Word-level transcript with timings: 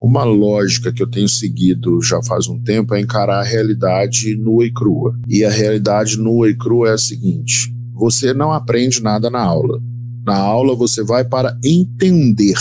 Uma 0.00 0.22
lógica 0.22 0.92
que 0.92 1.02
eu 1.02 1.10
tenho 1.10 1.28
seguido 1.28 2.00
já 2.00 2.22
faz 2.22 2.46
um 2.46 2.62
tempo 2.62 2.94
é 2.94 3.00
encarar 3.00 3.40
a 3.40 3.42
realidade 3.42 4.36
nua 4.36 4.64
e 4.64 4.72
crua. 4.72 5.18
E 5.26 5.44
a 5.44 5.50
realidade 5.50 6.16
nua 6.16 6.48
e 6.48 6.54
crua 6.54 6.90
é 6.90 6.92
a 6.92 6.98
seguinte: 6.98 7.74
você 7.94 8.32
não 8.32 8.52
aprende 8.52 9.02
nada 9.02 9.28
na 9.28 9.40
aula. 9.40 9.80
Na 10.24 10.36
aula 10.36 10.76
você 10.76 11.02
vai 11.02 11.24
para 11.24 11.58
entender. 11.64 12.54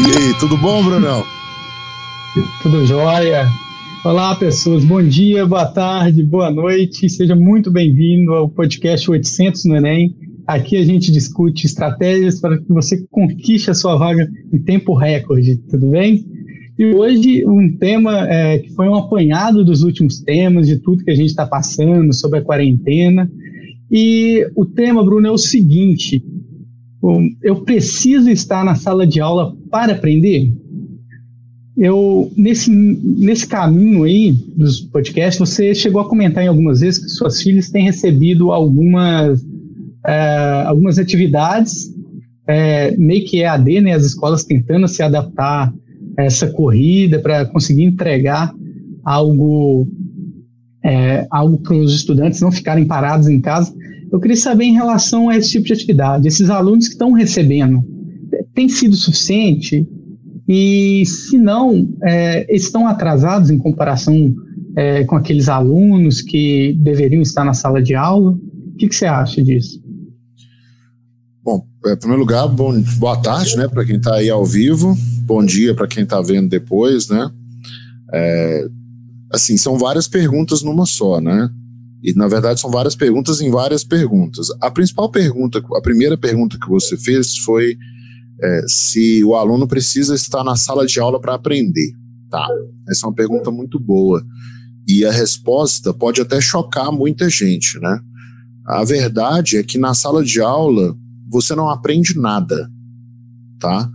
E 0.00 0.16
aí, 0.16 0.34
tudo 0.40 0.56
bom, 0.56 0.82
Brunão? 0.82 1.26
Tudo 2.62 2.86
jóia. 2.86 3.52
Olá, 4.04 4.34
pessoas. 4.34 4.84
Bom 4.84 5.02
dia, 5.02 5.46
boa 5.46 5.64
tarde, 5.64 6.22
boa 6.22 6.50
noite. 6.50 7.08
Seja 7.08 7.34
muito 7.34 7.70
bem-vindo 7.70 8.34
ao 8.34 8.50
podcast 8.50 9.10
800 9.10 9.64
no 9.64 9.76
Enem. 9.76 10.14
Aqui 10.46 10.76
a 10.76 10.84
gente 10.84 11.10
discute 11.10 11.64
estratégias 11.64 12.38
para 12.38 12.58
que 12.58 12.68
você 12.68 13.02
conquiste 13.10 13.70
a 13.70 13.74
sua 13.74 13.96
vaga 13.96 14.30
em 14.52 14.58
tempo 14.58 14.94
recorde, 14.94 15.56
tudo 15.70 15.88
bem? 15.88 16.22
E 16.78 16.84
hoje 16.94 17.46
um 17.46 17.78
tema 17.78 18.28
é, 18.28 18.58
que 18.58 18.74
foi 18.74 18.86
um 18.86 18.94
apanhado 18.94 19.64
dos 19.64 19.82
últimos 19.82 20.20
temas, 20.20 20.66
de 20.66 20.76
tudo 20.76 21.02
que 21.02 21.10
a 21.10 21.16
gente 21.16 21.30
está 21.30 21.46
passando 21.46 22.12
sobre 22.12 22.40
a 22.40 22.42
quarentena. 22.42 23.26
E 23.90 24.46
o 24.54 24.66
tema, 24.66 25.02
Bruno, 25.02 25.28
é 25.28 25.30
o 25.30 25.38
seguinte: 25.38 26.22
eu 27.42 27.62
preciso 27.62 28.28
estar 28.28 28.66
na 28.66 28.74
sala 28.74 29.06
de 29.06 29.18
aula 29.18 29.56
para 29.70 29.94
aprender? 29.94 30.52
Eu 31.76 32.30
nesse, 32.36 32.70
nesse 32.70 33.46
caminho 33.46 34.04
aí 34.04 34.32
dos 34.56 34.80
podcasts, 34.80 35.38
você 35.38 35.74
chegou 35.74 36.00
a 36.00 36.08
comentar 36.08 36.44
em 36.44 36.48
algumas 36.48 36.80
vezes 36.80 37.02
que 37.02 37.08
suas 37.08 37.42
filhas 37.42 37.70
têm 37.70 37.84
recebido 37.84 38.52
algumas, 38.52 39.44
é, 40.06 40.62
algumas 40.66 40.98
atividades, 40.98 41.92
é, 42.46 42.96
meio 42.96 43.24
que 43.26 43.40
EAD, 43.40 43.80
né, 43.80 43.92
as 43.92 44.04
escolas 44.04 44.44
tentando 44.44 44.86
se 44.86 45.02
adaptar 45.02 45.74
a 46.16 46.22
essa 46.22 46.46
corrida 46.46 47.18
para 47.18 47.44
conseguir 47.46 47.82
entregar 47.82 48.54
algo, 49.04 49.88
é, 50.84 51.26
algo 51.30 51.58
para 51.58 51.76
os 51.76 51.92
estudantes 51.92 52.40
não 52.40 52.52
ficarem 52.52 52.86
parados 52.86 53.28
em 53.28 53.40
casa. 53.40 53.74
Eu 54.12 54.20
queria 54.20 54.36
saber 54.36 54.64
em 54.64 54.74
relação 54.74 55.28
a 55.28 55.36
esse 55.36 55.50
tipo 55.50 55.66
de 55.66 55.72
atividade, 55.72 56.28
esses 56.28 56.48
alunos 56.50 56.86
que 56.86 56.92
estão 56.92 57.10
recebendo, 57.12 57.82
tem 58.54 58.68
sido 58.68 58.94
suficiente? 58.94 59.84
E 60.48 61.04
se 61.06 61.38
não, 61.38 61.88
é, 62.02 62.54
estão 62.54 62.86
atrasados 62.86 63.50
em 63.50 63.58
comparação 63.58 64.34
é, 64.76 65.04
com 65.04 65.16
aqueles 65.16 65.48
alunos 65.48 66.20
que 66.20 66.76
deveriam 66.80 67.22
estar 67.22 67.44
na 67.44 67.54
sala 67.54 67.82
de 67.82 67.94
aula? 67.94 68.32
O 68.32 68.76
que, 68.76 68.88
que 68.88 68.94
você 68.94 69.06
acha 69.06 69.42
disso? 69.42 69.82
Bom, 71.42 71.66
é, 71.86 71.92
em 71.92 71.96
primeiro 71.96 72.20
lugar, 72.20 72.46
bom, 72.48 72.78
boa 72.98 73.16
tarde, 73.16 73.56
né, 73.56 73.68
para 73.68 73.84
quem 73.84 73.96
está 73.96 74.16
aí 74.16 74.28
ao 74.28 74.44
vivo. 74.44 74.96
Bom 75.24 75.44
dia 75.44 75.74
para 75.74 75.86
quem 75.86 76.02
está 76.02 76.20
vendo 76.20 76.48
depois, 76.48 77.08
né? 77.08 77.30
É, 78.12 78.66
assim, 79.32 79.56
são 79.56 79.78
várias 79.78 80.06
perguntas 80.06 80.62
numa 80.62 80.84
só, 80.84 81.20
né? 81.20 81.48
E 82.02 82.12
na 82.14 82.28
verdade 82.28 82.60
são 82.60 82.70
várias 82.70 82.94
perguntas 82.94 83.40
em 83.40 83.50
várias 83.50 83.82
perguntas. 83.82 84.48
A 84.60 84.70
principal 84.70 85.10
pergunta, 85.10 85.62
a 85.74 85.80
primeira 85.80 86.18
pergunta 86.18 86.58
que 86.60 86.68
você 86.68 86.98
fez 86.98 87.38
foi 87.38 87.76
é, 88.42 88.62
se 88.66 89.24
o 89.24 89.34
aluno 89.34 89.66
precisa 89.66 90.14
estar 90.14 90.44
na 90.44 90.56
sala 90.56 90.86
de 90.86 91.00
aula 91.00 91.20
para 91.20 91.34
aprender. 91.34 91.92
Tá, 92.30 92.46
essa 92.88 93.06
é 93.06 93.08
uma 93.08 93.14
pergunta 93.14 93.50
muito 93.50 93.78
boa. 93.78 94.24
E 94.86 95.04
a 95.04 95.12
resposta 95.12 95.94
pode 95.94 96.20
até 96.20 96.40
chocar 96.40 96.92
muita 96.92 97.28
gente, 97.30 97.78
né? 97.78 98.00
A 98.66 98.84
verdade 98.84 99.56
é 99.56 99.62
que 99.62 99.78
na 99.78 99.94
sala 99.94 100.24
de 100.24 100.40
aula 100.40 100.96
você 101.30 101.54
não 101.54 101.68
aprende 101.68 102.18
nada, 102.18 102.70
tá? 103.58 103.90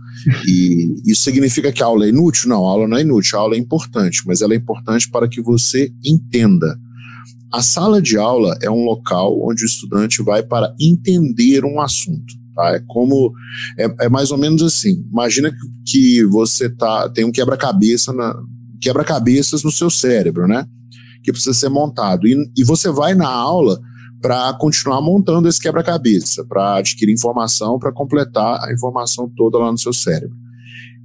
E 0.46 0.94
isso 1.06 1.22
significa 1.22 1.72
que 1.72 1.82
a 1.82 1.86
aula 1.86 2.04
é 2.06 2.08
inútil? 2.08 2.48
Não, 2.48 2.66
a 2.66 2.70
aula 2.70 2.88
não 2.88 2.96
é 2.96 3.02
inútil, 3.02 3.38
a 3.38 3.42
aula 3.42 3.54
é 3.54 3.58
importante, 3.58 4.22
mas 4.26 4.42
ela 4.42 4.54
é 4.54 4.56
importante 4.56 5.10
para 5.10 5.28
que 5.28 5.40
você 5.40 5.92
entenda. 6.04 6.78
A 7.52 7.62
sala 7.62 8.00
de 8.00 8.16
aula 8.16 8.56
é 8.62 8.70
um 8.70 8.84
local 8.84 9.40
onde 9.42 9.64
o 9.64 9.66
estudante 9.66 10.22
vai 10.22 10.42
para 10.42 10.72
entender 10.80 11.64
um 11.64 11.80
assunto. 11.80 12.39
Tá? 12.54 12.74
É 12.74 12.80
como 12.86 13.32
é, 13.78 14.04
é, 14.04 14.08
mais 14.08 14.30
ou 14.30 14.38
menos 14.38 14.62
assim. 14.62 15.04
Imagina 15.10 15.52
que 15.86 16.24
você 16.24 16.68
tá 16.68 17.08
tem 17.08 17.24
um 17.24 17.32
quebra-cabeça 17.32 18.12
na 18.12 18.34
quebra-cabeças 18.80 19.62
no 19.62 19.70
seu 19.70 19.90
cérebro, 19.90 20.46
né? 20.46 20.66
Que 21.22 21.32
precisa 21.32 21.54
ser 21.54 21.68
montado 21.68 22.26
e, 22.26 22.36
e 22.56 22.64
você 22.64 22.90
vai 22.90 23.14
na 23.14 23.28
aula 23.28 23.80
para 24.20 24.52
continuar 24.54 25.00
montando 25.00 25.48
esse 25.48 25.60
quebra-cabeça, 25.60 26.44
para 26.44 26.76
adquirir 26.76 27.12
informação, 27.12 27.78
para 27.78 27.92
completar 27.92 28.62
a 28.62 28.72
informação 28.72 29.30
toda 29.34 29.58
lá 29.58 29.72
no 29.72 29.78
seu 29.78 29.92
cérebro. 29.92 30.36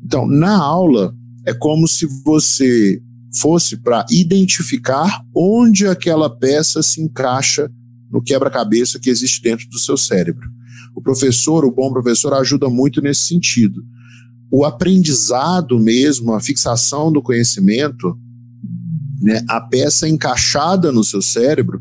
Então, 0.03 0.27
na 0.27 0.57
aula 0.57 1.13
é 1.45 1.53
como 1.53 1.87
se 1.87 2.05
você 2.25 3.01
fosse 3.39 3.77
para 3.77 4.05
identificar 4.09 5.21
onde 5.35 5.87
aquela 5.87 6.29
peça 6.29 6.81
se 6.81 7.01
encaixa 7.01 7.69
no 8.11 8.21
quebra-cabeça 8.21 8.99
que 8.99 9.09
existe 9.09 9.41
dentro 9.41 9.67
do 9.69 9.79
seu 9.79 9.97
cérebro. 9.97 10.47
O 10.95 11.01
professor, 11.01 11.65
o 11.65 11.71
bom 11.71 11.91
professor, 11.91 12.33
ajuda 12.33 12.69
muito 12.69 13.01
nesse 13.01 13.27
sentido. 13.27 13.83
O 14.49 14.63
aprendizado 14.63 15.79
mesmo, 15.79 16.33
a 16.33 16.39
fixação 16.39 17.11
do 17.11 17.21
conhecimento, 17.21 18.17
né, 19.21 19.43
a 19.49 19.59
peça 19.59 20.07
encaixada 20.07 20.91
no 20.91 21.03
seu 21.03 21.21
cérebro, 21.21 21.79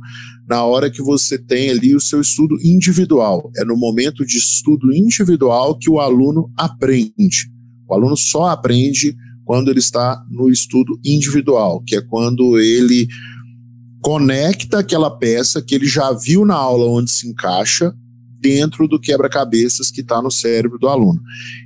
na 0.48 0.64
hora 0.64 0.90
que 0.90 1.02
você 1.02 1.38
tem 1.38 1.70
ali 1.70 1.94
o 1.94 2.00
seu 2.00 2.20
estudo 2.20 2.56
individual. 2.62 3.50
É 3.56 3.64
no 3.64 3.76
momento 3.76 4.26
de 4.26 4.36
estudo 4.36 4.92
individual 4.92 5.78
que 5.78 5.88
o 5.88 6.00
aluno 6.00 6.50
aprende. 6.56 7.50
O 7.88 7.94
aluno 7.94 8.16
só 8.16 8.48
aprende 8.48 9.16
quando 9.44 9.70
ele 9.70 9.78
está 9.78 10.22
no 10.30 10.50
estudo 10.50 10.98
individual, 11.04 11.82
que 11.86 11.96
é 11.96 12.00
quando 12.00 12.58
ele 12.58 13.06
conecta 14.00 14.80
aquela 14.80 15.10
peça 15.10 15.62
que 15.62 15.74
ele 15.74 15.86
já 15.86 16.12
viu 16.12 16.44
na 16.44 16.54
aula 16.54 16.86
onde 16.86 17.10
se 17.10 17.28
encaixa 17.28 17.94
dentro 18.44 18.86
do 18.86 19.00
quebra-cabeças 19.00 19.90
que 19.90 20.02
está 20.02 20.20
no 20.20 20.30
cérebro 20.30 20.78
do 20.78 20.86
aluno. 20.86 21.18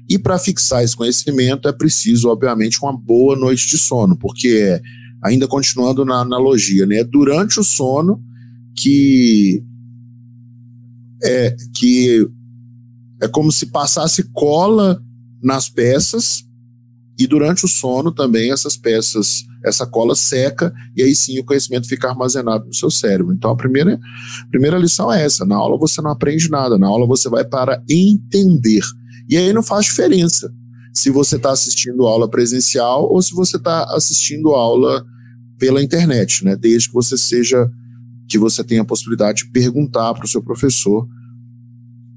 E 0.09 0.17
para 0.17 0.39
fixar 0.39 0.85
esse 0.85 0.97
conhecimento 0.97 1.67
é 1.67 1.73
preciso, 1.73 2.29
obviamente, 2.29 2.79
uma 2.81 2.97
boa 2.97 3.35
noite 3.35 3.67
de 3.67 3.77
sono, 3.77 4.17
porque 4.17 4.81
ainda 5.21 5.49
continuando 5.49 6.05
na 6.05 6.21
analogia, 6.21 6.87
né, 6.87 6.99
é 6.99 7.05
durante 7.05 7.59
o 7.59 7.65
sono 7.65 8.23
que 8.77 9.61
é 11.21 11.57
que 11.75 12.25
é 13.21 13.27
como 13.27 13.51
se 13.51 13.67
passasse 13.67 14.23
cola 14.33 15.03
nas 15.43 15.69
peças 15.69 16.45
e 17.19 17.27
durante 17.27 17.65
o 17.65 17.69
sono 17.69 18.13
também 18.13 18.53
essas 18.53 18.77
peças 18.77 19.45
essa 19.65 19.87
cola 19.87 20.15
seca 20.15 20.73
e 20.97 21.03
aí 21.03 21.15
sim 21.15 21.39
o 21.39 21.45
conhecimento 21.45 21.89
fica 21.89 22.09
armazenado 22.09 22.67
no 22.67 22.75
seu 22.75 22.91
cérebro. 22.91 23.33
Então 23.35 23.51
a 23.51 23.57
primeira, 23.57 23.95
a 23.95 24.51
primeira 24.51 24.79
lição 24.79 25.13
é 25.13 25.25
essa: 25.25 25.45
na 25.45 25.57
aula 25.57 25.79
você 25.79 26.01
não 26.01 26.11
aprende 26.11 26.49
nada, 26.51 26.79
na 26.79 26.87
aula 26.87 27.07
você 27.07 27.29
vai 27.29 27.45
para 27.45 27.83
entender. 27.89 28.83
E 29.29 29.37
aí 29.37 29.53
não 29.53 29.63
faz 29.63 29.87
diferença 29.87 30.51
se 30.95 31.11
você 31.11 31.37
está 31.37 31.51
assistindo 31.51 32.07
aula 32.07 32.29
presencial 32.29 33.11
ou 33.11 33.23
se 33.23 33.35
você 33.35 33.57
está 33.57 33.85
assistindo 33.95 34.49
aula 34.51 35.05
pela 35.59 35.83
internet, 35.83 36.45
né? 36.45 36.57
Desde 36.57 36.89
que 36.89 36.95
você 36.95 37.17
seja 37.17 37.71
que 38.29 38.39
você 38.39 38.63
tenha 38.63 38.83
a 38.83 38.85
possibilidade 38.85 39.45
de 39.45 39.51
perguntar 39.51 40.15
para 40.15 40.25
o 40.25 40.29
seu 40.29 40.43
professor 40.43 41.07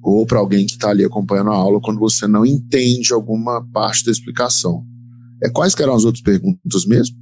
ou 0.02 0.26
para 0.26 0.40
alguém 0.40 0.66
que 0.66 0.74
está 0.74 0.90
ali 0.90 1.04
acompanhando 1.04 1.52
a 1.52 1.56
aula 1.56 1.80
quando 1.82 2.00
você 2.00 2.28
não 2.28 2.46
entende 2.46 3.14
alguma 3.14 3.66
parte 3.72 4.04
da 4.04 4.12
explicação. 4.12 4.84
É, 5.44 5.50
quais 5.50 5.76
eram 5.80 5.96
as 5.96 6.04
outras 6.04 6.24
perguntas 6.24 6.86
mesmo? 6.86 7.16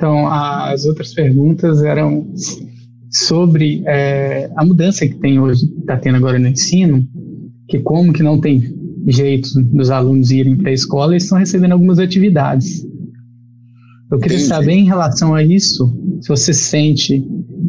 Então, 0.00 0.26
as 0.28 0.86
outras 0.86 1.12
perguntas 1.12 1.82
eram 1.82 2.32
sobre 3.10 3.82
é, 3.86 4.50
a 4.56 4.64
mudança 4.64 5.06
que 5.06 5.16
tem 5.16 5.38
hoje, 5.38 5.66
está 5.78 5.98
tendo 5.98 6.16
agora 6.16 6.38
no 6.38 6.48
ensino, 6.48 7.06
que 7.68 7.80
como 7.80 8.10
que 8.10 8.22
não 8.22 8.40
tem 8.40 8.62
jeito 9.06 9.50
dos 9.62 9.90
alunos 9.90 10.30
irem 10.30 10.56
para 10.56 10.70
a 10.70 10.72
escola, 10.72 11.12
eles 11.12 11.24
estão 11.24 11.36
recebendo 11.36 11.72
algumas 11.72 11.98
atividades. 11.98 12.82
Eu 14.10 14.18
queria 14.18 14.38
Entendi. 14.38 14.48
saber 14.48 14.72
em 14.72 14.86
relação 14.86 15.34
a 15.34 15.42
isso, 15.42 15.94
se 16.22 16.28
você 16.30 16.54
sente 16.54 17.22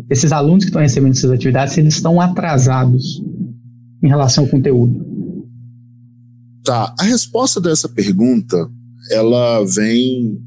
esses 0.10 0.32
alunos 0.32 0.64
que 0.64 0.70
estão 0.70 0.82
recebendo 0.82 1.12
essas 1.12 1.32
atividades, 1.32 1.74
se 1.74 1.82
eles 1.82 1.96
estão 1.96 2.22
atrasados 2.22 3.22
em 4.02 4.08
relação 4.08 4.46
ao 4.46 4.50
conteúdo. 4.50 5.06
Tá, 6.64 6.96
a 6.98 7.04
resposta 7.04 7.60
dessa 7.60 7.90
pergunta, 7.90 8.56
ela 9.12 9.66
vem 9.66 10.40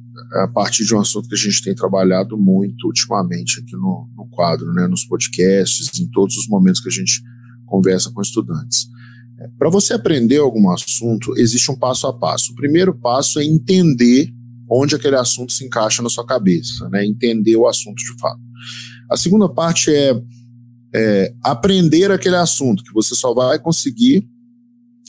a 0.42 0.48
partir 0.48 0.84
de 0.84 0.94
um 0.94 1.00
assunto 1.00 1.28
que 1.28 1.34
a 1.34 1.38
gente 1.38 1.62
tem 1.62 1.75
trabalhado 1.75 2.36
muito 2.36 2.86
ultimamente 2.86 3.60
aqui 3.60 3.72
no, 3.72 4.08
no 4.16 4.26
quadro, 4.31 4.72
né, 4.72 4.86
nos 4.86 5.04
podcasts, 5.04 5.98
em 6.00 6.08
todos 6.08 6.36
os 6.36 6.48
momentos 6.48 6.81
que 6.81 6.88
a 6.88 6.92
gente 6.92 7.22
conversa 7.66 8.10
com 8.12 8.20
estudantes. 8.20 8.88
É, 9.38 9.48
Para 9.58 9.70
você 9.70 9.94
aprender 9.94 10.38
algum 10.38 10.70
assunto, 10.70 11.34
existe 11.36 11.70
um 11.70 11.76
passo 11.76 12.06
a 12.06 12.12
passo. 12.12 12.52
O 12.52 12.56
primeiro 12.56 12.94
passo 12.94 13.38
é 13.38 13.44
entender 13.44 14.32
onde 14.69 14.94
aquele 14.94 15.16
assunto 15.16 15.52
se 15.52 15.64
encaixa 15.64 16.02
na 16.02 16.08
sua 16.08 16.26
cabeça, 16.26 16.88
né? 16.88 17.04
Entender 17.04 17.56
o 17.56 17.66
assunto 17.66 17.96
de 17.96 18.19
fato. 18.19 18.40
A 19.10 19.16
segunda 19.16 19.48
parte 19.48 19.90
é, 19.94 20.20
é 20.94 21.34
aprender 21.42 22.10
aquele 22.10 22.36
assunto, 22.36 22.82
que 22.82 22.92
você 22.92 23.14
só 23.14 23.34
vai 23.34 23.58
conseguir 23.58 24.26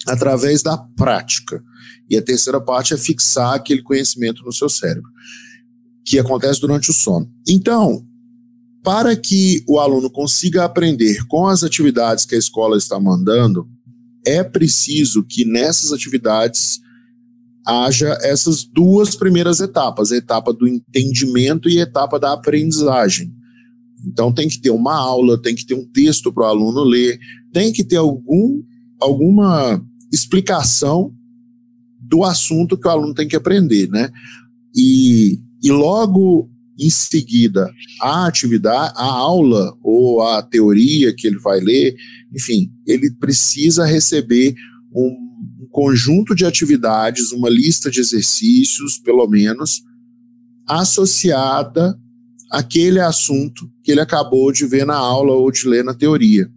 através 0.08 0.62
da 0.62 0.78
prática. 0.78 1.64
E 2.10 2.18
a 2.18 2.22
terceira 2.22 2.62
parte 2.62 2.94
é 2.94 2.98
fixar 2.98 3.56
aquele 3.56 3.82
conhecimento 3.82 4.44
no 4.44 4.54
seu 4.54 4.70
cérebro, 4.70 5.10
que 6.06 6.20
acontece 6.20 6.62
durante 6.62 6.92
o 6.92 6.94
sono. 6.94 7.30
Então, 7.48 8.06
para 8.84 9.16
que 9.16 9.64
o 9.68 9.80
aluno 9.80 10.10
consiga 10.10 10.64
aprender 10.64 11.26
com 11.26 11.48
as 11.48 11.64
atividades 11.64 12.26
que 12.26 12.36
a 12.36 12.38
escola 12.38 12.78
está 12.78 13.00
mandando, 13.00 13.68
é 14.24 14.44
preciso 14.44 15.24
que 15.24 15.44
nessas 15.44 15.92
atividades 15.92 16.80
haja 17.66 18.16
essas 18.22 18.64
duas 18.64 19.16
primeiras 19.16 19.60
etapas, 19.60 20.12
a 20.12 20.18
etapa 20.18 20.54
do 20.54 20.68
entendimento 20.68 21.68
e 21.68 21.80
a 21.80 21.84
etapa 21.84 22.20
da 22.20 22.34
aprendizagem. 22.34 23.34
Então 24.06 24.32
tem 24.32 24.48
que 24.48 24.60
ter 24.60 24.70
uma 24.70 24.94
aula, 24.94 25.42
tem 25.42 25.56
que 25.56 25.66
ter 25.66 25.74
um 25.74 25.86
texto 25.86 26.32
para 26.32 26.44
o 26.44 26.46
aluno 26.48 26.84
ler, 26.84 27.20
tem 27.52 27.74
que 27.74 27.84
ter 27.84 27.98
algum, 27.98 28.62
alguma 29.02 29.84
explicação 30.12 31.12
do 32.00 32.24
assunto 32.24 32.78
que 32.78 32.88
o 32.88 32.92
aluno 32.92 33.16
tem 33.16 33.28
que 33.28 33.36
aprender, 33.36 33.90
né? 33.90 34.12
E, 34.76 35.40
e 35.66 35.72
logo 35.72 36.48
em 36.80 36.92
seguida 36.92 37.74
a 38.00 38.28
atividade, 38.28 38.94
a 38.96 39.04
aula 39.06 39.76
ou 39.82 40.22
a 40.22 40.44
teoria 40.44 41.12
que 41.12 41.26
ele 41.26 41.40
vai 41.40 41.60
ler, 41.60 41.96
enfim, 42.32 42.72
ele 42.86 43.10
precisa 43.16 43.84
receber 43.84 44.54
um, 44.94 45.08
um 45.64 45.68
conjunto 45.72 46.36
de 46.36 46.46
atividades, 46.46 47.32
uma 47.32 47.50
lista 47.50 47.90
de 47.90 48.00
exercícios, 48.00 49.00
pelo 49.00 49.28
menos, 49.28 49.82
associada 50.68 52.00
àquele 52.52 53.00
assunto 53.00 53.68
que 53.84 53.92
ele 53.92 54.02
acabou 54.02 54.52
de 54.52 54.68
ver 54.68 54.86
na 54.86 54.96
aula 54.96 55.32
ou 55.32 55.52
de 55.52 55.68
ler 55.68 55.84
na 55.84 55.96
teoria. 55.96 56.48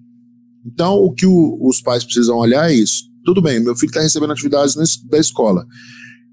Então, 0.67 0.97
o 0.97 1.15
que 1.15 1.25
o, 1.25 1.59
os 1.63 1.81
pais 1.81 2.05
precisam 2.05 2.37
olhar 2.37 2.71
é 2.71 2.75
isso. 2.75 3.05
Tudo 3.25 3.41
bem, 3.41 3.59
meu 3.59 3.75
filho 3.75 3.89
está 3.89 4.03
recebendo 4.03 4.33
atividades 4.33 4.75
da 5.09 5.19
escola. 5.19 5.67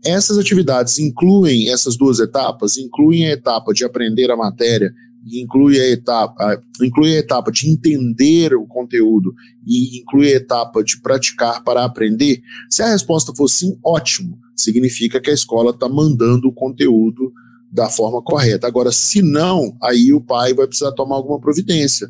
Essas 0.06 0.38
atividades 0.38 1.00
incluem 1.00 1.72
essas 1.72 1.98
duas 1.98 2.19
etapas, 2.19 2.78
incluem 2.78 3.25
a 3.25 3.31
etapa 3.31 3.74
de 3.74 3.84
aprender 3.84 4.30
a 4.30 4.38
matéria 4.38 4.94
inclui 5.34 5.80
a 5.80 5.90
etapa, 5.90 6.62
inclui 6.81 7.16
a 7.16 7.19
etapa 7.19 7.52
de 7.52 7.69
entender 7.69 8.54
o 8.54 8.68
conteúdo 8.68 9.34
e 9.66 10.00
inclui 10.00 10.28
a 10.28 10.38
etapa 10.38 10.84
de 10.84 11.02
praticar 11.02 11.63
para 11.63 11.84
aprender? 11.84 12.42
Se 12.69 12.84
a 12.84 12.92
resposta 12.92 13.34
for 13.36 13.48
sim, 13.48 13.78
ótimo. 13.84 14.38
Significa 14.56 15.19
que 15.19 15.30
a 15.30 15.34
escola 15.34 15.72
está 15.72 15.90
mandando 15.90 16.48
o 16.48 16.54
conteúdo 16.54 17.34
da 17.72 17.90
forma 17.90 18.22
correta. 18.22 18.68
Agora, 18.68 18.92
se 18.92 19.22
não, 19.22 19.75
aí 19.81 20.13
o 20.13 20.22
pai 20.22 20.54
vai 20.54 20.68
precisar 20.68 20.92
tomar 20.94 21.16
alguma 21.16 21.40
providência, 21.40 22.08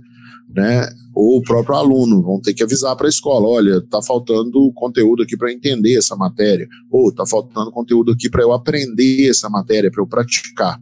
né? 0.54 0.88
Ou 1.16 1.38
o 1.38 1.42
próprio 1.42 1.76
aluno 1.76 2.22
vão 2.22 2.42
ter 2.42 2.54
que 2.54 2.62
avisar 2.62 2.94
para 2.98 3.08
a 3.08 3.10
escola, 3.10 3.48
olha, 3.48 3.78
está 3.78 4.02
faltando 4.02 4.70
conteúdo 4.74 5.24
aqui 5.24 5.38
para 5.38 5.52
entender 5.52 5.98
essa 5.98 6.14
matéria, 6.14 6.68
ou 6.92 7.10
está 7.10 7.26
faltando 7.26 7.72
conteúdo 7.72 8.12
aqui 8.12 8.30
para 8.30 8.44
eu 8.44 8.52
aprender 8.52 9.30
essa 9.30 9.50
matéria, 9.50 9.90
para 9.90 10.04
eu 10.04 10.08
praticar. 10.08 10.78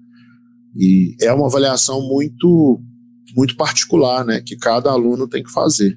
E 0.75 1.15
é 1.21 1.31
uma 1.31 1.45
avaliação 1.45 2.01
muito, 2.01 2.81
muito 3.37 3.55
particular, 3.55 4.25
né, 4.25 4.41
que 4.43 4.55
cada 4.55 4.89
aluno 4.89 5.27
tem 5.27 5.43
que 5.43 5.51
fazer. 5.51 5.95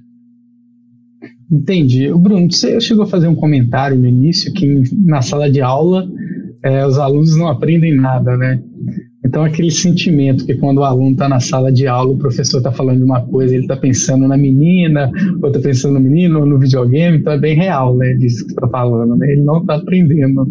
Entendi. 1.50 2.12
Bruno, 2.12 2.52
você 2.52 2.78
chegou 2.80 3.04
a 3.04 3.08
fazer 3.08 3.28
um 3.28 3.34
comentário 3.34 3.98
no 3.98 4.06
início 4.06 4.52
que 4.52 4.82
na 4.92 5.22
sala 5.22 5.50
de 5.50 5.62
aula 5.62 6.06
é, 6.62 6.86
os 6.86 6.98
alunos 6.98 7.36
não 7.36 7.48
aprendem 7.48 7.94
nada, 7.94 8.36
né? 8.36 8.62
Então, 9.26 9.42
aquele 9.42 9.72
sentimento 9.72 10.46
que 10.46 10.54
quando 10.54 10.78
o 10.78 10.84
aluno 10.84 11.10
está 11.10 11.28
na 11.28 11.40
sala 11.40 11.72
de 11.72 11.88
aula, 11.88 12.12
o 12.12 12.16
professor 12.16 12.58
está 12.58 12.70
falando 12.70 12.98
de 12.98 13.04
uma 13.04 13.26
coisa, 13.26 13.54
ele 13.54 13.64
está 13.64 13.76
pensando 13.76 14.28
na 14.28 14.36
menina, 14.36 15.10
ou 15.42 15.48
está 15.48 15.58
pensando 15.58 15.94
no 15.94 16.00
menino, 16.00 16.38
ou 16.38 16.46
no 16.46 16.60
videogame, 16.60 17.18
então 17.18 17.32
é 17.32 17.38
bem 17.38 17.56
real, 17.56 17.96
né? 17.96 18.14
Disso 18.14 18.46
que 18.46 18.52
você 18.52 18.54
está 18.54 18.68
falando, 18.68 19.16
né? 19.16 19.32
Ele 19.32 19.42
não 19.42 19.58
está 19.58 19.74
aprendendo. 19.74 20.46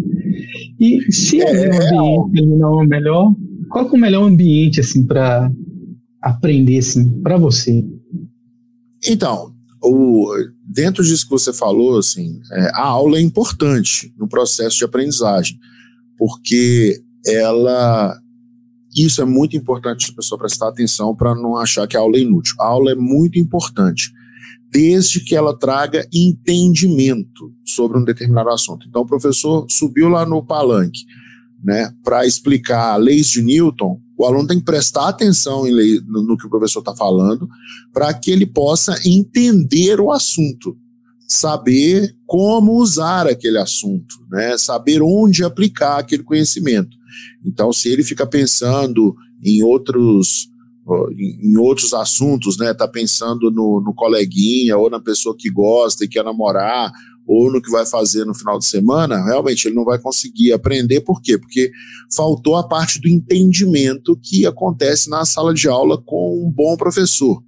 E 0.77 0.99
se 1.09 1.41
é, 1.41 1.67
é 1.67 2.01
o 2.01 2.25
ambiente 2.25 2.57
não 2.57 2.83
é 2.83 2.85
melhor, 2.85 3.33
qual 3.69 3.87
é 3.87 3.91
o 3.91 3.97
melhor 3.97 4.23
ambiente 4.27 4.81
assim 4.81 5.05
para 5.07 5.49
aprender 6.21 6.79
assim 6.79 7.21
para 7.21 7.37
você? 7.37 7.81
Então, 9.07 9.53
o, 9.81 10.33
dentro 10.65 11.01
disso 11.01 11.23
que 11.23 11.31
você 11.31 11.53
falou, 11.53 11.97
assim, 11.97 12.41
é, 12.51 12.71
a 12.73 12.87
aula 12.87 13.19
é 13.19 13.21
importante 13.21 14.13
no 14.17 14.27
processo 14.27 14.77
de 14.77 14.83
aprendizagem, 14.83 15.57
porque 16.17 16.99
ela 17.25 18.19
isso 18.95 19.21
é 19.21 19.25
muito 19.25 19.57
importante 19.57 20.09
a 20.09 20.15
pessoa 20.15 20.39
prestar 20.39 20.69
atenção 20.69 21.13
para 21.15 21.35
não 21.35 21.57
achar 21.57 21.87
que 21.87 21.97
a 21.97 21.99
aula 21.99 22.17
é 22.17 22.21
inútil. 22.21 22.55
A 22.59 22.67
aula 22.67 22.91
é 22.91 22.95
muito 22.95 23.37
importante, 23.37 24.11
desde 24.71 25.19
que 25.19 25.35
ela 25.35 25.57
traga 25.57 26.07
entendimento 26.13 27.53
sobre 27.65 27.97
um 27.97 28.03
determinado 28.03 28.49
assunto. 28.49 28.87
Então, 28.87 29.01
o 29.01 29.07
professor 29.07 29.65
subiu 29.69 30.07
lá 30.07 30.25
no 30.25 30.45
palanque, 30.45 31.01
né, 31.63 31.91
para 32.03 32.25
explicar 32.25 32.95
leis 32.97 33.27
de 33.27 33.41
Newton, 33.41 33.99
o 34.17 34.25
aluno 34.25 34.47
tem 34.47 34.59
que 34.59 34.65
prestar 34.65 35.09
atenção 35.09 35.63
lei, 35.63 35.99
no, 36.05 36.23
no, 36.23 36.37
que 36.37 36.45
o 36.45 36.49
professor 36.49 36.79
está 36.79 36.95
falando, 36.95 37.49
para 37.91 38.13
que 38.13 38.31
ele 38.31 38.45
possa 38.45 38.95
entender 39.05 39.99
o 39.99 40.11
assunto, 40.11 40.77
saber 41.27 42.15
como 42.25 42.73
usar 42.73 43.27
aquele 43.27 43.57
assunto, 43.57 44.15
né, 44.29 44.57
saber 44.57 45.01
onde 45.01 45.43
aplicar 45.43 45.97
aquele 45.97 46.23
conhecimento. 46.23 46.95
Então, 47.45 47.71
se 47.73 47.89
ele 47.89 48.03
fica 48.03 48.25
pensando 48.25 49.15
em 49.43 49.63
outros 49.63 50.49
em 51.17 51.57
outros 51.57 51.93
assuntos, 51.95 52.59
né? 52.59 52.71
Tá 52.71 52.87
pensando 52.87 53.49
no, 53.49 53.81
no 53.81 53.91
coleguinha 53.93 54.77
ou 54.77 54.87
na 54.87 54.99
pessoa 54.99 55.35
que 55.37 55.49
gosta 55.49 56.05
e 56.05 56.07
quer 56.07 56.23
namorar 56.23 56.91
ou 57.27 57.51
no 57.51 57.59
que 57.59 57.71
vai 57.71 57.85
fazer 57.87 58.23
no 58.23 58.35
final 58.35 58.59
de 58.59 58.65
semana, 58.65 59.23
realmente 59.23 59.67
ele 59.67 59.75
não 59.75 59.83
vai 59.83 59.97
conseguir 59.97 60.53
aprender. 60.53 61.01
Por 61.01 61.21
quê? 61.21 61.39
Porque 61.39 61.71
faltou 62.15 62.55
a 62.55 62.67
parte 62.67 63.01
do 63.01 63.09
entendimento 63.09 64.15
que 64.21 64.45
acontece 64.45 65.09
na 65.09 65.25
sala 65.25 65.53
de 65.53 65.67
aula 65.67 65.99
com 65.99 66.45
um 66.45 66.51
bom 66.51 66.77
professor. 66.77 67.43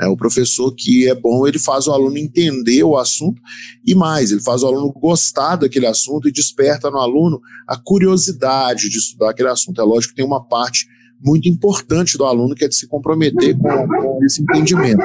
É, 0.00 0.06
o 0.06 0.16
professor 0.16 0.72
que 0.74 1.08
é 1.08 1.14
bom, 1.14 1.46
ele 1.46 1.58
faz 1.58 1.86
o 1.86 1.92
aluno 1.92 2.16
entender 2.16 2.82
o 2.84 2.96
assunto 2.96 3.40
e 3.84 3.94
mais, 3.94 4.30
ele 4.30 4.40
faz 4.40 4.62
o 4.62 4.66
aluno 4.66 4.92
gostar 4.92 5.56
daquele 5.56 5.86
assunto 5.86 6.28
e 6.28 6.32
desperta 6.32 6.90
no 6.90 6.98
aluno 6.98 7.40
a 7.66 7.76
curiosidade 7.76 8.88
de 8.88 8.98
estudar 8.98 9.30
aquele 9.30 9.48
assunto. 9.48 9.80
É 9.80 9.84
lógico 9.84 10.12
que 10.12 10.16
tem 10.16 10.26
uma 10.26 10.44
parte 10.44 10.86
muito 11.20 11.48
importante 11.48 12.16
do 12.16 12.24
aluno 12.24 12.54
que 12.54 12.64
é 12.64 12.68
de 12.68 12.76
se 12.76 12.86
comprometer 12.86 13.56
com, 13.58 13.68
com 13.68 14.24
esse 14.24 14.42
entendimento. 14.42 14.98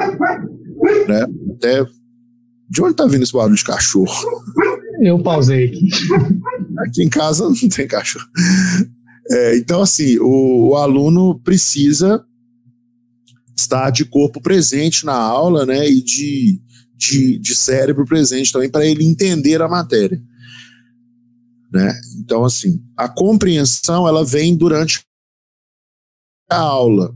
Né? 1.07 1.25
Até 1.55 1.85
de 2.69 2.81
onde 2.81 2.95
tá 2.95 3.05
vindo 3.05 3.23
esse 3.23 3.33
barulho 3.33 3.55
de 3.55 3.63
cachorro? 3.63 4.13
Eu 5.01 5.21
pausei 5.21 5.65
aqui. 5.65 5.89
Aqui 6.79 7.03
em 7.03 7.09
casa 7.09 7.45
não 7.45 7.69
tem 7.69 7.87
cachorro. 7.87 8.25
É, 9.29 9.57
então, 9.57 9.81
assim, 9.81 10.17
o, 10.19 10.69
o, 10.69 10.75
aluno 10.75 11.39
precisa 11.39 12.23
estar 13.57 13.89
de 13.89 14.05
corpo 14.05 14.41
presente 14.41 15.05
na 15.05 15.15
aula, 15.15 15.65
né? 15.65 15.87
E 15.89 16.01
de, 16.01 16.61
de, 16.95 17.39
de 17.39 17.55
cérebro 17.55 18.05
presente 18.05 18.51
também 18.51 18.69
para 18.69 18.85
ele 18.85 19.05
entender 19.05 19.61
a 19.61 19.67
matéria. 19.67 20.21
Né? 21.71 21.91
Então, 22.19 22.45
assim, 22.45 22.83
a 22.95 23.09
compreensão 23.09 24.07
ela 24.07 24.23
vem 24.23 24.55
durante 24.55 25.01
a 26.49 26.57
aula. 26.57 27.13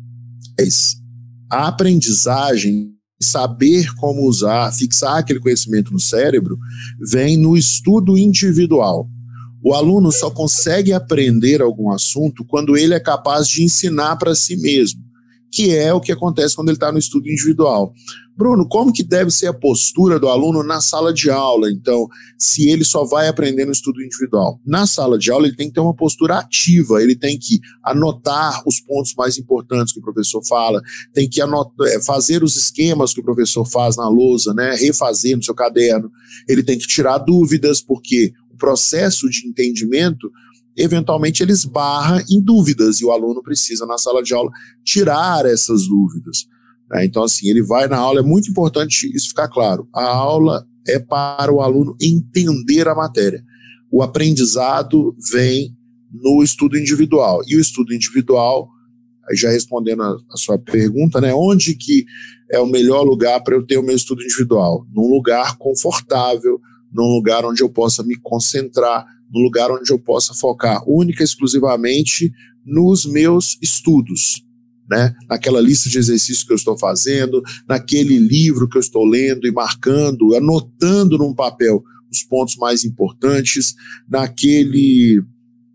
A 1.51 1.67
aprendizagem 1.67 2.91
saber 3.21 3.93
como 3.95 4.27
usar, 4.27 4.71
fixar 4.71 5.17
aquele 5.17 5.39
conhecimento 5.39 5.91
no 5.91 5.99
cérebro, 5.99 6.57
vem 7.11 7.37
no 7.37 7.55
estudo 7.55 8.17
individual. 8.17 9.07
O 9.63 9.73
aluno 9.73 10.11
só 10.11 10.29
consegue 10.29 10.93
aprender 10.93 11.61
algum 11.61 11.91
assunto 11.91 12.45
quando 12.45 12.77
ele 12.77 12.93
é 12.93 12.99
capaz 12.99 13.47
de 13.47 13.63
ensinar 13.63 14.15
para 14.17 14.35
si 14.35 14.55
mesmo, 14.57 15.01
que 15.57 15.75
é 15.75 15.91
o 15.91 15.99
que 15.99 16.11
acontece 16.11 16.55
quando 16.55 16.69
ele 16.69 16.75
está 16.75 16.91
no 16.91 16.99
estudo 16.99 17.27
individual. 17.27 17.91
Bruno, 18.37 18.67
como 18.69 18.93
que 18.93 19.01
deve 19.01 19.31
ser 19.31 19.47
a 19.47 19.53
postura 19.53 20.19
do 20.19 20.29
aluno 20.29 20.61
na 20.61 20.79
sala 20.79 21.11
de 21.11 21.31
aula, 21.31 21.71
então, 21.71 22.07
se 22.37 22.69
ele 22.69 22.85
só 22.85 23.03
vai 23.03 23.27
aprender 23.27 23.65
no 23.65 23.71
estudo 23.71 23.99
individual? 24.03 24.61
Na 24.63 24.85
sala 24.85 25.17
de 25.17 25.31
aula, 25.31 25.47
ele 25.47 25.55
tem 25.55 25.69
que 25.69 25.73
ter 25.73 25.79
uma 25.79 25.95
postura 25.95 26.37
ativa, 26.37 27.01
ele 27.01 27.15
tem 27.15 27.39
que 27.39 27.59
anotar 27.83 28.61
os 28.67 28.79
pontos 28.79 29.15
mais 29.17 29.39
importantes 29.39 29.91
que 29.91 29.99
o 29.99 30.03
professor 30.03 30.45
fala, 30.45 30.79
tem 31.11 31.27
que 31.27 31.41
anotar, 31.41 31.87
é, 31.87 31.99
fazer 32.03 32.43
os 32.43 32.55
esquemas 32.55 33.11
que 33.11 33.19
o 33.19 33.23
professor 33.23 33.65
faz 33.65 33.97
na 33.97 34.07
lousa, 34.07 34.53
né, 34.53 34.75
refazer 34.75 35.35
no 35.35 35.43
seu 35.43 35.55
caderno, 35.55 36.11
ele 36.47 36.61
tem 36.61 36.77
que 36.77 36.85
tirar 36.85 37.17
dúvidas, 37.17 37.81
porque 37.81 38.31
o 38.53 38.57
processo 38.57 39.27
de 39.27 39.47
entendimento 39.47 40.31
eventualmente 40.77 41.41
ele 41.41 41.51
esbarra 41.51 42.23
em 42.29 42.41
dúvidas 42.41 43.01
e 43.01 43.05
o 43.05 43.11
aluno 43.11 43.41
precisa, 43.41 43.85
na 43.85 43.97
sala 43.97 44.21
de 44.21 44.33
aula, 44.33 44.51
tirar 44.83 45.45
essas 45.45 45.87
dúvidas. 45.87 46.45
Né? 46.91 47.05
Então, 47.05 47.23
assim, 47.23 47.49
ele 47.49 47.63
vai 47.63 47.87
na 47.87 47.97
aula, 47.97 48.19
é 48.19 48.23
muito 48.23 48.49
importante 48.49 49.11
isso 49.15 49.29
ficar 49.29 49.47
claro. 49.47 49.87
A 49.93 50.05
aula 50.05 50.65
é 50.87 50.99
para 50.99 51.51
o 51.51 51.61
aluno 51.61 51.95
entender 52.01 52.87
a 52.87 52.95
matéria. 52.95 53.43
O 53.91 54.03
aprendizado 54.03 55.15
vem 55.31 55.75
no 56.11 56.43
estudo 56.43 56.77
individual. 56.77 57.41
E 57.47 57.55
o 57.55 57.59
estudo 57.59 57.93
individual, 57.93 58.69
já 59.33 59.49
respondendo 59.49 60.03
a, 60.03 60.17
a 60.31 60.37
sua 60.37 60.57
pergunta, 60.57 61.19
né, 61.19 61.33
onde 61.33 61.75
que 61.75 62.05
é 62.51 62.59
o 62.59 62.67
melhor 62.67 63.03
lugar 63.03 63.41
para 63.43 63.55
eu 63.55 63.65
ter 63.65 63.77
o 63.77 63.83
meu 63.83 63.95
estudo 63.95 64.21
individual? 64.23 64.85
Num 64.93 65.09
lugar 65.09 65.57
confortável, 65.57 66.59
num 66.93 67.15
lugar 67.15 67.45
onde 67.45 67.61
eu 67.61 67.69
possa 67.69 68.03
me 68.03 68.15
concentrar, 68.15 69.05
num 69.31 69.41
lugar 69.41 69.71
onde 69.71 69.91
eu 69.91 69.99
possa 69.99 70.33
focar 70.33 70.81
única 70.87 71.21
e 71.21 71.25
exclusivamente 71.25 72.31
nos 72.65 73.05
meus 73.05 73.57
estudos, 73.61 74.43
né? 74.89 75.13
Naquela 75.29 75.61
lista 75.61 75.89
de 75.89 75.97
exercícios 75.97 76.43
que 76.43 76.51
eu 76.51 76.57
estou 76.57 76.77
fazendo, 76.77 77.41
naquele 77.67 78.17
livro 78.17 78.67
que 78.67 78.77
eu 78.77 78.81
estou 78.81 79.05
lendo 79.05 79.47
e 79.47 79.51
marcando, 79.51 80.35
anotando 80.35 81.17
num 81.17 81.33
papel 81.33 81.83
os 82.11 82.23
pontos 82.23 82.55
mais 82.55 82.85
importantes, 82.85 83.75
naquele 84.09 85.21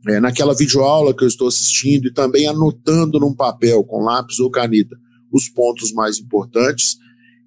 é, 0.08 0.18
naquela 0.18 0.54
videoaula 0.54 1.14
que 1.14 1.22
eu 1.22 1.28
estou 1.28 1.46
assistindo 1.46 2.08
e 2.08 2.12
também 2.12 2.48
anotando 2.48 3.20
num 3.20 3.34
papel 3.34 3.84
com 3.84 4.02
lápis 4.02 4.40
ou 4.40 4.50
caneta 4.50 4.96
os 5.32 5.48
pontos 5.48 5.92
mais 5.92 6.18
importantes. 6.18 6.98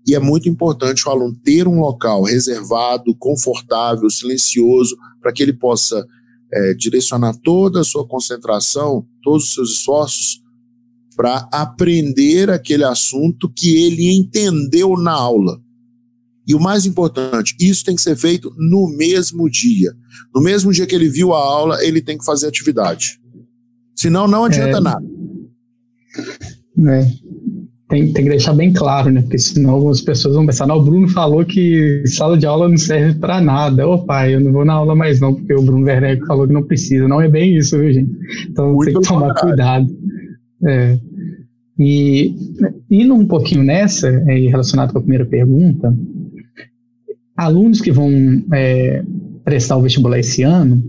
E 0.06 0.14
é 0.14 0.20
muito 0.20 0.48
importante 0.48 1.08
o 1.08 1.12
aluno 1.12 1.36
ter 1.44 1.68
um 1.68 1.80
local 1.80 2.24
reservado, 2.24 3.16
confortável, 3.16 4.10
silencioso, 4.10 4.96
para 5.20 5.34
que 5.34 5.42
ele 5.42 5.54
possa 5.54 6.06
é, 6.54 6.74
direcionar 6.76 7.36
toda 7.44 7.82
a 7.82 7.84
sua 7.84 8.08
concentração, 8.08 9.06
todos 9.24 9.48
os 9.48 9.54
seus 9.54 9.72
esforços 9.72 10.46
para 11.16 11.48
aprender 11.52 12.50
aquele 12.50 12.84
assunto 12.84 13.50
que 13.50 13.84
ele 13.86 14.14
entendeu 14.14 14.96
na 14.98 15.14
aula. 15.14 15.60
E 16.48 16.54
o 16.54 16.60
mais 16.60 16.86
importante, 16.86 17.56
isso 17.60 17.84
tem 17.84 17.96
que 17.96 18.02
ser 18.02 18.16
feito 18.16 18.54
no 18.58 18.88
mesmo 18.96 19.50
dia. 19.50 19.92
No 20.34 20.42
mesmo 20.42 20.72
dia 20.72 20.86
que 20.86 20.94
ele 20.94 21.10
viu 21.10 21.34
a 21.34 21.40
aula, 21.40 21.84
ele 21.84 22.02
tem 22.02 22.18
que 22.18 22.26
fazer 22.26 22.48
atividade. 22.48 23.20
Senão, 23.96 24.28
não 24.28 24.44
adianta 24.44 24.78
é, 24.78 24.82
nada. 24.82 25.06
É, 26.88 27.12
tem, 27.96 28.12
tem, 28.12 28.24
que 28.26 28.30
deixar 28.30 28.54
bem 28.54 28.74
claro, 28.74 29.10
né? 29.10 29.22
Porque 29.22 29.38
senão 29.38 29.72
algumas 29.72 30.02
pessoas 30.02 30.36
vão 30.36 30.46
pensar: 30.46 30.68
não, 30.68 30.78
o 30.78 30.84
Bruno 30.84 31.08
falou 31.08 31.46
que 31.46 32.04
sala 32.06 32.38
de 32.38 32.46
aula 32.46 32.68
não 32.68 32.78
serve 32.78 33.18
para 33.20 33.40
nada. 33.40 33.88
Ô 33.88 34.06
pai, 34.06 34.36
eu 34.36 34.42
não 34.42 34.52
vou 34.52 34.66
na 34.66 34.74
aula 34.74 34.94
mais 34.94 35.22
não, 35.22 35.34
porque 35.34 35.54
o 35.54 35.62
Bruno 35.62 35.86
Werneck 35.86 36.26
falou 36.26 36.46
que 36.46 36.54
não 36.54 36.64
precisa. 36.64 37.08
Não 37.08 37.22
é 37.22 37.30
bem 37.30 37.56
isso, 37.56 37.80
viu, 37.80 37.94
gente? 37.94 38.12
Então 38.50 38.74
Muito 38.74 38.92
tem 38.92 39.02
que 39.02 39.08
tomar 39.08 39.34
cuidado. 39.36 39.88
É. 40.68 40.98
E 41.80 42.36
indo 42.92 43.14
um 43.14 43.26
pouquinho 43.26 43.64
nessa, 43.64 44.10
é, 44.10 44.36
relacionado 44.50 44.92
com 44.92 44.98
a 44.98 45.02
primeira 45.02 45.26
pergunta, 45.26 45.96
alunos 47.36 47.80
que 47.80 47.92
vão 47.92 48.10
é, 48.54 49.04
prestar 49.44 49.78
o 49.78 49.82
vestibular 49.82 50.20
esse 50.20 50.44
ano, 50.44 50.84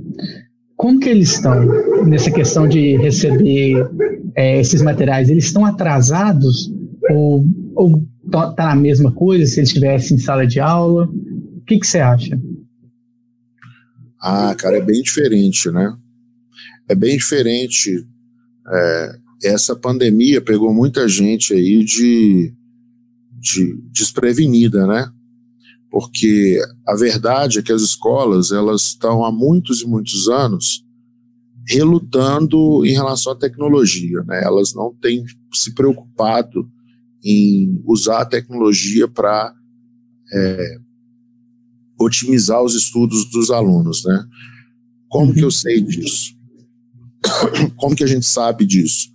como 0.77 0.99
que 0.99 1.09
eles 1.09 1.35
estão 1.35 1.65
nessa 2.05 2.31
questão 2.31 2.67
de 2.69 2.97
receber 2.97 3.89
é, 4.37 4.61
esses 4.61 4.83
materiais? 4.83 5.29
Eles 5.29 5.45
estão 5.45 5.65
atrasados 5.65 6.71
ou, 7.11 7.45
ou 7.75 8.09
tá, 8.31 8.53
tá 8.53 8.67
na 8.69 8.77
mesma 8.77 9.13
coisa 9.13 9.47
se 9.47 9.61
eles 9.61 9.69
estivessem 9.69 10.17
em 10.17 10.21
sala 10.21 10.47
de 10.47 10.61
aula? 10.61 11.07
O 11.07 11.61
que, 11.67 11.79
que 11.79 11.87
você 11.87 11.99
acha? 11.99 12.41
Ah, 14.21 14.55
cara, 14.57 14.79
é 14.79 14.81
bem 14.81 15.03
diferente, 15.03 15.71
né? 15.71 15.97
É 16.89 16.95
bem 16.95 17.17
diferente. 17.17 18.07
É, 18.69 19.19
essa 19.45 19.77
pandemia 19.77 20.41
pegou 20.41 20.73
muita 20.73 21.09
gente 21.09 21.53
aí 21.53 21.85
de, 21.85 22.53
de 23.39 23.79
desprevenida, 23.93 24.87
né? 24.87 25.11
Porque 25.91 26.59
a 26.87 26.95
verdade 26.97 27.59
é 27.59 27.63
que 27.63 27.73
as 27.73 27.83
escolas 27.83 28.51
elas 28.51 28.83
estão 28.83 29.25
há 29.25 29.31
muitos 29.31 29.83
e 29.83 29.87
muitos 29.87 30.29
anos 30.29 30.85
relutando 31.69 32.85
em 32.85 32.93
relação 32.93 33.33
à 33.33 33.37
tecnologia, 33.37 34.23
né? 34.25 34.43
Elas 34.43 34.75
não 34.75 34.95
têm 34.95 35.25
se 35.53 35.75
preocupado 35.75 36.71
em 37.27 37.83
usar 37.85 38.21
a 38.21 38.25
tecnologia 38.25 39.09
para 39.09 39.53
é, 40.33 40.79
otimizar 41.99 42.63
os 42.63 42.75
estudos 42.75 43.29
dos 43.31 43.51
alunos, 43.51 44.05
né? 44.05 44.25
Como 45.09 45.35
que 45.35 45.41
eu 45.41 45.51
sei 45.51 45.81
disso? 45.81 46.37
Como 47.77 47.97
que 47.97 48.05
a 48.05 48.07
gente 48.07 48.27
sabe 48.27 48.65
disso? 48.65 49.09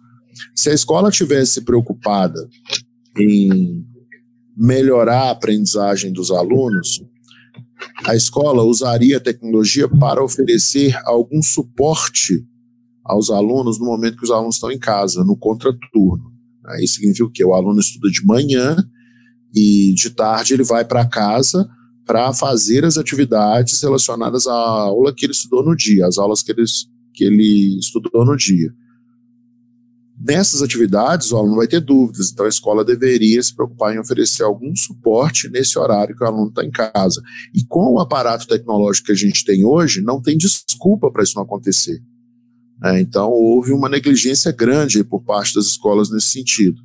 Se 0.53 0.69
a 0.69 0.73
escola 0.73 1.09
tivesse 1.09 1.61
preocupada 1.61 2.49
em 3.17 3.85
melhorar 4.57 5.27
a 5.27 5.31
aprendizagem 5.31 6.11
dos 6.11 6.31
alunos, 6.31 7.01
a 8.05 8.15
escola 8.15 8.63
usaria 8.63 9.17
a 9.17 9.21
tecnologia 9.21 9.87
para 9.87 10.23
oferecer 10.23 10.97
algum 11.05 11.41
suporte 11.41 12.45
aos 13.05 13.29
alunos 13.29 13.79
no 13.79 13.85
momento 13.85 14.17
que 14.17 14.25
os 14.25 14.31
alunos 14.31 14.55
estão 14.55 14.71
em 14.71 14.79
casa, 14.79 15.23
no 15.23 15.37
contraturno. 15.37 16.30
Isso 16.79 16.95
significa 16.95 17.25
o 17.25 17.31
quê? 17.31 17.43
O 17.43 17.53
aluno 17.53 17.79
estuda 17.79 18.09
de 18.09 18.25
manhã 18.25 18.75
e 19.53 19.93
de 19.93 20.09
tarde 20.09 20.53
ele 20.53 20.63
vai 20.63 20.85
para 20.85 21.07
casa 21.07 21.67
para 22.05 22.33
fazer 22.33 22.83
as 22.83 22.97
atividades 22.97 23.81
relacionadas 23.81 24.47
à 24.47 24.53
aula 24.53 25.13
que 25.13 25.25
ele 25.25 25.33
estudou 25.33 25.63
no 25.63 25.75
dia, 25.75 26.05
as 26.07 26.17
aulas 26.17 26.41
que 26.41 26.51
ele, 26.51 26.63
que 27.13 27.23
ele 27.23 27.77
estudou 27.79 28.25
no 28.25 28.35
dia. 28.35 28.73
Nessas 30.23 30.61
atividades, 30.61 31.31
o 31.31 31.37
aluno 31.37 31.55
vai 31.55 31.67
ter 31.67 31.79
dúvidas, 31.79 32.31
então 32.31 32.45
a 32.45 32.49
escola 32.49 32.85
deveria 32.85 33.41
se 33.41 33.55
preocupar 33.55 33.95
em 33.95 33.99
oferecer 33.99 34.43
algum 34.43 34.75
suporte 34.75 35.49
nesse 35.49 35.79
horário 35.79 36.15
que 36.15 36.23
o 36.23 36.27
aluno 36.27 36.49
está 36.49 36.63
em 36.63 36.69
casa. 36.69 37.21
E 37.55 37.65
com 37.65 37.93
o 37.93 37.99
aparato 37.99 38.45
tecnológico 38.45 39.07
que 39.07 39.13
a 39.13 39.15
gente 39.15 39.43
tem 39.43 39.65
hoje, 39.65 40.01
não 40.01 40.21
tem 40.21 40.37
desculpa 40.37 41.09
para 41.11 41.23
isso 41.23 41.35
não 41.35 41.43
acontecer. 41.43 41.99
É, 42.83 42.99
então, 42.99 43.29
houve 43.29 43.71
uma 43.73 43.87
negligência 43.87 44.51
grande 44.51 45.03
por 45.03 45.21
parte 45.23 45.53
das 45.53 45.65
escolas 45.65 46.09
nesse 46.09 46.27
sentido. 46.27 46.81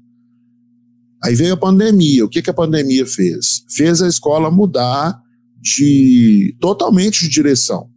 Aí 1.24 1.34
veio 1.34 1.54
a 1.54 1.56
pandemia. 1.56 2.24
O 2.24 2.28
que, 2.28 2.42
que 2.42 2.50
a 2.50 2.54
pandemia 2.54 3.06
fez? 3.06 3.64
Fez 3.68 4.02
a 4.02 4.08
escola 4.08 4.50
mudar 4.50 5.18
de 5.60 6.54
totalmente 6.60 7.20
de 7.20 7.28
direção. 7.30 7.88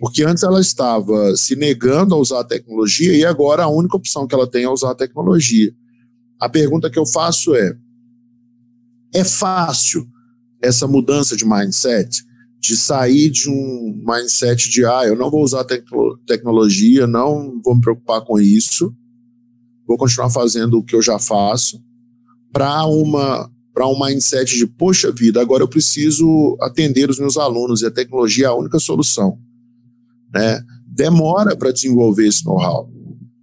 Porque 0.00 0.24
antes 0.24 0.42
ela 0.42 0.60
estava 0.60 1.36
se 1.36 1.54
negando 1.54 2.14
a 2.14 2.18
usar 2.18 2.40
a 2.40 2.44
tecnologia 2.44 3.14
e 3.14 3.24
agora 3.24 3.64
a 3.64 3.68
única 3.68 3.96
opção 3.96 4.26
que 4.26 4.34
ela 4.34 4.50
tem 4.50 4.64
é 4.64 4.68
usar 4.68 4.90
a 4.90 4.94
tecnologia. 4.94 5.72
A 6.40 6.48
pergunta 6.48 6.90
que 6.90 6.98
eu 6.98 7.06
faço 7.06 7.54
é: 7.54 7.76
é 9.14 9.22
fácil 9.22 10.06
essa 10.60 10.88
mudança 10.88 11.36
de 11.36 11.46
mindset? 11.46 12.24
De 12.60 12.76
sair 12.76 13.30
de 13.30 13.48
um 13.48 14.02
mindset 14.06 14.68
de, 14.68 14.84
ah, 14.84 15.02
eu 15.06 15.16
não 15.16 15.30
vou 15.30 15.42
usar 15.42 15.64
tecno 15.64 16.18
tecnologia, 16.26 17.06
não 17.06 17.60
vou 17.64 17.74
me 17.74 17.80
preocupar 17.80 18.20
com 18.20 18.38
isso, 18.38 18.94
vou 19.86 19.96
continuar 19.96 20.30
fazendo 20.30 20.78
o 20.78 20.84
que 20.84 20.94
eu 20.94 21.02
já 21.02 21.18
faço, 21.18 21.82
para 22.52 22.84
uma 22.86 23.50
para 23.72 23.86
um 23.86 23.98
mindset 23.98 24.58
de, 24.58 24.66
poxa 24.66 25.12
vida, 25.12 25.40
agora 25.40 25.62
eu 25.62 25.68
preciso 25.68 26.56
atender 26.60 27.08
os 27.08 27.18
meus 27.18 27.38
alunos 27.38 27.80
e 27.80 27.86
a 27.86 27.90
tecnologia 27.90 28.46
é 28.46 28.48
a 28.48 28.54
única 28.54 28.78
solução 28.78 29.38
né, 30.32 30.62
demora 30.86 31.56
para 31.56 31.72
desenvolver 31.72 32.26
esse 32.26 32.44
know-how. 32.44 32.88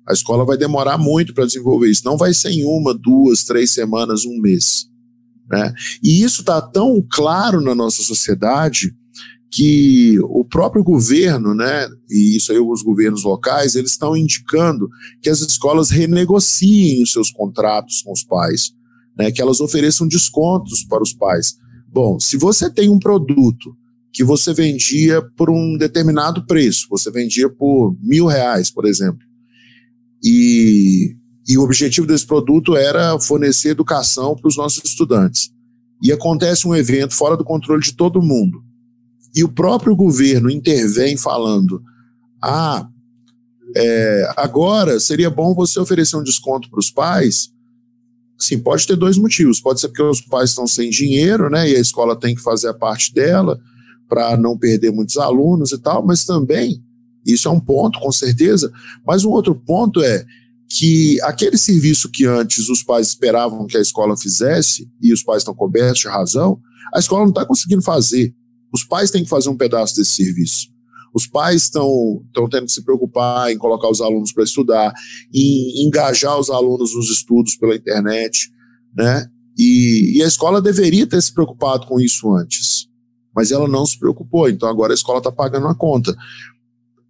A 0.08 0.14
escola 0.14 0.46
vai 0.46 0.58
demorar 0.58 0.98
muito 0.98 1.34
para 1.34 1.46
desenvolver 1.46 1.90
isso. 1.90 2.06
Não 2.06 2.18
vai 2.18 2.34
ser 2.34 2.52
em 2.52 2.64
uma, 2.64 2.94
duas, 2.94 3.44
três 3.44 3.72
semanas, 3.72 4.26
um 4.26 4.40
mês. 4.40 4.88
Né? 5.50 5.74
E 6.02 6.24
isso 6.24 6.42
está 6.42 6.62
tão 6.62 7.06
claro 7.12 7.60
na 7.62 7.76
nossa 7.76 8.02
sociedade 8.02 8.96
que 9.52 10.20
o 10.24 10.44
próprio 10.44 10.84
governo, 10.84 11.56
né, 11.56 11.88
e 12.10 12.36
isso 12.36 12.52
aí 12.52 12.60
os 12.60 12.84
governos 12.84 13.24
locais, 13.24 13.76
eles 13.76 13.92
estão 13.92 14.16
indicando 14.16 14.90
que 15.22 15.30
as 15.30 15.40
escolas 15.40 15.90
renegociem 15.90 17.02
os 17.02 17.12
seus 17.12 17.32
contratos 17.32 18.02
com 18.02 18.12
os 18.12 18.24
pais, 18.24 18.74
né, 19.18 19.32
que 19.32 19.42
elas 19.42 19.60
ofereçam 19.60 20.08
descontos 20.08 20.84
para 20.84 21.02
os 21.02 21.14
pais. 21.14 21.56
Bom, 21.88 22.20
se 22.20 22.38
você 22.38 22.70
tem 22.70 22.90
um 22.90 23.00
produto 23.00 23.76
que 24.12 24.24
você 24.24 24.54
vendia 24.54 25.22
por 25.36 25.50
um 25.50 25.78
determinado 25.78 26.46
preço, 26.46 26.88
você 26.90 27.10
vendia 27.10 27.50
por 27.50 27.96
mil 28.02 28.26
reais, 28.26 28.70
por 28.70 28.86
exemplo. 28.86 29.26
E, 30.24 31.16
e 31.48 31.58
o 31.58 31.64
objetivo 31.64 32.08
desse 32.08 32.26
produto 32.26 32.76
era 32.76 33.20
fornecer 33.20 33.70
educação 33.70 34.36
para 34.36 34.48
os 34.48 34.58
nossos 34.58 34.84
estudantes. 34.84 35.50
E 36.04 36.12
acontece 36.12 36.68
um 36.68 36.76
evento 36.76 37.14
fora 37.14 37.38
do 37.38 37.44
controle 37.44 37.82
de 37.82 37.96
todo 37.96 38.22
mundo. 38.22 38.67
E 39.38 39.44
o 39.44 39.50
próprio 39.50 39.96
governo 39.96 40.50
intervém 40.50 41.16
falando: 41.16 41.80
ah, 42.42 42.90
é, 43.76 44.34
agora 44.36 45.00
seria 45.00 45.30
bom 45.30 45.54
você 45.54 45.80
oferecer 45.80 46.18
um 46.18 46.24
desconto 46.24 46.68
para 46.72 46.80
os 46.80 46.90
pais. 46.90 47.52
Sim, 48.36 48.58
pode 48.58 48.88
ter 48.88 48.96
dois 48.96 49.16
motivos. 49.16 49.62
Pode 49.62 49.80
ser 49.80 49.90
porque 49.90 50.02
os 50.02 50.22
pais 50.22 50.50
estão 50.50 50.66
sem 50.66 50.90
dinheiro, 50.90 51.52
né? 51.52 51.70
E 51.70 51.76
a 51.76 51.80
escola 51.80 52.20
tem 52.20 52.34
que 52.34 52.42
fazer 52.42 52.70
a 52.70 52.74
parte 52.74 53.14
dela 53.14 53.60
para 54.10 54.36
não 54.36 54.58
perder 54.58 54.92
muitos 54.92 55.18
alunos 55.18 55.72
e 55.72 55.78
tal, 55.78 56.04
mas 56.04 56.26
também, 56.26 56.84
isso 57.24 57.48
é 57.48 57.52
um 57.52 57.60
ponto, 57.60 58.00
com 58.00 58.12
certeza, 58.12 58.72
mas 59.06 59.24
um 59.24 59.30
outro 59.30 59.54
ponto 59.54 60.02
é 60.02 60.26
que 60.70 61.22
aquele 61.22 61.58
serviço 61.58 62.10
que 62.10 62.26
antes 62.26 62.70
os 62.70 62.82
pais 62.82 63.08
esperavam 63.10 63.68
que 63.68 63.78
a 63.78 63.82
escola 63.82 64.18
fizesse, 64.18 64.90
e 65.02 65.14
os 65.14 65.22
pais 65.22 65.42
estão 65.42 65.54
cobertos 65.54 66.00
de 66.00 66.08
razão, 66.08 66.60
a 66.94 67.00
escola 67.00 67.24
não 67.24 67.30
está 67.30 67.46
conseguindo 67.46 67.82
fazer. 67.82 68.34
Os 68.74 68.84
pais 68.84 69.12
têm 69.12 69.24
que 69.24 69.30
fazer 69.30 69.50
um 69.50 69.58
pedaço 69.58 69.96
desse 69.96 70.12
serviço. 70.12 70.68
Os 71.14 71.26
pais 71.26 71.64
estão 71.64 72.22
tendo 72.52 72.66
que 72.66 72.72
se 72.72 72.84
preocupar 72.84 73.52
em 73.52 73.58
colocar 73.58 73.90
os 73.90 74.02
alunos 74.02 74.32
para 74.32 74.44
estudar, 74.44 74.94
em 75.34 75.86
engajar 75.86 76.38
os 76.38 76.50
alunos 76.50 76.96
nos 76.96 77.10
estudos 77.10 77.56
pela 77.56 77.76
internet, 77.76 78.52
né? 78.96 79.28
E, 79.58 80.18
e, 80.18 80.24
a 80.24 80.28
escola 80.28 80.62
deveria 80.62 81.08
ter 81.08 81.20
se 81.20 81.34
preocupado 81.34 81.88
com 81.88 82.00
isso 82.00 82.32
antes, 82.36 82.88
mas 83.36 83.52
ela 83.52 83.68
não 83.68 83.86
se 83.86 83.98
preocupou. 83.98 84.48
Então 84.48 84.70
agora 84.70 84.94
a 84.94 84.96
escola 84.96 85.18
está 85.18 85.32
pagando 85.32 85.68
a 85.68 85.74
conta. 85.74 86.16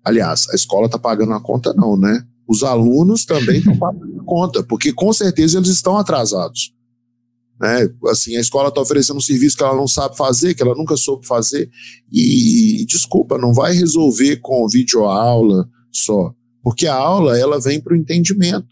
Aliás, 0.04 0.48
a 0.50 0.56
escola 0.56 0.86
está 0.86 0.98
pagando 0.98 1.34
a 1.34 1.42
conta, 1.42 1.74
não, 1.74 1.98
né? 1.98 2.26
Os 2.48 2.64
alunos 2.64 3.26
também 3.26 3.58
estão 3.58 3.78
pagando 3.78 4.22
a 4.22 4.24
conta, 4.24 4.64
porque 4.64 4.94
com 4.94 5.12
certeza 5.12 5.58
eles 5.58 5.70
estão 5.70 5.98
atrasados. 5.98 6.74
Né? 7.60 7.90
Assim, 8.08 8.38
a 8.38 8.40
escola 8.40 8.70
está 8.70 8.80
oferecendo 8.80 9.18
um 9.18 9.22
serviço 9.22 9.58
que 9.58 9.64
ela 9.64 9.76
não 9.76 9.88
sabe 9.88 10.16
fazer, 10.16 10.54
que 10.54 10.62
ela 10.62 10.76
nunca 10.76 10.96
soube 10.96 11.26
fazer, 11.26 11.70
e, 12.12 12.86
desculpa, 12.86 13.38
não 13.38 13.54
vai 13.54 13.74
resolver 13.74 14.38
com 14.38 14.68
videoaula 14.68 15.68
só, 15.92 16.34
porque 16.62 16.88
a 16.88 16.96
aula 16.96 17.38
ela 17.38 17.60
vem 17.60 17.82
para 17.82 17.94
o 17.94 17.98
entendimento, 17.98 18.68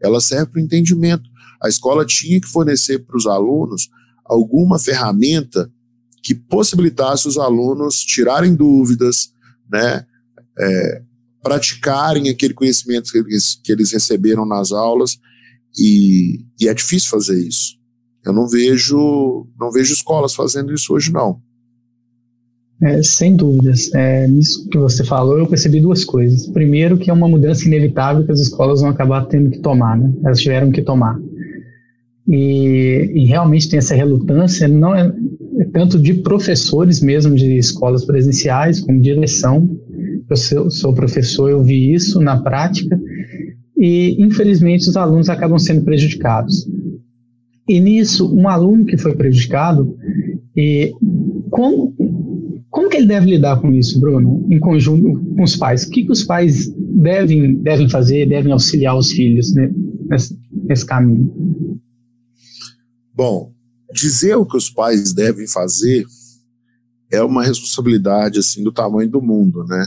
ela 0.00 0.20
serve 0.20 0.52
para 0.52 0.60
o 0.60 0.64
entendimento. 0.64 1.22
A 1.62 1.68
escola 1.68 2.04
tinha 2.04 2.40
que 2.40 2.48
fornecer 2.48 2.98
para 3.00 3.16
os 3.16 3.26
alunos 3.26 3.88
alguma 4.24 4.78
ferramenta 4.78 5.70
que 6.22 6.34
possibilitasse 6.34 7.28
os 7.28 7.38
alunos 7.38 8.00
tirarem 8.00 8.54
dúvidas, 8.54 9.30
né, 9.70 10.04
é, 10.58 11.02
praticarem 11.42 12.30
aquele 12.30 12.54
conhecimento 12.54 13.12
que 13.12 13.18
eles, 13.18 13.60
que 13.62 13.70
eles 13.70 13.92
receberam 13.92 14.46
nas 14.46 14.72
aulas, 14.72 15.18
e, 15.76 16.44
e 16.58 16.68
é 16.68 16.74
difícil 16.74 17.10
fazer 17.10 17.38
isso. 17.38 17.76
Eu 18.24 18.32
não 18.32 18.48
vejo, 18.48 19.46
não 19.58 19.70
vejo 19.70 19.92
escolas 19.92 20.34
fazendo 20.34 20.72
isso 20.72 20.94
hoje, 20.94 21.12
não. 21.12 21.40
É, 22.82 23.02
sem 23.02 23.36
dúvidas. 23.36 23.92
É, 23.94 24.26
nisso 24.26 24.68
que 24.68 24.78
você 24.78 25.04
falou, 25.04 25.38
eu 25.38 25.46
percebi 25.46 25.80
duas 25.80 26.04
coisas. 26.04 26.46
Primeiro, 26.48 26.98
que 26.98 27.10
é 27.10 27.12
uma 27.12 27.28
mudança 27.28 27.66
inevitável 27.66 28.24
que 28.24 28.32
as 28.32 28.40
escolas 28.40 28.80
vão 28.80 28.90
acabar 28.90 29.24
tendo 29.26 29.50
que 29.50 29.60
tomar, 29.60 29.96
né? 29.96 30.12
Elas 30.24 30.40
tiveram 30.40 30.70
que 30.70 30.82
tomar. 30.82 31.18
E, 32.26 33.10
e 33.14 33.24
realmente 33.26 33.68
tem 33.68 33.78
essa 33.78 33.94
relutância, 33.94 34.66
não 34.66 34.94
é, 34.94 35.12
é, 35.58 35.64
tanto 35.66 35.98
de 35.98 36.14
professores 36.14 37.00
mesmo 37.00 37.34
de 37.34 37.58
escolas 37.58 38.04
presenciais, 38.04 38.80
como 38.80 39.00
direção. 39.00 39.68
Eu 40.28 40.36
sou, 40.36 40.70
sou 40.70 40.94
professor, 40.94 41.50
eu 41.50 41.62
vi 41.62 41.94
isso 41.94 42.20
na 42.20 42.40
prática. 42.40 42.98
E, 43.76 44.16
infelizmente, 44.22 44.88
os 44.88 44.96
alunos 44.96 45.28
acabam 45.28 45.58
sendo 45.58 45.84
prejudicados. 45.84 46.66
E 47.68 47.80
nisso, 47.80 48.34
um 48.34 48.48
aluno 48.48 48.84
que 48.84 48.98
foi 48.98 49.14
prejudicado, 49.14 49.96
e 50.56 50.92
como, 51.50 51.94
como 52.70 52.88
que 52.88 52.98
ele 52.98 53.06
deve 53.06 53.30
lidar 53.30 53.60
com 53.60 53.72
isso, 53.72 53.98
Bruno, 54.00 54.46
em 54.50 54.58
conjunto 54.58 55.20
com 55.34 55.42
os 55.42 55.56
pais? 55.56 55.84
O 55.84 55.90
que, 55.90 56.04
que 56.04 56.12
os 56.12 56.24
pais 56.24 56.68
devem, 56.76 57.54
devem 57.56 57.88
fazer, 57.88 58.28
devem 58.28 58.52
auxiliar 58.52 58.96
os 58.96 59.10
filhos 59.10 59.52
né, 59.54 59.72
nesse, 60.08 60.38
nesse 60.52 60.84
caminho? 60.84 61.80
Bom, 63.14 63.52
dizer 63.92 64.36
o 64.36 64.44
que 64.44 64.56
os 64.56 64.68
pais 64.68 65.12
devem 65.12 65.46
fazer 65.46 66.04
é 67.10 67.22
uma 67.22 67.44
responsabilidade 67.44 68.40
assim 68.40 68.62
do 68.62 68.72
tamanho 68.72 69.08
do 69.08 69.22
mundo, 69.22 69.64
né? 69.64 69.86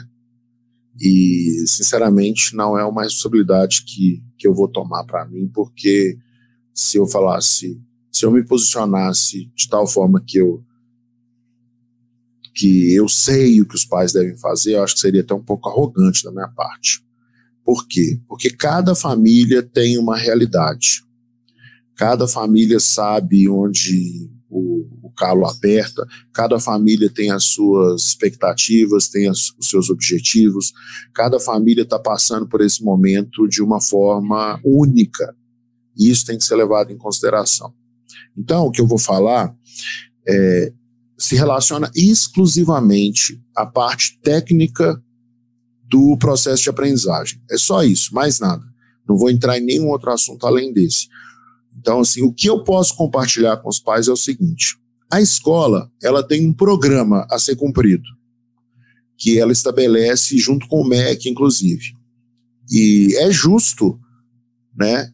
E 0.99 1.65
sinceramente 1.67 2.55
não 2.55 2.77
é 2.77 2.83
uma 2.85 3.03
responsabilidade 3.03 3.83
que, 3.85 4.23
que 4.37 4.47
eu 4.47 4.53
vou 4.53 4.67
tomar 4.67 5.03
para 5.03 5.27
mim, 5.27 5.49
porque 5.53 6.17
se 6.77 6.97
eu 6.97 7.07
falasse, 7.07 7.81
se 8.11 8.23
eu 8.23 8.31
me 8.31 8.45
posicionasse 8.45 9.51
de 9.55 9.67
tal 9.67 9.87
forma 9.87 10.23
que 10.25 10.37
eu 10.37 10.63
que 12.53 12.93
eu 12.95 13.07
sei 13.07 13.61
o 13.61 13.67
que 13.67 13.75
os 13.75 13.85
pais 13.85 14.11
devem 14.11 14.35
fazer, 14.35 14.73
eu 14.73 14.83
acho 14.83 14.95
que 14.95 14.99
seria 14.99 15.21
até 15.21 15.33
um 15.33 15.43
pouco 15.43 15.69
arrogante 15.69 16.23
da 16.23 16.31
minha 16.31 16.47
parte. 16.47 17.03
Por 17.63 17.87
quê? 17.87 18.19
Porque 18.27 18.49
cada 18.49 18.95
família 18.95 19.61
tem 19.61 19.97
uma 19.99 20.17
realidade. 20.17 21.03
Cada 21.95 22.27
família 22.27 22.79
sabe 22.79 23.47
onde 23.47 24.27
o, 24.49 24.87
o 25.03 25.11
calo 25.11 25.45
aperta, 25.45 26.07
cada 26.33 26.59
família 26.59 27.11
tem 27.11 27.29
as 27.29 27.43
suas 27.43 28.05
expectativas, 28.05 29.07
tem 29.07 29.27
as, 29.27 29.51
os 29.59 29.69
seus 29.69 29.91
objetivos, 29.91 30.73
cada 31.13 31.39
família 31.39 31.83
está 31.83 31.99
passando 31.99 32.47
por 32.47 32.61
esse 32.61 32.83
momento 32.83 33.47
de 33.47 33.61
uma 33.61 33.79
forma 33.79 34.59
única. 34.63 35.35
E 35.97 36.09
isso 36.09 36.25
tem 36.25 36.37
que 36.37 36.43
ser 36.43 36.55
levado 36.55 36.91
em 36.91 36.97
consideração. 36.97 37.73
Então, 38.37 38.65
o 38.65 38.71
que 38.71 38.79
eu 38.79 38.87
vou 38.87 38.99
falar 38.99 39.55
é, 40.27 40.73
se 41.17 41.35
relaciona 41.35 41.91
exclusivamente 41.95 43.41
à 43.55 43.65
parte 43.65 44.19
técnica 44.21 45.01
do 45.89 46.17
processo 46.17 46.63
de 46.63 46.69
aprendizagem. 46.69 47.41
É 47.49 47.57
só 47.57 47.83
isso, 47.83 48.13
mais 48.13 48.39
nada. 48.39 48.63
Não 49.07 49.17
vou 49.17 49.29
entrar 49.29 49.57
em 49.57 49.65
nenhum 49.65 49.87
outro 49.87 50.11
assunto 50.11 50.45
além 50.45 50.71
desse. 50.71 51.07
Então, 51.77 52.01
assim, 52.01 52.21
o 52.21 52.33
que 52.33 52.49
eu 52.49 52.63
posso 52.63 52.95
compartilhar 52.95 53.57
com 53.57 53.69
os 53.69 53.79
pais 53.79 54.07
é 54.07 54.11
o 54.11 54.17
seguinte: 54.17 54.77
a 55.11 55.21
escola 55.21 55.89
ela 56.03 56.21
tem 56.21 56.45
um 56.45 56.53
programa 56.53 57.25
a 57.31 57.39
ser 57.39 57.55
cumprido, 57.55 58.03
que 59.17 59.39
ela 59.39 59.51
estabelece 59.51 60.37
junto 60.37 60.67
com 60.67 60.81
o 60.81 60.87
MEC, 60.87 61.29
inclusive. 61.29 61.95
E 62.69 63.15
é 63.17 63.31
justo, 63.31 63.97
né, 64.75 65.13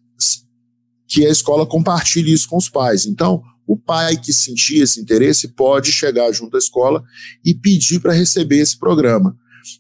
que 1.14 1.28
a 1.28 1.30
escola 1.30 1.64
compartilhe 1.64 2.34
isso 2.34 2.50
com 2.50 2.58
os 2.58 2.68
pais. 2.68 3.06
Então, 3.06 3.44
o 3.68 3.78
pai 3.78 4.18
que 4.18 4.34
sentir 4.34 4.82
esse 4.82 5.00
interesse 5.00 5.50
pode 5.50 5.92
chegar 5.92 6.32
junto 6.32 6.56
à 6.56 6.60
escola 6.60 7.04
e 7.46 7.54
pedir 7.54 8.00
para 8.00 8.14
receber 8.14 8.58
esse 8.58 8.80
programa. 8.80 9.38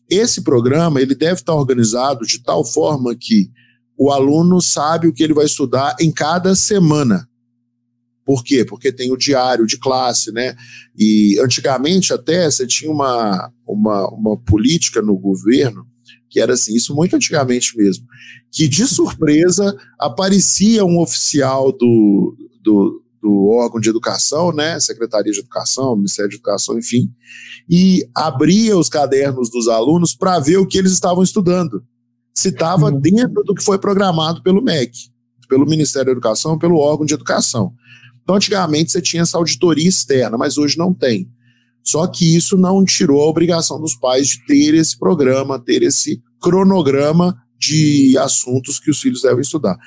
Esse 0.07 0.43
programa 0.43 1.01
ele 1.01 1.15
deve 1.15 1.41
estar 1.41 1.55
organizado 1.55 2.23
de 2.23 2.37
tal 2.43 2.63
forma 2.63 3.15
que 3.19 3.49
o 3.97 4.11
aluno 4.11 4.61
sabe 4.61 5.07
o 5.07 5.13
que 5.13 5.23
ele 5.23 5.33
vai 5.33 5.45
estudar 5.45 5.95
em 5.99 6.11
cada 6.11 6.55
semana. 6.55 7.27
Por 8.23 8.43
quê? 8.43 8.63
Porque 8.63 8.91
tem 8.91 9.11
o 9.11 9.17
diário 9.17 9.65
de 9.65 9.79
classe, 9.79 10.31
né? 10.31 10.55
E 10.95 11.39
antigamente 11.43 12.13
até 12.13 12.45
você 12.45 12.67
tinha 12.67 12.91
uma, 12.91 13.51
uma, 13.67 14.07
uma 14.09 14.39
política 14.39 15.01
no 15.01 15.17
governo 15.17 15.83
que 16.33 16.39
era 16.39 16.53
assim, 16.53 16.73
isso 16.73 16.95
muito 16.95 17.15
antigamente 17.15 17.77
mesmo, 17.77 18.07
que 18.51 18.67
de 18.67 18.87
surpresa 18.87 19.77
aparecia 19.99 20.83
um 20.83 20.99
oficial 20.99 21.71
do, 21.71 22.35
do, 22.59 23.03
do 23.21 23.49
órgão 23.49 23.79
de 23.79 23.87
educação, 23.87 24.51
né, 24.51 24.79
Secretaria 24.79 25.31
de 25.31 25.39
Educação, 25.41 25.95
Ministério 25.95 26.31
de 26.31 26.37
Educação, 26.37 26.75
enfim, 26.79 27.07
e 27.69 28.03
abria 28.15 28.75
os 28.75 28.89
cadernos 28.89 29.51
dos 29.51 29.67
alunos 29.67 30.15
para 30.15 30.39
ver 30.39 30.57
o 30.57 30.65
que 30.65 30.79
eles 30.79 30.91
estavam 30.91 31.21
estudando. 31.21 31.83
Se 32.33 32.47
estava 32.47 32.89
uhum. 32.89 32.99
dentro 32.99 33.43
do 33.43 33.53
que 33.53 33.63
foi 33.63 33.77
programado 33.77 34.41
pelo 34.41 34.59
MEC, 34.59 34.91
pelo 35.47 35.67
Ministério 35.67 36.07
da 36.07 36.11
Educação, 36.13 36.57
pelo 36.57 36.79
órgão 36.79 37.05
de 37.05 37.13
educação. 37.13 37.75
Então, 38.23 38.37
antigamente 38.37 38.91
você 38.91 39.03
tinha 39.03 39.21
essa 39.21 39.37
auditoria 39.37 39.87
externa, 39.87 40.35
mas 40.35 40.57
hoje 40.57 40.79
não 40.79 40.95
tem. 40.95 41.29
Só 41.83 42.07
que 42.07 42.35
isso 42.35 42.55
não 42.57 42.85
tirou 42.85 43.21
a 43.21 43.29
obrigação 43.29 43.79
dos 43.79 43.95
pais 43.95 44.29
de 44.29 44.45
ter 44.45 44.73
esse 44.73 44.97
programa, 44.97 45.59
ter 45.59 45.83
esse 45.83 46.21
cronograma 46.41 47.37
de 47.59 48.17
assuntos 48.17 48.79
que 48.79 48.89
os 48.89 48.99
filhos 48.99 49.21
devem 49.21 49.41
estudar. 49.41 49.77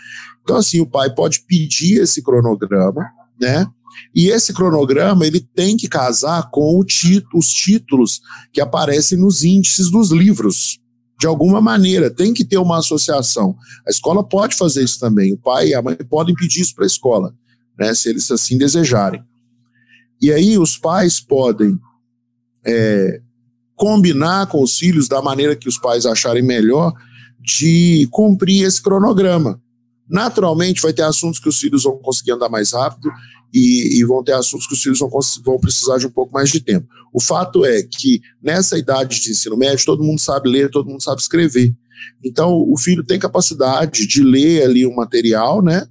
Então, 0.42 0.56
assim, 0.56 0.80
o 0.80 0.87
pai 0.87 1.12
pode 1.14 1.44
pedir 1.46 2.00
esse 2.00 2.22
cronograma, 2.22 3.04
né? 3.40 3.66
E 4.14 4.28
esse 4.28 4.52
cronograma 4.52 5.26
ele 5.26 5.40
tem 5.40 5.76
que 5.76 5.88
casar 5.88 6.50
com 6.50 6.78
os 6.78 7.48
títulos 7.48 8.20
que 8.52 8.61
aparecem 8.61 9.18
nos 9.18 9.42
índices 9.42 9.90
dos 9.90 10.11
livros. 10.11 10.78
De 11.18 11.26
alguma 11.26 11.62
maneira, 11.62 12.11
tem 12.11 12.35
que 12.35 12.44
ter 12.44 12.59
uma 12.59 12.78
associação. 12.78 13.56
A 13.87 13.90
escola 13.90 14.22
pode 14.22 14.54
fazer 14.54 14.85
isso 14.85 15.00
também. 15.00 15.32
O 15.32 15.38
pai 15.38 15.68
e 15.68 15.74
a 15.74 15.80
mãe 15.80 15.96
podem 15.96 16.35
pedir 16.35 16.61
isso 16.61 16.74
para 16.74 16.85
a 16.85 16.87
escola, 16.87 17.35
né, 17.78 17.94
se 17.94 18.11
eles 18.11 18.30
assim 18.30 18.59
desejarem. 18.59 19.24
E 20.20 20.30
aí 20.30 20.59
os 20.59 20.76
pais 20.76 21.20
podem 21.20 21.78
é, 22.66 23.20
combinar 23.74 24.46
com 24.46 24.62
os 24.62 24.79
filhos 24.79 25.09
da 25.09 25.20
maneira 25.22 25.55
que 25.55 25.68
os 25.68 25.79
pais 25.79 26.07
acharem 26.07 26.42
melhor 26.42 26.92
de 27.40 28.09
cumprir 28.11 28.64
esse 28.64 28.83
cronograma. 28.83 29.61
Naturalmente, 30.09 30.81
vai 30.81 30.92
ter 30.92 31.02
assuntos 31.02 31.38
que 31.38 31.48
os 31.48 31.59
filhos 31.59 31.85
vão 31.85 31.98
conseguir 31.98 32.33
andar 32.33 32.48
mais 32.48 32.72
rápido 32.72 33.11
e, 33.52 34.00
e 34.00 34.05
vão 34.05 34.22
ter 34.22 34.33
assuntos 34.33 34.66
que 34.66 34.74
os 34.74 34.83
filhos 34.83 34.98
vão, 34.98 35.11
vão, 35.44 35.59
precisar 35.59 35.98
de 35.98 36.07
um 36.07 36.11
pouco 36.11 36.33
mais 36.33 36.50
de 36.50 36.61
tempo. 36.61 36.87
O 37.12 37.20
fato 37.20 37.64
é 37.64 37.83
que 37.83 38.20
nessa 38.42 38.79
idade 38.79 39.20
de 39.20 39.31
ensino 39.31 39.57
médio, 39.57 39.85
todo 39.85 40.02
mundo 40.02 40.20
sabe 40.20 40.48
ler, 40.48 40.70
todo 40.70 40.88
mundo 40.88 41.02
sabe 41.02 41.20
escrever. 41.20 41.74
Então, 42.24 42.52
o 42.52 42.76
filho 42.76 43.05
tem 43.05 43.18
capacidade 43.18 44.07
de 44.07 44.22
ler 44.22 44.62
ali 44.62 44.87
o 44.87 44.94
material, 44.94 45.62
né? 45.62 45.87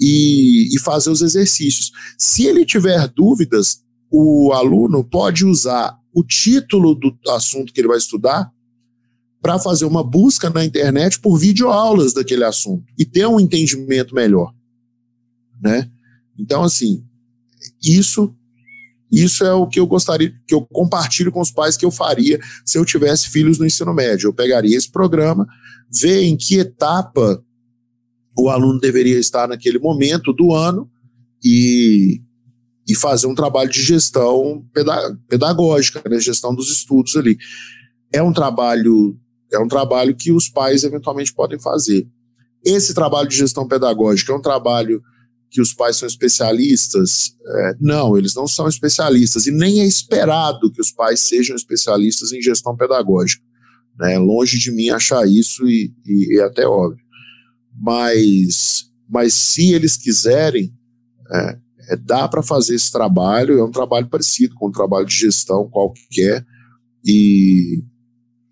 E, 0.00 0.74
e 0.74 0.78
fazer 0.78 1.10
os 1.10 1.22
exercícios. 1.22 1.90
Se 2.16 2.46
ele 2.46 2.64
tiver 2.64 3.08
dúvidas, 3.08 3.80
o 4.10 4.52
aluno 4.52 5.02
pode 5.02 5.44
usar 5.44 5.97
o 6.12 6.24
título 6.24 6.94
do 6.94 7.16
assunto 7.30 7.72
que 7.72 7.80
ele 7.80 7.88
vai 7.88 7.98
estudar 7.98 8.50
para 9.40 9.58
fazer 9.58 9.84
uma 9.84 10.02
busca 10.02 10.50
na 10.50 10.64
internet 10.64 11.20
por 11.20 11.38
videoaulas 11.38 12.12
daquele 12.12 12.44
assunto 12.44 12.84
e 12.98 13.04
ter 13.04 13.26
um 13.26 13.38
entendimento 13.38 14.14
melhor, 14.14 14.52
né? 15.60 15.90
Então, 16.38 16.62
assim, 16.62 17.04
isso 17.82 18.34
Isso 19.10 19.42
é 19.42 19.54
o 19.54 19.66
que 19.66 19.80
eu 19.80 19.86
gostaria, 19.86 20.34
que 20.46 20.54
eu 20.54 20.60
compartilho 20.66 21.32
com 21.32 21.40
os 21.40 21.50
pais 21.50 21.78
que 21.78 21.84
eu 21.84 21.90
faria 21.90 22.38
se 22.62 22.76
eu 22.76 22.84
tivesse 22.84 23.30
filhos 23.30 23.58
no 23.58 23.64
ensino 23.64 23.94
médio. 23.94 24.28
Eu 24.28 24.34
pegaria 24.34 24.76
esse 24.76 24.90
programa, 24.90 25.46
ver 25.90 26.24
em 26.24 26.36
que 26.36 26.58
etapa 26.58 27.42
o 28.36 28.50
aluno 28.50 28.78
deveria 28.78 29.18
estar 29.18 29.48
naquele 29.48 29.78
momento 29.78 30.32
do 30.32 30.54
ano 30.54 30.90
e, 31.42 32.20
e 32.88 32.94
fazer 32.94 33.26
um 33.26 33.34
trabalho 33.34 33.70
de 33.70 33.82
gestão 33.82 34.64
pedagógica, 35.28 36.02
né, 36.08 36.18
gestão 36.18 36.54
dos 36.54 36.70
estudos 36.70 37.14
ali. 37.16 37.36
É 38.12 38.22
um 38.22 38.32
trabalho 38.32 39.18
é 39.52 39.58
um 39.58 39.68
trabalho 39.68 40.14
que 40.14 40.30
os 40.30 40.48
pais 40.48 40.84
eventualmente 40.84 41.32
podem 41.32 41.58
fazer. 41.58 42.06
Esse 42.64 42.92
trabalho 42.92 43.28
de 43.28 43.36
gestão 43.36 43.66
pedagógica 43.66 44.32
é 44.32 44.36
um 44.36 44.42
trabalho 44.42 45.02
que 45.50 45.60
os 45.60 45.72
pais 45.72 45.96
são 45.96 46.06
especialistas? 46.06 47.34
É, 47.46 47.74
não, 47.80 48.16
eles 48.16 48.34
não 48.34 48.46
são 48.46 48.68
especialistas 48.68 49.46
e 49.46 49.50
nem 49.50 49.80
é 49.80 49.86
esperado 49.86 50.70
que 50.70 50.80
os 50.80 50.92
pais 50.92 51.20
sejam 51.20 51.56
especialistas 51.56 52.32
em 52.32 52.42
gestão 52.42 52.76
pedagógica. 52.76 53.42
Né? 53.98 54.18
Longe 54.18 54.58
de 54.58 54.70
mim 54.70 54.90
achar 54.90 55.26
isso 55.26 55.66
e, 55.66 55.92
e 56.04 56.38
é 56.40 56.44
até 56.44 56.66
óbvio. 56.66 57.02
Mas, 57.80 58.90
mas 59.08 59.32
se 59.32 59.72
eles 59.72 59.96
quiserem, 59.96 60.72
é, 61.32 61.58
é, 61.88 61.96
dá 61.96 62.28
para 62.28 62.42
fazer 62.42 62.74
esse 62.74 62.92
trabalho, 62.92 63.58
é 63.58 63.64
um 63.64 63.70
trabalho 63.70 64.06
parecido 64.06 64.54
com 64.54 64.68
um 64.68 64.72
trabalho 64.72 65.06
de 65.06 65.14
gestão 65.14 65.68
qualquer, 65.68 66.44
e, 67.04 67.82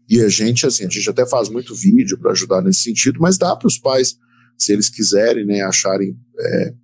e 0.09 0.21
a 0.21 0.29
gente, 0.29 0.67
assim, 0.67 0.85
a 0.85 0.89
gente 0.89 1.09
até 1.09 1.27
faz 1.27 1.49
muito 1.49 1.75
vídeo 1.75 2.19
para 2.19 2.33
ajudar 2.33 2.63
nesse 2.63 2.81
sentido, 2.81 3.21
mas 3.21 3.37
dá 3.37 3.55
para 3.55 3.69
os 3.69 3.79
pais, 3.79 4.19
se 4.57 4.73
eles 4.73 4.89
quiserem, 4.89 5.45
né, 5.45 5.61
acharem 5.63 6.17
é, 6.39 6.75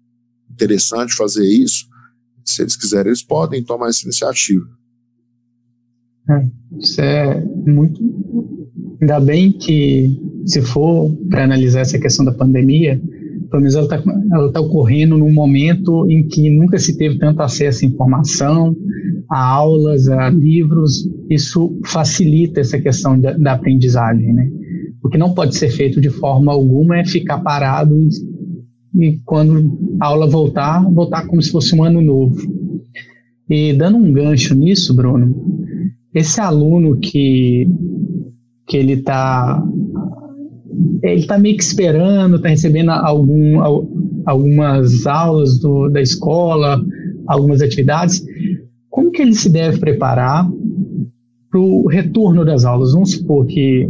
interessante 0.51 1.15
fazer 1.15 1.47
isso, 1.47 1.87
se 2.45 2.63
eles 2.63 2.77
quiserem, 2.77 3.09
eles 3.09 3.23
podem 3.23 3.65
tomar 3.65 3.89
essa 3.89 4.05
iniciativa. 4.05 4.67
É, 6.29 6.47
isso 6.79 7.01
é 7.01 7.45
muito. 7.67 8.01
Ainda 9.01 9.19
bem 9.21 9.53
que, 9.53 10.21
se 10.47 10.63
for 10.63 11.11
para 11.29 11.45
analisar 11.45 11.81
essa 11.81 11.99
questão 11.99 12.25
da 12.25 12.33
pandemia, 12.33 13.01
pelo 13.53 13.63
menos 13.63 13.75
ela 13.75 13.85
está 13.85 14.03
tá 14.53 14.61
ocorrendo 14.63 15.19
num 15.19 15.31
momento 15.31 16.11
em 16.11 16.27
que 16.27 16.49
nunca 16.49 16.79
se 16.79 16.97
teve 16.97 17.19
tanto 17.19 17.43
acesso 17.43 17.85
à 17.85 17.89
informação, 17.89 18.75
a 19.31 19.39
aulas, 19.39 20.09
a 20.09 20.31
livros. 20.31 21.07
Isso 21.29 21.79
facilita 21.85 22.61
essa 22.61 22.81
questão 22.81 23.21
da, 23.21 23.35
da 23.35 23.53
aprendizagem, 23.53 24.33
né? 24.33 24.51
O 25.03 25.09
que 25.11 25.19
não 25.19 25.35
pode 25.35 25.55
ser 25.55 25.69
feito 25.69 26.01
de 26.01 26.09
forma 26.09 26.51
alguma 26.51 26.99
é 26.99 27.05
ficar 27.05 27.41
parado 27.41 27.95
e, 27.95 28.09
e 29.07 29.19
quando 29.23 29.79
a 30.01 30.07
aula 30.07 30.27
voltar, 30.27 30.83
voltar 30.91 31.27
como 31.27 31.43
se 31.43 31.53
fosse 31.53 31.75
um 31.75 31.85
ano 31.85 32.01
novo. 32.01 32.41
E 33.51 33.75
dando 33.75 33.99
um 33.99 34.13
gancho 34.15 34.55
nisso, 34.55 34.97
Bruno, 34.97 35.35
esse 36.15 36.41
aluno 36.41 36.99
que, 36.99 37.69
que 38.67 38.79
ele 38.79 38.95
está 38.95 39.63
ele 41.03 41.21
está 41.21 41.39
meio 41.39 41.57
que 41.57 41.63
esperando, 41.63 42.37
está 42.37 42.49
recebendo 42.49 42.91
algum, 42.91 43.61
algumas 44.25 45.07
aulas 45.07 45.59
do, 45.59 45.89
da 45.89 46.01
escola, 46.01 46.81
algumas 47.27 47.61
atividades. 47.61 48.25
Como 48.89 49.11
que 49.11 49.23
ele 49.23 49.35
se 49.35 49.49
deve 49.49 49.79
preparar 49.79 50.49
para 51.51 51.61
o 51.61 51.87
retorno 51.89 52.45
das 52.45 52.65
aulas? 52.65 52.93
Vamos 52.93 53.13
supor 53.13 53.47
que 53.47 53.89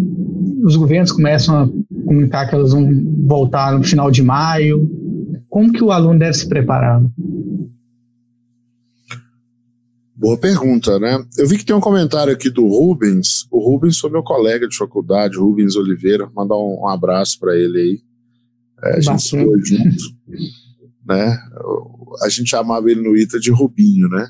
os 0.64 0.76
governos 0.76 1.12
começam 1.12 1.56
a 1.56 1.68
comunicar 2.06 2.48
que 2.48 2.54
elas 2.54 2.72
vão 2.72 2.88
voltar 3.26 3.76
no 3.76 3.84
final 3.84 4.10
de 4.10 4.22
maio. 4.22 4.88
Como 5.48 5.72
que 5.72 5.82
o 5.82 5.90
aluno 5.90 6.18
deve 6.18 6.34
se 6.34 6.48
preparar? 6.48 7.02
Boa 10.22 10.38
pergunta, 10.38 11.00
né? 11.00 11.20
Eu 11.36 11.48
vi 11.48 11.58
que 11.58 11.64
tem 11.64 11.74
um 11.74 11.80
comentário 11.80 12.32
aqui 12.32 12.48
do 12.48 12.64
Rubens. 12.64 13.44
O 13.50 13.58
Rubens 13.58 13.98
foi 13.98 14.08
meu 14.08 14.22
colega 14.22 14.68
de 14.68 14.76
faculdade, 14.76 15.36
Rubens 15.36 15.74
Oliveira. 15.74 16.30
Mandar 16.32 16.54
um, 16.54 16.82
um 16.82 16.88
abraço 16.88 17.40
para 17.40 17.56
ele 17.56 17.80
aí. 17.80 18.00
É, 18.84 18.98
a 18.98 19.00
gente 19.00 19.30
foi 19.30 19.64
junto, 19.64 20.04
né? 21.04 21.36
A 22.22 22.28
gente 22.28 22.50
chamava 22.50 22.88
ele 22.88 23.02
no 23.02 23.16
ITA 23.16 23.40
de 23.40 23.50
Rubinho, 23.50 24.08
né? 24.08 24.28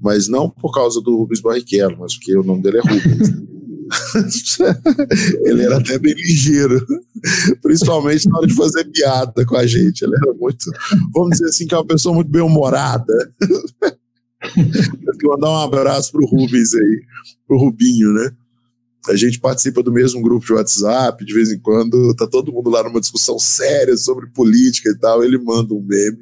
Mas 0.00 0.26
não 0.26 0.48
por 0.48 0.72
causa 0.72 1.02
do 1.02 1.18
Rubens 1.18 1.42
Barrichello, 1.42 1.98
mas 2.00 2.16
porque 2.16 2.34
o 2.34 2.42
nome 2.42 2.62
dele 2.62 2.78
é 2.78 2.80
Rubens. 2.80 3.28
ele 5.44 5.62
era 5.62 5.76
até 5.76 5.98
bem 5.98 6.14
ligeiro, 6.14 6.82
principalmente 7.60 8.26
na 8.26 8.38
hora 8.38 8.46
de 8.46 8.54
fazer 8.54 8.86
piada 8.86 9.44
com 9.44 9.56
a 9.56 9.66
gente. 9.66 10.02
Ele 10.02 10.14
era 10.14 10.32
muito, 10.32 10.64
vamos 11.12 11.32
dizer 11.32 11.50
assim, 11.50 11.66
que 11.66 11.74
é 11.74 11.76
uma 11.76 11.86
pessoa 11.86 12.14
muito 12.14 12.30
bem-humorada. 12.30 13.12
Eu 15.22 15.30
mandar 15.30 15.50
um 15.50 15.64
abraço 15.64 16.12
pro 16.12 16.26
Rubens 16.26 16.74
aí, 16.74 17.02
pro 17.46 17.58
Rubinho, 17.58 18.12
né? 18.12 18.30
A 19.08 19.16
gente 19.16 19.38
participa 19.38 19.82
do 19.82 19.92
mesmo 19.92 20.20
grupo 20.20 20.44
de 20.44 20.52
WhatsApp, 20.52 21.24
de 21.24 21.32
vez 21.32 21.52
em 21.52 21.58
quando 21.60 22.14
tá 22.14 22.26
todo 22.26 22.52
mundo 22.52 22.70
lá 22.70 22.82
numa 22.82 23.00
discussão 23.00 23.38
séria 23.38 23.96
sobre 23.96 24.26
política 24.30 24.90
e 24.90 24.98
tal, 24.98 25.22
ele 25.22 25.38
manda 25.38 25.72
um 25.72 25.80
meme, 25.80 26.18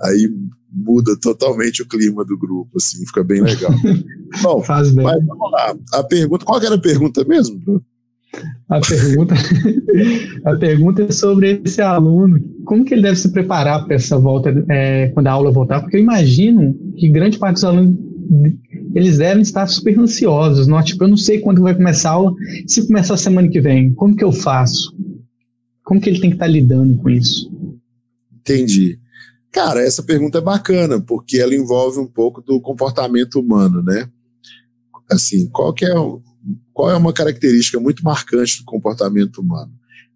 aí 0.00 0.32
muda 0.70 1.18
totalmente 1.20 1.82
o 1.82 1.88
clima 1.88 2.24
do 2.24 2.38
grupo, 2.38 2.70
assim, 2.76 3.04
fica 3.06 3.24
bem 3.24 3.40
legal. 3.40 3.72
Bom, 4.42 4.62
Faz 4.62 4.92
bem. 4.92 5.04
mas 5.04 5.24
vamos 5.26 5.50
lá. 5.50 5.76
A 5.94 6.04
pergunta, 6.04 6.44
qual 6.44 6.62
era 6.62 6.76
a 6.76 6.80
pergunta 6.80 7.24
mesmo, 7.24 7.58
Bruno? 7.58 7.84
A 8.68 8.80
pergunta, 8.80 9.34
a 10.44 10.56
pergunta 10.56 11.02
é 11.04 11.10
sobre 11.10 11.62
esse 11.64 11.80
aluno, 11.80 12.38
como 12.64 12.84
que 12.84 12.94
ele 12.94 13.02
deve 13.02 13.16
se 13.16 13.30
preparar 13.30 13.86
para 13.86 13.96
essa 13.96 14.18
volta, 14.18 14.52
é, 14.68 15.08
quando 15.08 15.26
a 15.26 15.32
aula 15.32 15.50
voltar, 15.50 15.80
porque 15.80 15.96
eu 15.96 16.00
imagino 16.00 16.74
que 16.96 17.08
grande 17.08 17.38
parte 17.38 17.54
dos 17.54 17.64
alunos, 17.64 17.96
eles 18.94 19.18
devem 19.18 19.42
estar 19.42 19.66
super 19.66 19.98
ansiosos, 19.98 20.66
não? 20.66 20.82
tipo, 20.82 21.04
eu 21.04 21.08
não 21.08 21.16
sei 21.16 21.40
quando 21.40 21.62
vai 21.62 21.74
começar 21.74 22.10
a 22.10 22.14
aula, 22.14 22.34
se 22.66 22.86
começar 22.86 23.16
semana 23.16 23.48
que 23.48 23.60
vem, 23.60 23.94
como 23.94 24.14
que 24.14 24.24
eu 24.24 24.32
faço? 24.32 24.94
Como 25.82 26.00
que 26.00 26.10
ele 26.10 26.20
tem 26.20 26.28
que 26.28 26.36
estar 26.36 26.46
lidando 26.46 26.98
com 26.98 27.08
isso? 27.08 27.50
Entendi. 28.40 28.98
Cara, 29.50 29.80
essa 29.80 30.02
pergunta 30.02 30.38
é 30.38 30.42
bacana, 30.42 31.00
porque 31.00 31.38
ela 31.38 31.54
envolve 31.54 31.98
um 31.98 32.06
pouco 32.06 32.42
do 32.42 32.60
comportamento 32.60 33.40
humano, 33.40 33.82
né? 33.82 34.06
Assim, 35.10 35.48
qual 35.48 35.72
que 35.72 35.86
é 35.86 35.94
qual 36.72 36.90
é 36.90 36.96
uma 36.96 37.12
característica 37.12 37.78
muito 37.80 38.04
marcante 38.04 38.58
do 38.58 38.64
comportamento 38.64 39.40
humano? 39.40 39.72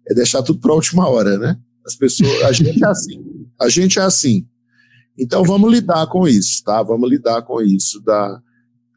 É 0.07 0.13
deixar 0.13 0.41
tudo 0.43 0.59
para 0.59 0.71
a 0.71 0.75
última 0.75 1.07
hora, 1.07 1.37
né? 1.37 1.57
As 1.85 1.95
pessoas, 1.95 2.41
a 2.43 2.51
gente 2.51 2.83
é 2.83 2.87
assim. 2.87 3.25
A 3.59 3.69
gente 3.69 3.99
é 3.99 4.01
assim. 4.01 4.47
Então 5.17 5.43
vamos 5.43 5.71
lidar 5.71 6.07
com 6.07 6.27
isso, 6.27 6.63
tá? 6.63 6.81
Vamos 6.81 7.09
lidar 7.09 7.41
com 7.43 7.61
isso 7.61 8.01
da, 8.01 8.41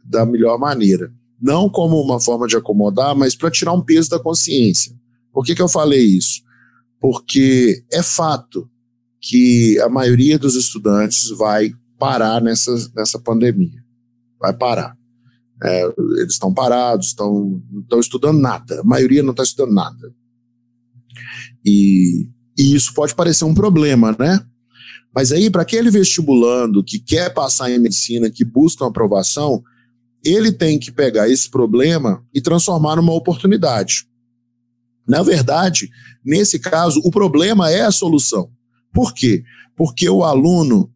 da 0.04 0.24
melhor 0.24 0.58
maneira. 0.58 1.12
Não 1.40 1.68
como 1.68 2.00
uma 2.00 2.18
forma 2.18 2.46
de 2.46 2.56
acomodar, 2.56 3.14
mas 3.14 3.34
para 3.34 3.50
tirar 3.50 3.72
um 3.72 3.82
peso 3.82 4.10
da 4.10 4.18
consciência. 4.18 4.94
Por 5.32 5.44
que, 5.44 5.54
que 5.54 5.60
eu 5.60 5.68
falei 5.68 6.02
isso? 6.02 6.40
Porque 6.98 7.84
é 7.92 8.02
fato 8.02 8.68
que 9.20 9.78
a 9.80 9.88
maioria 9.88 10.38
dos 10.38 10.54
estudantes 10.54 11.28
vai 11.30 11.72
parar 11.98 12.40
nessa, 12.40 12.72
nessa 12.94 13.18
pandemia. 13.18 13.84
Vai 14.40 14.54
parar. 14.54 14.96
É, 15.62 15.84
eles 16.18 16.34
estão 16.34 16.52
parados, 16.52 17.08
estão, 17.08 17.62
não 17.70 17.80
estão 17.80 18.00
estudando 18.00 18.38
nada. 18.38 18.80
A 18.80 18.84
maioria 18.84 19.22
não 19.22 19.30
está 19.30 19.42
estudando 19.42 19.74
nada. 19.74 20.14
E, 21.64 22.28
e 22.58 22.74
isso 22.74 22.92
pode 22.94 23.14
parecer 23.14 23.44
um 23.44 23.54
problema, 23.54 24.14
né? 24.18 24.44
Mas 25.14 25.32
aí, 25.32 25.48
para 25.48 25.62
aquele 25.62 25.90
vestibulando 25.90 26.84
que 26.84 26.98
quer 26.98 27.32
passar 27.32 27.70
em 27.70 27.78
medicina, 27.78 28.30
que 28.30 28.44
busca 28.44 28.84
uma 28.84 28.90
aprovação, 28.90 29.62
ele 30.22 30.52
tem 30.52 30.78
que 30.78 30.92
pegar 30.92 31.28
esse 31.28 31.48
problema 31.48 32.22
e 32.34 32.40
transformar 32.40 32.96
numa 32.96 33.14
oportunidade. 33.14 34.06
Na 35.08 35.22
verdade, 35.22 35.88
nesse 36.24 36.58
caso, 36.58 37.00
o 37.04 37.10
problema 37.10 37.70
é 37.70 37.82
a 37.82 37.90
solução. 37.90 38.50
Por 38.92 39.14
quê? 39.14 39.44
Porque 39.76 40.08
o 40.08 40.22
aluno 40.22 40.92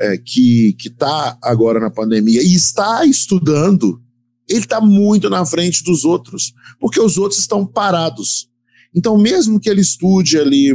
é, 0.00 0.16
que 0.16 0.74
está 0.80 1.38
agora 1.42 1.78
na 1.78 1.90
pandemia 1.90 2.42
e 2.42 2.54
está 2.54 3.04
estudando, 3.04 4.00
ele 4.48 4.60
está 4.60 4.80
muito 4.80 5.28
na 5.28 5.44
frente 5.44 5.84
dos 5.84 6.04
outros, 6.04 6.52
porque 6.80 7.00
os 7.00 7.18
outros 7.18 7.40
estão 7.40 7.66
parados. 7.66 8.48
Então, 8.94 9.16
mesmo 9.18 9.60
que 9.60 9.68
ele 9.68 9.82
estude 9.82 10.38
ali, 10.38 10.74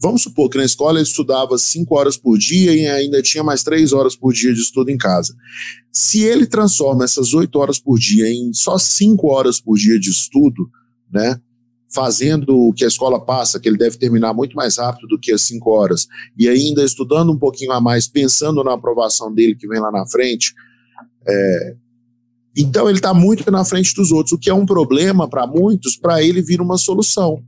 vamos 0.00 0.22
supor 0.22 0.50
que 0.50 0.58
na 0.58 0.64
escola 0.64 0.98
ele 0.98 1.06
estudava 1.06 1.56
cinco 1.56 1.96
horas 1.96 2.16
por 2.16 2.36
dia 2.36 2.74
e 2.74 2.86
ainda 2.86 3.22
tinha 3.22 3.44
mais 3.44 3.62
três 3.62 3.92
horas 3.92 4.16
por 4.16 4.32
dia 4.32 4.52
de 4.52 4.60
estudo 4.60 4.90
em 4.90 4.98
casa. 4.98 5.34
Se 5.92 6.22
ele 6.22 6.46
transforma 6.46 7.04
essas 7.04 7.32
oito 7.32 7.58
horas 7.58 7.78
por 7.78 7.98
dia 7.98 8.28
em 8.28 8.52
só 8.52 8.76
cinco 8.76 9.28
horas 9.28 9.60
por 9.60 9.76
dia 9.76 9.98
de 9.98 10.10
estudo, 10.10 10.68
né? 11.10 11.40
Fazendo 11.88 12.56
o 12.56 12.72
que 12.72 12.84
a 12.84 12.88
escola 12.88 13.18
passa, 13.18 13.58
que 13.58 13.68
ele 13.68 13.78
deve 13.78 13.96
terminar 13.96 14.34
muito 14.34 14.54
mais 14.54 14.76
rápido 14.76 15.08
do 15.08 15.18
que 15.18 15.32
as 15.32 15.42
cinco 15.42 15.70
horas, 15.70 16.06
e 16.36 16.48
ainda 16.48 16.84
estudando 16.84 17.32
um 17.32 17.38
pouquinho 17.38 17.72
a 17.72 17.80
mais, 17.80 18.06
pensando 18.06 18.62
na 18.62 18.74
aprovação 18.74 19.32
dele 19.32 19.54
que 19.54 19.66
vem 19.66 19.80
lá 19.80 19.90
na 19.90 20.06
frente, 20.06 20.54
é, 21.26 21.76
então 22.56 22.88
ele 22.88 22.98
está 22.98 23.14
muito 23.14 23.48
na 23.50 23.64
frente 23.64 23.94
dos 23.94 24.10
outros, 24.10 24.32
o 24.32 24.38
que 24.38 24.50
é 24.50 24.54
um 24.54 24.66
problema 24.66 25.28
para 25.28 25.46
muitos, 25.46 25.96
para 25.96 26.22
ele 26.22 26.42
vir 26.42 26.60
uma 26.60 26.76
solução, 26.76 27.42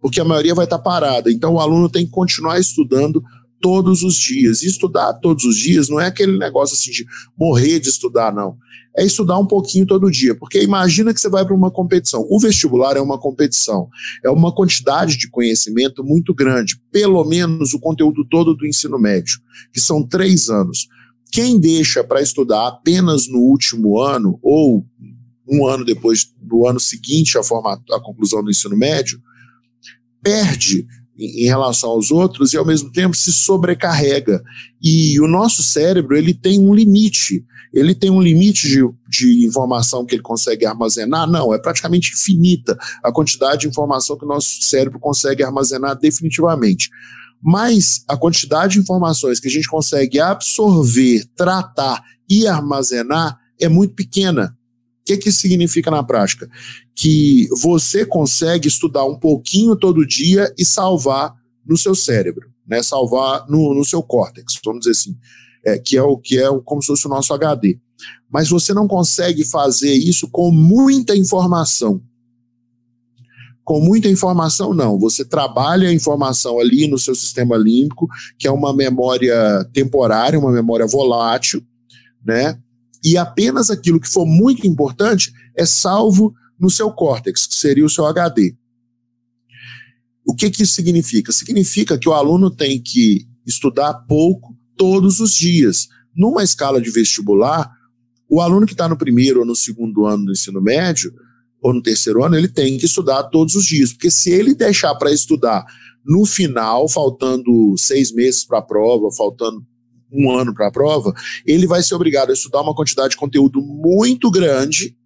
porque 0.00 0.20
a 0.20 0.24
maioria 0.24 0.54
vai 0.54 0.64
estar 0.64 0.78
tá 0.78 0.82
parada. 0.82 1.30
Então 1.30 1.54
o 1.54 1.60
aluno 1.60 1.88
tem 1.88 2.04
que 2.04 2.10
continuar 2.10 2.58
estudando 2.58 3.22
todos 3.60 4.02
os 4.02 4.16
dias. 4.16 4.62
E 4.62 4.66
estudar 4.66 5.14
todos 5.14 5.44
os 5.44 5.56
dias 5.56 5.88
não 5.88 6.00
é 6.00 6.06
aquele 6.06 6.38
negócio 6.38 6.74
assim 6.74 6.90
de 6.90 7.06
morrer 7.36 7.80
de 7.80 7.88
estudar, 7.88 8.32
não. 8.32 8.56
É 8.96 9.04
estudar 9.04 9.38
um 9.38 9.46
pouquinho 9.46 9.86
todo 9.86 10.10
dia, 10.10 10.34
porque 10.34 10.60
imagina 10.62 11.14
que 11.14 11.20
você 11.20 11.28
vai 11.28 11.44
para 11.44 11.54
uma 11.54 11.70
competição. 11.70 12.26
O 12.28 12.40
vestibular 12.40 12.96
é 12.96 13.00
uma 13.00 13.18
competição, 13.18 13.88
é 14.24 14.30
uma 14.30 14.52
quantidade 14.52 15.16
de 15.16 15.30
conhecimento 15.30 16.02
muito 16.02 16.34
grande, 16.34 16.80
pelo 16.90 17.24
menos 17.24 17.74
o 17.74 17.78
conteúdo 17.78 18.26
todo 18.28 18.54
do 18.54 18.66
ensino 18.66 18.98
médio, 18.98 19.38
que 19.72 19.80
são 19.80 20.02
três 20.02 20.48
anos. 20.48 20.88
Quem 21.30 21.60
deixa 21.60 22.02
para 22.02 22.22
estudar 22.22 22.66
apenas 22.66 23.28
no 23.28 23.38
último 23.38 24.00
ano, 24.00 24.38
ou 24.42 24.84
um 25.48 25.66
ano 25.66 25.84
depois 25.84 26.26
do 26.40 26.66
ano 26.66 26.80
seguinte 26.80 27.38
à, 27.38 27.42
forma, 27.42 27.80
à 27.92 28.00
conclusão 28.00 28.42
do 28.42 28.50
ensino 28.50 28.76
médio, 28.76 29.20
perde 30.22 30.86
em 31.18 31.46
relação 31.46 31.90
aos 31.90 32.10
outros 32.10 32.52
e 32.52 32.56
ao 32.56 32.64
mesmo 32.64 32.92
tempo 32.92 33.16
se 33.16 33.32
sobrecarrega. 33.32 34.42
E 34.80 35.20
o 35.20 35.26
nosso 35.26 35.62
cérebro 35.62 36.16
ele 36.16 36.32
tem 36.32 36.60
um 36.60 36.72
limite. 36.72 37.44
Ele 37.74 37.94
tem 37.94 38.08
um 38.08 38.20
limite 38.20 38.68
de, 38.68 38.82
de 39.08 39.46
informação 39.46 40.06
que 40.06 40.14
ele 40.14 40.22
consegue 40.22 40.64
armazenar? 40.64 41.28
Não, 41.28 41.52
é 41.52 41.58
praticamente 41.58 42.12
infinita 42.12 42.78
a 43.02 43.12
quantidade 43.12 43.62
de 43.62 43.68
informação 43.68 44.16
que 44.16 44.24
o 44.24 44.28
nosso 44.28 44.62
cérebro 44.62 44.98
consegue 44.98 45.42
armazenar 45.42 45.98
definitivamente. 45.98 46.88
Mas 47.42 48.04
a 48.08 48.16
quantidade 48.16 48.74
de 48.74 48.80
informações 48.80 49.38
que 49.38 49.48
a 49.48 49.50
gente 49.50 49.68
consegue 49.68 50.18
absorver, 50.18 51.24
tratar 51.36 52.02
e 52.28 52.46
armazenar 52.46 53.38
é 53.60 53.68
muito 53.68 53.94
pequena 53.94 54.56
que, 55.08 55.16
que 55.16 55.28
isso 55.30 55.40
significa 55.40 55.90
na 55.90 56.02
prática? 56.02 56.48
Que 56.94 57.48
você 57.62 58.04
consegue 58.04 58.68
estudar 58.68 59.06
um 59.06 59.18
pouquinho 59.18 59.74
todo 59.74 60.06
dia 60.06 60.52
e 60.58 60.64
salvar 60.64 61.34
no 61.66 61.76
seu 61.76 61.94
cérebro, 61.94 62.50
né? 62.66 62.82
salvar 62.82 63.46
no, 63.48 63.74
no 63.74 63.84
seu 63.84 64.02
córtex, 64.02 64.58
vamos 64.64 64.80
dizer 64.80 64.92
assim, 64.92 65.16
é, 65.64 65.78
que 65.78 65.96
é 65.96 66.02
o 66.02 66.18
que 66.18 66.38
é 66.38 66.48
o, 66.50 66.60
como 66.60 66.82
se 66.82 66.88
fosse 66.88 67.06
o 67.06 67.10
nosso 67.10 67.32
HD. 67.32 67.78
Mas 68.30 68.50
você 68.50 68.74
não 68.74 68.86
consegue 68.86 69.44
fazer 69.44 69.92
isso 69.92 70.28
com 70.30 70.50
muita 70.50 71.16
informação. 71.16 72.02
Com 73.64 73.80
muita 73.80 74.08
informação, 74.08 74.72
não. 74.74 74.98
Você 74.98 75.24
trabalha 75.24 75.88
a 75.88 75.92
informação 75.92 76.58
ali 76.58 76.86
no 76.86 76.98
seu 76.98 77.14
sistema 77.14 77.56
límbico, 77.56 78.08
que 78.38 78.46
é 78.46 78.50
uma 78.50 78.74
memória 78.74 79.64
temporária, 79.72 80.38
uma 80.38 80.52
memória 80.52 80.86
volátil, 80.86 81.62
né? 82.24 82.58
E 83.02 83.16
apenas 83.16 83.70
aquilo 83.70 84.00
que 84.00 84.08
for 84.08 84.26
muito 84.26 84.66
importante 84.66 85.32
é 85.56 85.64
salvo 85.64 86.34
no 86.58 86.70
seu 86.70 86.90
córtex, 86.90 87.46
que 87.46 87.54
seria 87.54 87.84
o 87.84 87.90
seu 87.90 88.06
HD. 88.06 88.56
O 90.26 90.34
que, 90.34 90.50
que 90.50 90.62
isso 90.62 90.74
significa? 90.74 91.32
Significa 91.32 91.96
que 91.98 92.08
o 92.08 92.12
aluno 92.12 92.50
tem 92.50 92.82
que 92.82 93.26
estudar 93.46 93.94
pouco 94.06 94.56
todos 94.76 95.20
os 95.20 95.32
dias. 95.32 95.88
Numa 96.14 96.42
escala 96.42 96.80
de 96.80 96.90
vestibular, 96.90 97.70
o 98.28 98.40
aluno 98.40 98.66
que 98.66 98.72
está 98.72 98.88
no 98.88 98.98
primeiro 98.98 99.40
ou 99.40 99.46
no 99.46 99.56
segundo 99.56 100.04
ano 100.04 100.26
do 100.26 100.32
ensino 100.32 100.60
médio, 100.60 101.12
ou 101.60 101.72
no 101.72 101.82
terceiro 101.82 102.22
ano, 102.22 102.36
ele 102.36 102.48
tem 102.48 102.76
que 102.78 102.86
estudar 102.86 103.24
todos 103.24 103.54
os 103.54 103.64
dias, 103.64 103.92
porque 103.92 104.10
se 104.10 104.30
ele 104.30 104.54
deixar 104.54 104.94
para 104.96 105.12
estudar 105.12 105.64
no 106.04 106.24
final, 106.24 106.88
faltando 106.88 107.74
seis 107.76 108.12
meses 108.12 108.44
para 108.44 108.58
a 108.58 108.62
prova, 108.62 109.10
faltando 109.16 109.64
um 110.12 110.30
ano 110.30 110.54
para 110.54 110.68
a 110.68 110.72
prova, 110.72 111.12
ele 111.46 111.66
vai 111.66 111.82
ser 111.82 111.94
obrigado 111.94 112.30
a 112.30 112.32
estudar 112.32 112.62
uma 112.62 112.74
quantidade 112.74 113.10
de 113.10 113.16
conteúdo 113.16 113.60
muito 113.60 114.30
grande 114.30 114.96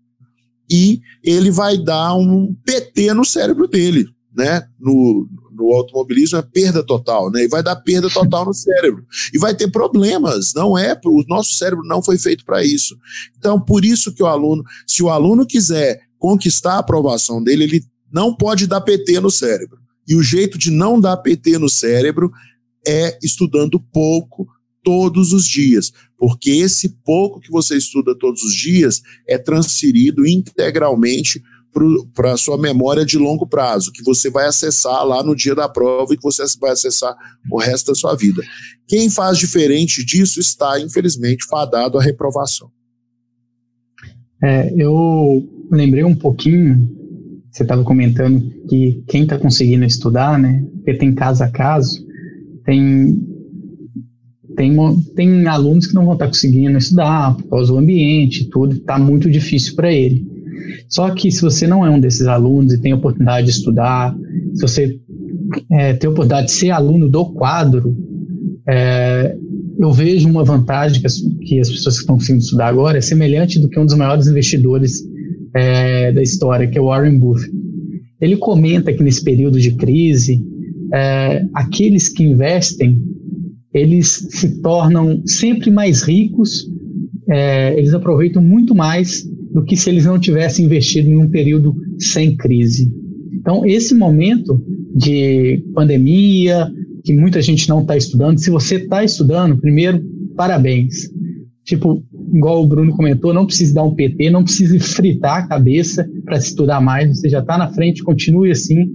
e 0.71 1.01
ele 1.23 1.51
vai 1.51 1.77
dar 1.77 2.15
um 2.15 2.55
PT 2.65 3.13
no 3.13 3.25
cérebro 3.25 3.69
dele, 3.69 4.09
né? 4.35 4.67
No, 4.81 5.29
no 5.53 5.73
automobilismo 5.73 6.39
é 6.39 6.43
perda 6.43 6.83
total, 6.83 7.31
né? 7.31 7.45
E 7.45 7.49
vai 7.49 7.63
dar 7.63 7.77
perda 7.77 8.09
total 8.09 8.47
no 8.47 8.55
cérebro. 8.55 9.05
E 9.35 9.39
vai 9.39 9.55
ter 9.55 9.71
problemas, 9.71 10.55
não 10.55 10.77
é? 10.79 10.99
O 11.05 11.25
nosso 11.29 11.55
cérebro 11.55 11.85
não 11.87 12.03
foi 12.03 12.17
feito 12.17 12.45
para 12.45 12.65
isso. 12.65 12.97
Então, 13.37 13.61
por 13.61 13.85
isso 13.85 14.15
que 14.15 14.23
o 14.23 14.27
aluno, 14.27 14.65
se 14.87 15.03
o 15.03 15.11
aluno 15.11 15.47
quiser 15.47 16.01
conquistar 16.19 16.75
a 16.75 16.79
aprovação 16.79 17.43
dele, 17.43 17.65
ele 17.65 17.85
não 18.11 18.35
pode 18.35 18.67
dar 18.67 18.81
PT 18.81 19.21
no 19.21 19.31
cérebro. 19.31 19.79
E 20.07 20.15
o 20.15 20.23
jeito 20.23 20.59
de 20.59 20.71
não 20.71 21.01
dar 21.01 21.17
PT 21.19 21.59
no 21.59 21.69
cérebro 21.69 22.31
é 22.87 23.19
estudando 23.23 23.79
pouco, 23.79 24.47
todos 24.83 25.33
os 25.33 25.47
dias, 25.47 25.93
porque 26.19 26.51
esse 26.51 26.89
pouco 27.05 27.41
que 27.41 27.51
você 27.51 27.77
estuda 27.77 28.17
todos 28.19 28.43
os 28.43 28.55
dias 28.55 29.03
é 29.29 29.39
transferido 29.39 30.27
integralmente 30.27 31.43
para 32.15 32.33
a 32.33 32.37
sua 32.37 32.59
memória 32.59 33.05
de 33.05 33.17
longo 33.17 33.47
prazo, 33.47 33.93
que 33.93 34.03
você 34.03 34.29
vai 34.29 34.47
acessar 34.47 35.07
lá 35.07 35.23
no 35.23 35.35
dia 35.35 35.55
da 35.55 35.69
prova 35.69 36.13
e 36.13 36.17
que 36.17 36.23
você 36.23 36.45
vai 36.61 36.73
acessar 36.73 37.17
o 37.51 37.59
resto 37.59 37.93
da 37.93 37.95
sua 37.95 38.15
vida. 38.15 38.43
Quem 38.87 39.09
faz 39.09 39.39
diferente 39.39 40.05
disso 40.05 40.39
está, 40.39 40.79
infelizmente, 40.79 41.47
fadado 41.47 41.99
à 41.99 42.03
reprovação. 42.03 42.71
É, 44.43 44.75
eu 44.77 45.49
lembrei 45.71 46.05
um 46.05 46.15
pouquinho, 46.15 46.91
você 47.51 47.63
estava 47.63 47.85
comentando 47.85 48.43
que 48.69 49.03
quem 49.09 49.23
está 49.23 49.39
conseguindo 49.39 49.85
estudar, 49.85 50.39
né, 50.39 50.63
porque 50.75 50.95
tem 50.95 51.15
caso 51.15 51.43
a 51.43 51.49
caso, 51.49 52.05
tem 52.65 53.32
tem, 54.57 54.77
tem 55.15 55.47
alunos 55.47 55.87
que 55.87 55.95
não 55.95 56.05
vão 56.05 56.15
estar 56.15 56.27
conseguindo 56.27 56.77
estudar 56.77 57.37
por 57.37 57.49
causa 57.49 57.73
do 57.73 57.79
ambiente, 57.79 58.49
tudo, 58.51 58.77
está 58.77 58.99
muito 58.99 59.31
difícil 59.31 59.75
para 59.75 59.93
ele. 59.93 60.27
Só 60.89 61.11
que 61.11 61.31
se 61.31 61.43
você 61.43 61.67
não 61.67 61.85
é 61.85 61.91
um 61.91 62.01
desses 62.01 62.27
alunos 62.27 62.73
e 62.73 62.81
tem 62.81 62.93
a 62.93 62.97
oportunidade 62.97 63.47
de 63.47 63.53
estudar, 63.53 64.15
se 64.55 64.61
você 64.61 64.99
é, 65.71 65.95
tem 65.95 66.09
a 66.09 66.11
oportunidade 66.11 66.47
de 66.47 66.53
ser 66.53 66.71
aluno 66.71 67.09
do 67.09 67.25
quadro, 67.27 67.97
é, 68.69 69.37
eu 69.79 69.93
vejo 69.93 70.29
uma 70.29 70.45
vantagem 70.45 71.01
que 71.01 71.07
as, 71.07 71.21
que 71.41 71.61
as, 71.61 71.71
pessoas 71.71 71.97
que 71.97 72.03
estão 72.03 72.17
conseguindo 72.17 72.45
estudar 72.45 72.69
agora 72.69 72.99
é 72.99 73.01
semelhante 73.01 73.59
do 73.59 73.69
que 73.69 73.79
um 73.79 73.85
dos 73.85 73.97
maiores 73.97 74.27
investidores 74.27 75.03
é, 75.55 76.13
da 76.13 76.23
história, 76.23 76.69
que 76.69 76.79
é 76.79 76.81
o 76.81 76.87
Warren 76.87 77.19
Buffett. 77.19 77.53
Ele 78.21 78.37
comenta 78.37 78.93
que 78.93 79.03
nesse 79.03 79.25
período 79.25 79.59
de 79.59 79.73
crise, 79.73 80.41
é, 80.95 81.45
aqueles 81.55 82.09
que 82.09 82.23
investem 82.23 83.03
eles 83.73 84.29
se 84.31 84.61
tornam 84.61 85.23
sempre 85.27 85.71
mais 85.71 86.03
ricos, 86.03 86.67
é, 87.29 87.79
eles 87.79 87.95
aproveitam 87.95 88.43
muito 88.43 88.75
mais 88.75 89.25
do 89.53 89.65
que 89.65 89.77
se 89.77 89.91
eles 89.91 90.05
não 90.05 90.19
tivessem 90.19 90.65
investido 90.65 91.09
em 91.09 91.17
um 91.17 91.29
período 91.29 91.75
sem 91.99 92.37
crise. 92.37 92.93
Então, 93.33 93.65
esse 93.65 93.95
momento 93.95 94.63
de 94.95 95.65
pandemia, 95.75 96.71
que 97.05 97.13
muita 97.13 97.41
gente 97.41 97.69
não 97.69 97.81
está 97.81 97.97
estudando, 97.97 98.39
se 98.39 98.51
você 98.51 98.77
está 98.77 99.03
estudando, 99.03 99.59
primeiro, 99.59 100.03
parabéns. 100.37 101.11
Tipo, 101.65 102.03
igual 102.35 102.63
o 102.63 102.67
Bruno 102.67 102.95
comentou, 102.95 103.33
não 103.33 103.47
precisa 103.47 103.75
dar 103.75 103.85
um 103.85 103.95
PT, 103.95 104.31
não 104.31 104.45
precisa 104.45 104.79
fritar 104.81 105.39
a 105.39 105.47
cabeça 105.47 106.09
para 106.25 106.39
estudar 106.39 106.81
mais, 106.81 107.19
você 107.19 107.29
já 107.29 107.41
está 107.41 107.57
na 107.57 107.73
frente, 107.73 108.03
continue 108.03 108.51
assim, 108.51 108.91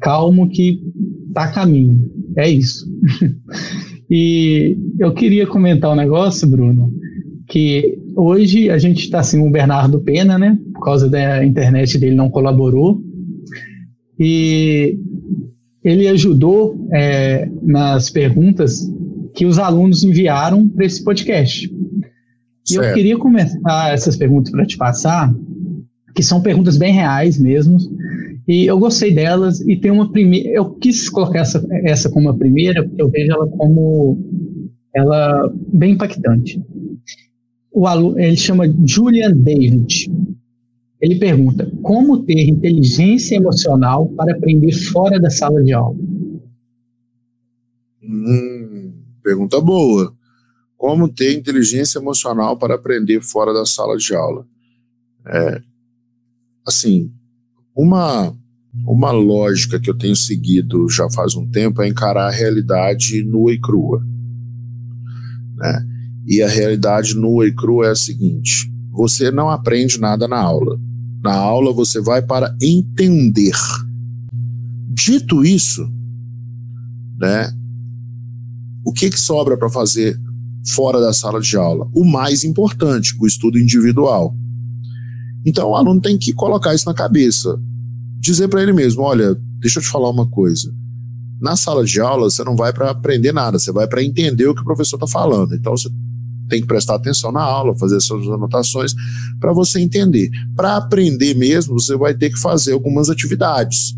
calmo 0.00 0.48
que 0.48 0.80
está 1.28 1.44
a 1.44 1.52
caminho. 1.52 2.00
É 2.36 2.48
isso. 2.48 2.86
E 4.10 4.76
eu 4.98 5.12
queria 5.12 5.46
comentar 5.46 5.92
um 5.92 5.96
negócio, 5.96 6.48
Bruno, 6.48 6.92
que 7.46 7.98
hoje 8.16 8.70
a 8.70 8.78
gente 8.78 9.00
está 9.00 9.20
assim, 9.20 9.46
o 9.46 9.50
Bernardo 9.50 10.00
Pena, 10.00 10.38
né? 10.38 10.58
Por 10.72 10.82
causa 10.82 11.08
da 11.08 11.44
internet 11.44 11.98
dele 11.98 12.16
não 12.16 12.30
colaborou. 12.30 13.02
E 14.18 14.98
ele 15.84 16.08
ajudou 16.08 16.88
é, 16.92 17.48
nas 17.62 18.10
perguntas 18.10 18.80
que 19.34 19.46
os 19.46 19.58
alunos 19.58 20.02
enviaram 20.02 20.68
para 20.68 20.84
esse 20.84 21.02
podcast. 21.04 21.70
E 22.70 22.74
eu 22.74 22.92
queria 22.92 23.16
começar 23.16 23.94
essas 23.94 24.16
perguntas 24.16 24.50
para 24.50 24.66
te 24.66 24.76
passar, 24.76 25.32
que 26.14 26.22
são 26.22 26.42
perguntas 26.42 26.76
bem 26.76 26.92
reais 26.92 27.38
mesmo, 27.38 27.78
e 28.48 28.64
eu 28.64 28.78
gostei 28.78 29.12
delas 29.12 29.60
e 29.60 29.76
tem 29.76 29.90
uma 29.90 30.10
primeira. 30.10 30.48
Eu 30.48 30.70
quis 30.76 31.10
colocar 31.10 31.40
essa, 31.40 31.62
essa 31.84 32.10
como 32.10 32.30
a 32.30 32.36
primeira, 32.36 32.82
porque 32.82 33.02
eu 33.02 33.10
vejo 33.10 33.30
ela 33.30 33.46
como 33.46 34.18
ela 34.96 35.52
bem 35.70 35.92
impactante. 35.92 36.58
O 37.70 37.86
aluno, 37.86 38.18
ele 38.18 38.38
chama 38.38 38.64
Julian 38.86 39.32
David. 39.36 40.10
Ele 40.98 41.16
pergunta: 41.16 41.70
como 41.82 42.24
ter 42.24 42.48
inteligência 42.48 43.36
emocional 43.36 44.08
para 44.08 44.34
aprender 44.34 44.72
fora 44.72 45.20
da 45.20 45.28
sala 45.28 45.62
de 45.62 45.74
aula? 45.74 45.98
Hum, 48.02 48.94
pergunta 49.22 49.60
boa. 49.60 50.16
Como 50.74 51.06
ter 51.06 51.36
inteligência 51.36 51.98
emocional 51.98 52.56
para 52.56 52.76
aprender 52.76 53.20
fora 53.20 53.52
da 53.52 53.66
sala 53.66 53.98
de 53.98 54.14
aula? 54.14 54.46
É, 55.26 55.60
assim, 56.66 57.12
uma, 57.78 58.34
uma 58.84 59.12
lógica 59.12 59.78
que 59.78 59.88
eu 59.88 59.96
tenho 59.96 60.16
seguido 60.16 60.88
já 60.88 61.08
faz 61.10 61.36
um 61.36 61.48
tempo 61.48 61.80
é 61.80 61.88
encarar 61.88 62.26
a 62.26 62.32
realidade 62.32 63.22
nua 63.22 63.52
e 63.52 63.60
crua. 63.60 64.04
Né? 65.54 65.86
E 66.26 66.42
a 66.42 66.48
realidade 66.48 67.14
nua 67.14 67.46
e 67.46 67.54
crua 67.54 67.86
é 67.86 67.90
a 67.92 67.96
seguinte: 67.96 68.68
você 68.90 69.30
não 69.30 69.48
aprende 69.48 70.00
nada 70.00 70.26
na 70.26 70.40
aula. 70.40 70.76
Na 71.22 71.36
aula 71.36 71.72
você 71.72 72.00
vai 72.00 72.20
para 72.20 72.52
entender. 72.60 73.54
Dito 74.90 75.44
isso, 75.44 75.88
né, 77.16 77.52
o 78.84 78.92
que, 78.92 79.08
que 79.08 79.20
sobra 79.20 79.56
para 79.56 79.70
fazer 79.70 80.18
fora 80.74 81.00
da 81.00 81.12
sala 81.12 81.40
de 81.40 81.56
aula? 81.56 81.88
O 81.94 82.04
mais 82.04 82.42
importante, 82.42 83.16
o 83.20 83.26
estudo 83.26 83.56
individual. 83.56 84.34
Então 85.46 85.70
o 85.70 85.76
aluno 85.76 86.00
tem 86.00 86.18
que 86.18 86.32
colocar 86.32 86.74
isso 86.74 86.86
na 86.86 86.94
cabeça. 86.94 87.58
Dizer 88.18 88.48
para 88.48 88.62
ele 88.62 88.72
mesmo: 88.72 89.02
olha, 89.02 89.36
deixa 89.60 89.78
eu 89.78 89.82
te 89.82 89.88
falar 89.88 90.10
uma 90.10 90.26
coisa. 90.26 90.72
Na 91.40 91.56
sala 91.56 91.84
de 91.84 92.00
aula, 92.00 92.28
você 92.28 92.42
não 92.42 92.56
vai 92.56 92.72
para 92.72 92.90
aprender 92.90 93.32
nada, 93.32 93.58
você 93.58 93.70
vai 93.70 93.86
para 93.86 94.02
entender 94.02 94.46
o 94.46 94.54
que 94.54 94.62
o 94.62 94.64
professor 94.64 94.96
está 94.96 95.06
falando. 95.06 95.54
Então 95.54 95.76
você 95.76 95.88
tem 96.48 96.60
que 96.60 96.66
prestar 96.66 96.96
atenção 96.96 97.30
na 97.30 97.42
aula, 97.42 97.76
fazer 97.76 98.00
suas 98.00 98.26
anotações 98.26 98.94
para 99.38 99.52
você 99.52 99.80
entender. 99.80 100.30
Para 100.56 100.76
aprender 100.76 101.34
mesmo, 101.34 101.78
você 101.78 101.96
vai 101.96 102.14
ter 102.14 102.30
que 102.30 102.38
fazer 102.38 102.72
algumas 102.72 103.10
atividades, 103.10 103.94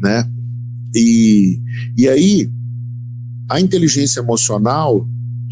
né? 0.00 0.26
E, 0.94 1.60
e 1.98 2.08
aí, 2.08 2.50
a 3.48 3.60
inteligência 3.60 4.20
emocional 4.20 5.06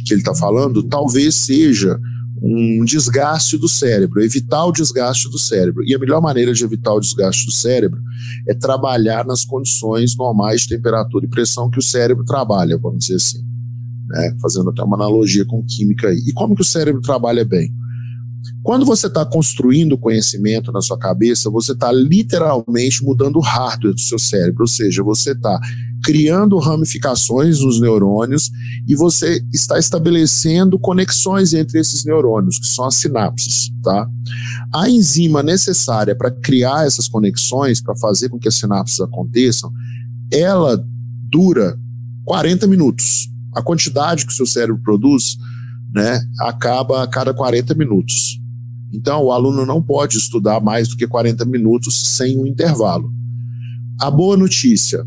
que 0.06 0.14
ele 0.14 0.20
está 0.20 0.34
falando 0.34 0.82
talvez 0.84 1.34
seja 1.34 2.00
um 2.42 2.84
desgaste 2.84 3.56
do 3.56 3.68
cérebro, 3.68 4.20
evitar 4.20 4.64
o 4.64 4.72
desgaste 4.72 5.30
do 5.30 5.38
cérebro. 5.38 5.84
E 5.84 5.94
a 5.94 5.98
melhor 5.98 6.20
maneira 6.20 6.52
de 6.52 6.64
evitar 6.64 6.92
o 6.92 7.00
desgaste 7.00 7.46
do 7.46 7.52
cérebro 7.52 8.00
é 8.48 8.54
trabalhar 8.54 9.24
nas 9.24 9.44
condições 9.44 10.16
normais 10.16 10.62
de 10.62 10.68
temperatura 10.68 11.24
e 11.24 11.28
pressão 11.28 11.70
que 11.70 11.78
o 11.78 11.82
cérebro 11.82 12.24
trabalha, 12.24 12.76
vamos 12.76 13.06
dizer 13.06 13.16
assim 13.16 13.52
né? 14.12 14.36
fazendo 14.40 14.70
até 14.70 14.82
uma 14.82 14.96
analogia 14.96 15.44
com 15.44 15.64
química 15.64 16.08
aí. 16.08 16.18
E 16.26 16.32
como 16.32 16.54
que 16.54 16.62
o 16.62 16.64
cérebro 16.64 17.00
trabalha 17.00 17.44
bem? 17.44 17.72
Quando 18.62 18.86
você 18.86 19.06
está 19.06 19.24
construindo 19.24 19.98
conhecimento 19.98 20.70
na 20.72 20.80
sua 20.80 20.98
cabeça, 20.98 21.50
você 21.50 21.72
está 21.72 21.90
literalmente 21.92 23.04
mudando 23.04 23.36
o 23.36 23.40
hardware 23.40 23.94
do 23.94 24.00
seu 24.00 24.18
cérebro, 24.18 24.62
ou 24.62 24.68
seja, 24.68 25.02
você 25.02 25.32
está 25.32 25.60
criando 26.02 26.58
ramificações 26.58 27.60
nos 27.60 27.80
neurônios 27.80 28.50
e 28.88 28.94
você 28.96 29.44
está 29.52 29.78
estabelecendo 29.78 30.78
conexões 30.78 31.54
entre 31.54 31.78
esses 31.78 32.04
neurônios, 32.04 32.58
que 32.58 32.66
são 32.66 32.84
as 32.84 32.96
sinapses, 32.96 33.70
tá? 33.82 34.08
A 34.74 34.88
enzima 34.88 35.42
necessária 35.42 36.14
para 36.14 36.30
criar 36.30 36.86
essas 36.86 37.06
conexões, 37.06 37.80
para 37.80 37.96
fazer 37.96 38.28
com 38.28 38.38
que 38.38 38.48
as 38.48 38.56
sinapses 38.56 39.00
aconteçam, 39.00 39.72
ela 40.30 40.84
dura 41.30 41.78
40 42.24 42.66
minutos 42.66 43.30
a 43.54 43.62
quantidade 43.62 44.26
que 44.26 44.32
o 44.32 44.36
seu 44.36 44.46
cérebro 44.46 44.80
produz 44.82 45.36
né, 45.92 46.20
acaba 46.40 47.02
a 47.02 47.06
cada 47.06 47.34
40 47.34 47.74
minutos. 47.74 48.40
Então, 48.92 49.22
o 49.24 49.32
aluno 49.32 49.64
não 49.64 49.82
pode 49.82 50.16
estudar 50.16 50.60
mais 50.60 50.88
do 50.88 50.96
que 50.96 51.06
40 51.06 51.44
minutos 51.44 52.16
sem 52.16 52.38
um 52.38 52.46
intervalo. 52.46 53.12
A 54.00 54.10
boa 54.10 54.36
notícia 54.36 55.06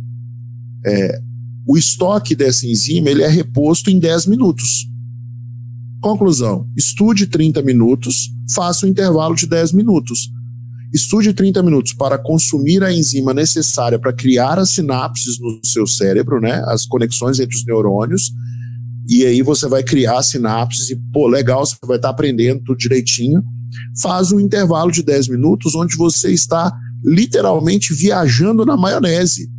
é 0.86 1.22
o 1.68 1.76
estoque 1.78 2.36
dessa 2.36 2.68
enzima 2.68 3.10
ele 3.10 3.24
é 3.24 3.28
reposto 3.28 3.90
em 3.90 3.98
10 4.00 4.28
minutos. 4.28 4.88
Conclusão: 6.00 6.70
estude 6.78 7.26
30 7.26 7.62
minutos, 7.64 8.30
faça 8.54 8.86
um 8.86 8.90
intervalo 8.90 9.36
de 9.36 9.48
10 9.48 9.74
minutos. 9.74 10.32
Estude 10.94 11.34
30 11.34 11.62
minutos 11.64 11.94
para 11.94 12.18
consumir 12.18 12.84
a 12.84 12.94
enzima 12.94 13.34
necessária 13.34 14.00
para 14.00 14.14
criar 14.14 14.60
as 14.60 14.70
sinapses 14.70 15.40
no 15.40 15.60
seu 15.64 15.86
cérebro, 15.86 16.40
né, 16.40 16.64
as 16.68 16.86
conexões 16.86 17.40
entre 17.40 17.58
os 17.58 17.66
neurônios, 17.66 18.32
e 19.08 19.26
aí 19.26 19.42
você 19.42 19.68
vai 19.68 19.84
criar 19.84 20.22
sinapses 20.24 20.90
e, 20.90 20.96
pô, 21.14 21.28
legal, 21.28 21.66
você 21.66 21.76
vai 21.86 21.98
estar 21.98 22.10
aprendendo 22.10 22.64
tudo 22.64 22.78
direitinho. 22.78 23.44
Faz 24.02 24.32
um 24.32 24.40
intervalo 24.40 24.92
de 24.92 25.04
10 25.04 25.30
minutos 25.30 25.76
onde 25.76 25.96
você 25.96 26.32
está 26.32 26.72
literalmente 27.04 27.94
viajando 27.94 28.66
na 28.66 28.76
maionese 28.76 29.50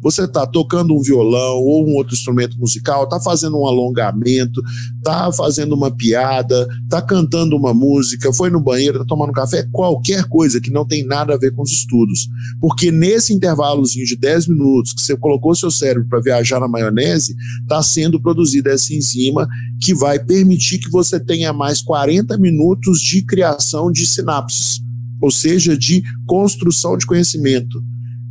você 0.00 0.24
está 0.24 0.46
tocando 0.46 0.94
um 0.94 1.02
violão 1.02 1.56
ou 1.56 1.86
um 1.86 1.94
outro 1.94 2.14
instrumento 2.14 2.58
musical, 2.58 3.04
está 3.04 3.20
fazendo 3.20 3.58
um 3.58 3.66
alongamento, 3.66 4.62
está 4.96 5.30
fazendo 5.32 5.74
uma 5.74 5.90
piada, 5.90 6.66
está 6.84 7.02
cantando 7.02 7.56
uma 7.56 7.74
música, 7.74 8.32
foi 8.32 8.50
no 8.50 8.60
banheiro, 8.60 8.96
está 8.96 9.04
tomando 9.06 9.32
café, 9.32 9.66
qualquer 9.70 10.24
coisa 10.24 10.60
que 10.60 10.70
não 10.70 10.86
tem 10.86 11.04
nada 11.04 11.34
a 11.34 11.38
ver 11.38 11.52
com 11.52 11.62
os 11.62 11.70
estudos. 11.70 12.28
Porque 12.60 12.90
nesse 12.90 13.32
intervalozinho 13.32 14.06
de 14.06 14.16
10 14.16 14.48
minutos 14.48 14.92
que 14.92 15.02
você 15.02 15.16
colocou 15.16 15.54
seu 15.54 15.70
cérebro 15.70 16.08
para 16.08 16.20
viajar 16.20 16.60
na 16.60 16.68
maionese, 16.68 17.36
está 17.62 17.82
sendo 17.82 18.20
produzida 18.20 18.70
essa 18.70 18.94
enzima 18.94 19.48
que 19.80 19.94
vai 19.94 20.18
permitir 20.18 20.78
que 20.78 20.90
você 20.90 21.18
tenha 21.18 21.52
mais 21.52 21.82
40 21.82 22.36
minutos 22.38 23.00
de 23.00 23.22
criação 23.22 23.90
de 23.90 24.06
sinapses, 24.06 24.80
ou 25.20 25.30
seja, 25.30 25.76
de 25.76 26.02
construção 26.26 26.96
de 26.96 27.06
conhecimento. 27.06 27.82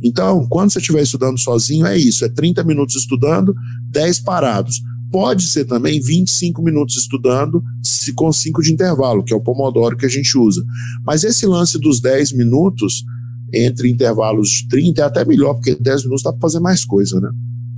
Então, 0.02 0.46
quando 0.48 0.70
você 0.70 0.78
estiver 0.78 1.02
estudando 1.02 1.38
sozinho, 1.38 1.86
é 1.86 1.96
isso: 1.96 2.24
é 2.24 2.28
30 2.28 2.64
minutos 2.64 2.96
estudando, 2.96 3.54
10 3.90 4.20
parados. 4.20 4.80
Pode 5.10 5.42
ser 5.48 5.64
também 5.64 6.00
25 6.00 6.62
minutos 6.62 6.96
estudando, 6.96 7.62
se 7.82 8.12
com 8.14 8.32
5 8.32 8.62
de 8.62 8.72
intervalo, 8.72 9.24
que 9.24 9.32
é 9.32 9.36
o 9.36 9.40
Pomodoro 9.40 9.96
que 9.96 10.06
a 10.06 10.08
gente 10.08 10.38
usa. 10.38 10.64
Mas 11.04 11.24
esse 11.24 11.46
lance 11.46 11.78
dos 11.80 12.00
10 12.00 12.32
minutos, 12.32 13.04
entre 13.52 13.90
intervalos 13.90 14.48
de 14.48 14.68
30, 14.68 15.02
é 15.02 15.04
até 15.04 15.24
melhor, 15.24 15.54
porque 15.54 15.74
10 15.74 16.04
minutos 16.04 16.22
dá 16.22 16.30
para 16.32 16.40
fazer 16.40 16.60
mais 16.60 16.84
coisa, 16.84 17.20
né? 17.20 17.30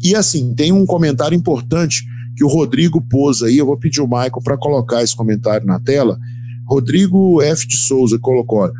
E 0.02 0.14
assim, 0.14 0.52
tem 0.54 0.72
um 0.72 0.84
comentário 0.84 1.34
importante 1.34 2.04
que 2.36 2.44
o 2.44 2.48
Rodrigo 2.48 3.00
pôs 3.00 3.42
aí, 3.42 3.58
eu 3.58 3.66
vou 3.66 3.78
pedir 3.78 4.00
o 4.00 4.06
Michael 4.06 4.42
para 4.42 4.58
colocar 4.58 5.02
esse 5.02 5.16
comentário 5.16 5.66
na 5.66 5.78
tela. 5.80 6.18
Rodrigo 6.66 7.40
F. 7.42 7.66
de 7.66 7.76
Souza 7.76 8.18
colocou. 8.18 8.70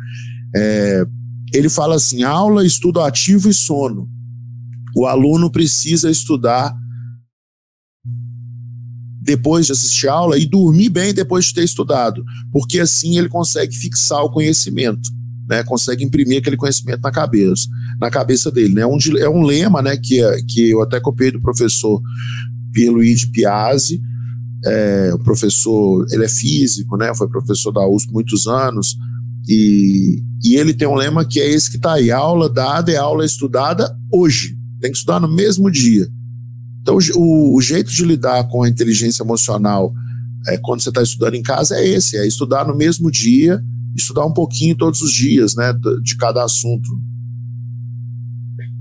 É, 0.55 1.05
ele 1.53 1.69
fala 1.69 1.95
assim: 1.95 2.23
aula, 2.23 2.65
estudo 2.65 2.99
ativo 2.99 3.49
e 3.49 3.53
sono. 3.53 4.09
O 4.95 5.05
aluno 5.05 5.51
precisa 5.51 6.09
estudar 6.09 6.75
depois 9.21 9.67
de 9.67 9.71
assistir 9.71 10.09
a 10.09 10.13
aula 10.13 10.37
e 10.37 10.45
dormir 10.45 10.89
bem 10.89 11.13
depois 11.13 11.45
de 11.45 11.53
ter 11.53 11.63
estudado, 11.63 12.23
porque 12.51 12.79
assim 12.79 13.17
ele 13.17 13.29
consegue 13.29 13.73
fixar 13.73 14.21
o 14.21 14.29
conhecimento, 14.29 15.09
né? 15.47 15.63
Consegue 15.63 16.03
imprimir 16.03 16.39
aquele 16.39 16.57
conhecimento 16.57 17.01
na 17.01 17.11
cabeça, 17.11 17.67
na 17.99 18.11
cabeça 18.11 18.51
dele, 18.51 18.73
né? 18.73 18.81
É 18.81 18.87
um, 18.87 18.97
é 19.17 19.29
um 19.29 19.43
lema, 19.43 19.81
né? 19.81 19.95
Que, 19.95 20.21
que 20.49 20.71
eu 20.71 20.81
até 20.81 20.99
copiei 20.99 21.31
do 21.31 21.41
professor 21.41 22.01
Pierluigi 22.73 23.31
Piazzi, 23.31 24.01
é, 24.65 25.11
o 25.13 25.19
professor, 25.19 26.05
ele 26.11 26.25
é 26.25 26.29
físico, 26.29 26.97
né? 26.97 27.13
Foi 27.15 27.29
professor 27.29 27.71
da 27.71 27.87
USP 27.87 28.11
muitos 28.11 28.45
anos 28.45 28.97
e 29.47 30.23
e 30.43 30.57
ele 30.57 30.73
tem 30.73 30.87
um 30.87 30.95
lema 30.95 31.23
que 31.23 31.39
é 31.39 31.49
esse 31.49 31.69
que 31.69 31.77
está 31.77 31.93
aí: 31.93 32.11
aula 32.11 32.49
dada 32.49 32.91
é 32.91 32.97
aula 32.97 33.25
estudada 33.25 33.95
hoje. 34.11 34.57
Tem 34.81 34.91
que 34.91 34.97
estudar 34.97 35.19
no 35.19 35.33
mesmo 35.33 35.71
dia. 35.71 36.05
Então, 36.81 36.97
o, 37.15 37.55
o 37.55 37.61
jeito 37.61 37.89
de 37.89 38.03
lidar 38.03 38.43
com 38.49 38.63
a 38.63 38.69
inteligência 38.69 39.23
emocional 39.23 39.93
é, 40.45 40.57
quando 40.57 40.81
você 40.81 40.89
está 40.89 41.01
estudando 41.01 41.35
em 41.35 41.41
casa 41.41 41.75
é 41.75 41.87
esse: 41.87 42.17
é 42.17 42.27
estudar 42.27 42.67
no 42.67 42.75
mesmo 42.75 43.09
dia, 43.09 43.63
estudar 43.95 44.25
um 44.25 44.33
pouquinho 44.33 44.75
todos 44.75 45.01
os 45.01 45.13
dias, 45.13 45.55
né, 45.55 45.73
de 46.03 46.17
cada 46.17 46.43
assunto. 46.43 46.89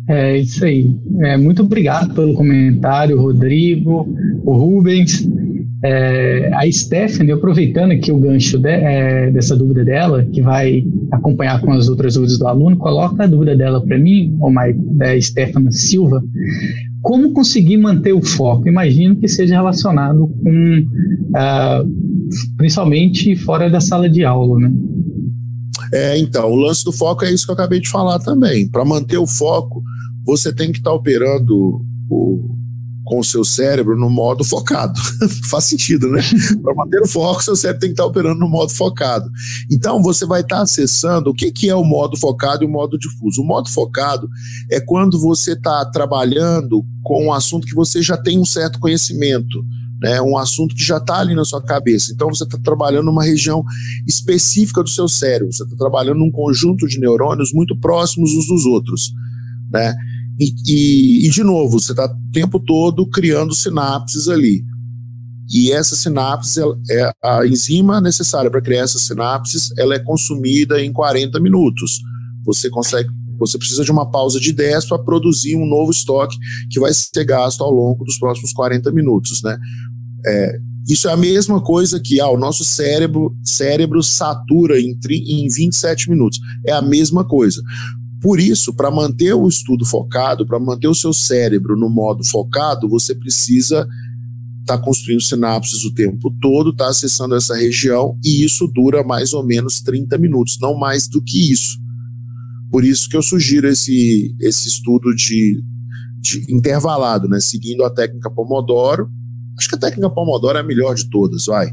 É 0.08 0.36
isso 0.36 0.64
aí. 0.64 0.92
É, 1.20 1.36
muito 1.36 1.62
obrigado 1.62 2.12
pelo 2.12 2.34
comentário, 2.34 3.20
Rodrigo, 3.20 4.12
o 4.44 4.52
Rubens. 4.52 5.24
É, 5.84 6.50
a 6.54 6.70
Stephanie, 6.70 7.32
aproveitando 7.32 7.90
aqui 7.90 8.12
o 8.12 8.18
gancho 8.18 8.56
de, 8.56 8.68
é, 8.68 9.30
dessa 9.32 9.56
dúvida 9.56 9.84
dela, 9.84 10.24
que 10.24 10.40
vai 10.40 10.84
acompanhar 11.10 11.60
com 11.60 11.72
as 11.72 11.88
outras 11.88 12.14
dúvidas 12.14 12.38
do 12.38 12.46
aluno, 12.46 12.76
coloca 12.76 13.24
a 13.24 13.26
dúvida 13.26 13.56
dela 13.56 13.84
para 13.84 13.98
mim, 13.98 14.36
ou 14.40 14.50
mais, 14.50 14.76
da 14.96 15.20
Stephanie 15.20 15.72
Silva. 15.72 16.22
Como 17.00 17.32
conseguir 17.32 17.78
manter 17.78 18.12
o 18.12 18.22
foco? 18.22 18.68
Imagino 18.68 19.16
que 19.16 19.26
seja 19.26 19.56
relacionado 19.56 20.28
com, 20.28 20.78
uh, 21.30 22.56
principalmente 22.56 23.34
fora 23.34 23.68
da 23.68 23.80
sala 23.80 24.08
de 24.08 24.24
aula, 24.24 24.60
né? 24.60 24.72
É, 25.92 26.16
então, 26.16 26.48
o 26.48 26.56
lance 26.56 26.84
do 26.84 26.92
foco 26.92 27.24
é 27.24 27.32
isso 27.32 27.44
que 27.44 27.50
eu 27.50 27.54
acabei 27.54 27.80
de 27.80 27.88
falar 27.88 28.20
também. 28.20 28.68
Para 28.68 28.84
manter 28.84 29.18
o 29.18 29.26
foco, 29.26 29.82
você 30.24 30.54
tem 30.54 30.70
que 30.70 30.78
estar 30.78 30.90
tá 30.90 30.96
operando 30.96 31.82
o, 32.08 32.56
com 33.12 33.18
o 33.18 33.24
seu 33.24 33.44
cérebro 33.44 33.94
no 33.94 34.08
modo 34.08 34.42
focado. 34.42 34.98
Faz 35.50 35.64
sentido, 35.64 36.08
né? 36.08 36.22
Para 36.62 36.74
manter 36.74 37.02
o 37.02 37.06
foco, 37.06 37.44
seu 37.44 37.54
cérebro 37.54 37.80
tem 37.80 37.90
que 37.90 37.92
estar 37.92 38.06
operando 38.06 38.40
no 38.40 38.48
modo 38.48 38.72
focado. 38.72 39.28
Então, 39.70 40.02
você 40.02 40.24
vai 40.24 40.40
estar 40.40 40.62
acessando 40.62 41.28
o 41.28 41.34
que, 41.34 41.52
que 41.52 41.68
é 41.68 41.74
o 41.74 41.84
modo 41.84 42.16
focado 42.16 42.64
e 42.64 42.66
o 42.66 42.70
modo 42.70 42.98
difuso. 42.98 43.42
O 43.42 43.44
modo 43.44 43.68
focado 43.68 44.26
é 44.70 44.80
quando 44.80 45.20
você 45.20 45.52
está 45.52 45.84
trabalhando 45.84 46.82
com 47.02 47.26
um 47.26 47.32
assunto 47.34 47.66
que 47.66 47.74
você 47.74 48.00
já 48.00 48.16
tem 48.16 48.38
um 48.38 48.46
certo 48.46 48.80
conhecimento. 48.80 49.62
Né, 50.00 50.20
um 50.20 50.36
assunto 50.36 50.74
que 50.74 50.82
já 50.82 50.96
está 50.96 51.20
ali 51.20 51.32
na 51.32 51.44
sua 51.44 51.62
cabeça. 51.62 52.12
Então 52.12 52.28
você 52.28 52.42
está 52.42 52.58
trabalhando 52.58 53.04
numa 53.04 53.22
região 53.22 53.62
específica 54.04 54.82
do 54.82 54.88
seu 54.88 55.06
cérebro, 55.06 55.52
você 55.52 55.62
está 55.62 55.76
trabalhando 55.76 56.18
num 56.18 56.30
conjunto 56.32 56.88
de 56.88 56.98
neurônios 56.98 57.52
muito 57.52 57.78
próximos 57.78 58.32
uns 58.32 58.48
dos 58.48 58.64
outros. 58.66 59.12
Né? 59.70 59.94
E, 60.38 60.54
e, 60.66 61.26
e 61.26 61.30
de 61.30 61.42
novo, 61.42 61.78
você 61.78 61.92
está 61.92 62.06
o 62.06 62.32
tempo 62.32 62.58
todo 62.58 63.08
criando 63.08 63.54
sinapses 63.54 64.28
ali. 64.28 64.64
E 65.52 65.70
essa 65.70 65.94
sinapse, 65.94 66.60
é 66.90 67.12
a 67.22 67.46
enzima 67.46 68.00
necessária 68.00 68.50
para 68.50 68.62
criar 68.62 68.82
essas 68.82 69.02
sinapses, 69.02 69.70
ela 69.76 69.94
é 69.94 69.98
consumida 69.98 70.82
em 70.82 70.92
40 70.92 71.38
minutos. 71.40 72.00
Você 72.44 72.70
consegue 72.70 73.10
Você 73.38 73.58
precisa 73.58 73.84
de 73.84 73.90
uma 73.90 74.10
pausa 74.10 74.40
de 74.40 74.52
10 74.52 74.86
para 74.86 74.98
produzir 74.98 75.56
um 75.56 75.66
novo 75.66 75.90
estoque 75.90 76.36
que 76.70 76.80
vai 76.80 76.92
ser 76.94 77.24
gasto 77.24 77.62
ao 77.62 77.70
longo 77.70 78.04
dos 78.04 78.18
próximos 78.18 78.52
40 78.52 78.90
minutos, 78.92 79.42
né? 79.42 79.58
É, 80.24 80.58
isso 80.88 81.08
é 81.08 81.12
a 81.12 81.16
mesma 81.16 81.60
coisa 81.60 82.00
que 82.00 82.20
ah, 82.20 82.28
o 82.28 82.38
nosso 82.38 82.64
cérebro, 82.64 83.36
cérebro 83.44 84.02
satura 84.02 84.80
em, 84.80 84.98
em 85.10 85.48
27 85.48 86.10
minutos. 86.10 86.40
É 86.66 86.72
a 86.72 86.82
mesma 86.82 87.24
coisa. 87.24 87.62
Por 88.22 88.38
isso, 88.38 88.72
para 88.72 88.88
manter 88.88 89.34
o 89.34 89.48
estudo 89.48 89.84
focado, 89.84 90.46
para 90.46 90.60
manter 90.60 90.86
o 90.86 90.94
seu 90.94 91.12
cérebro 91.12 91.76
no 91.76 91.90
modo 91.90 92.24
focado, 92.24 92.88
você 92.88 93.16
precisa 93.16 93.88
estar 94.60 94.78
tá 94.78 94.82
construindo 94.82 95.20
sinapses 95.20 95.84
o 95.84 95.92
tempo 95.92 96.30
todo, 96.40 96.70
estar 96.70 96.84
tá 96.84 96.90
acessando 96.90 97.34
essa 97.34 97.56
região, 97.56 98.16
e 98.24 98.44
isso 98.44 98.68
dura 98.68 99.02
mais 99.02 99.32
ou 99.32 99.44
menos 99.44 99.80
30 99.82 100.16
minutos, 100.18 100.56
não 100.60 100.78
mais 100.78 101.08
do 101.08 101.20
que 101.20 101.50
isso. 101.50 101.82
Por 102.70 102.84
isso 102.84 103.08
que 103.08 103.16
eu 103.16 103.22
sugiro 103.22 103.66
esse, 103.66 104.34
esse 104.40 104.68
estudo 104.68 105.12
de, 105.16 105.60
de 106.20 106.46
intervalado, 106.48 107.28
né, 107.28 107.40
seguindo 107.40 107.84
a 107.84 107.90
técnica 107.90 108.30
Pomodoro. 108.30 109.10
Acho 109.58 109.68
que 109.68 109.74
a 109.74 109.78
técnica 109.78 110.08
Pomodoro 110.08 110.56
é 110.56 110.60
a 110.60 110.64
melhor 110.64 110.94
de 110.94 111.10
todas, 111.10 111.46
vai. 111.46 111.72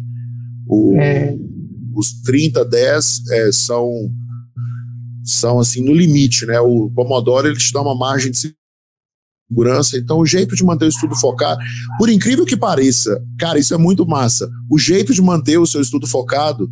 O, 0.68 0.96
é. 1.00 1.38
Os 1.96 2.12
30, 2.24 2.66
10 2.66 3.22
é, 3.30 3.52
são 3.52 3.88
são 5.32 5.60
assim 5.60 5.84
no 5.84 5.94
limite, 5.94 6.46
né? 6.46 6.60
O 6.60 6.92
Pomodoro 6.94 7.48
ele 7.48 7.58
te 7.58 7.72
dá 7.72 7.82
uma 7.82 7.96
margem 7.96 8.32
de 8.32 8.54
segurança. 9.50 9.98
Então, 9.98 10.20
o 10.20 10.26
jeito 10.26 10.56
de 10.56 10.64
manter 10.64 10.86
o 10.86 10.90
estudo 10.90 11.16
focado, 11.16 11.60
por 11.98 12.10
incrível 12.10 12.46
que 12.46 12.56
pareça, 12.56 13.22
cara, 13.38 13.60
isso 13.60 13.74
é 13.74 13.78
muito 13.78 14.06
massa. 14.06 14.50
O 14.70 14.78
jeito 14.78 15.14
de 15.14 15.22
manter 15.22 15.58
o 15.58 15.66
seu 15.66 15.82
estudo 15.82 16.08
focado 16.08 16.70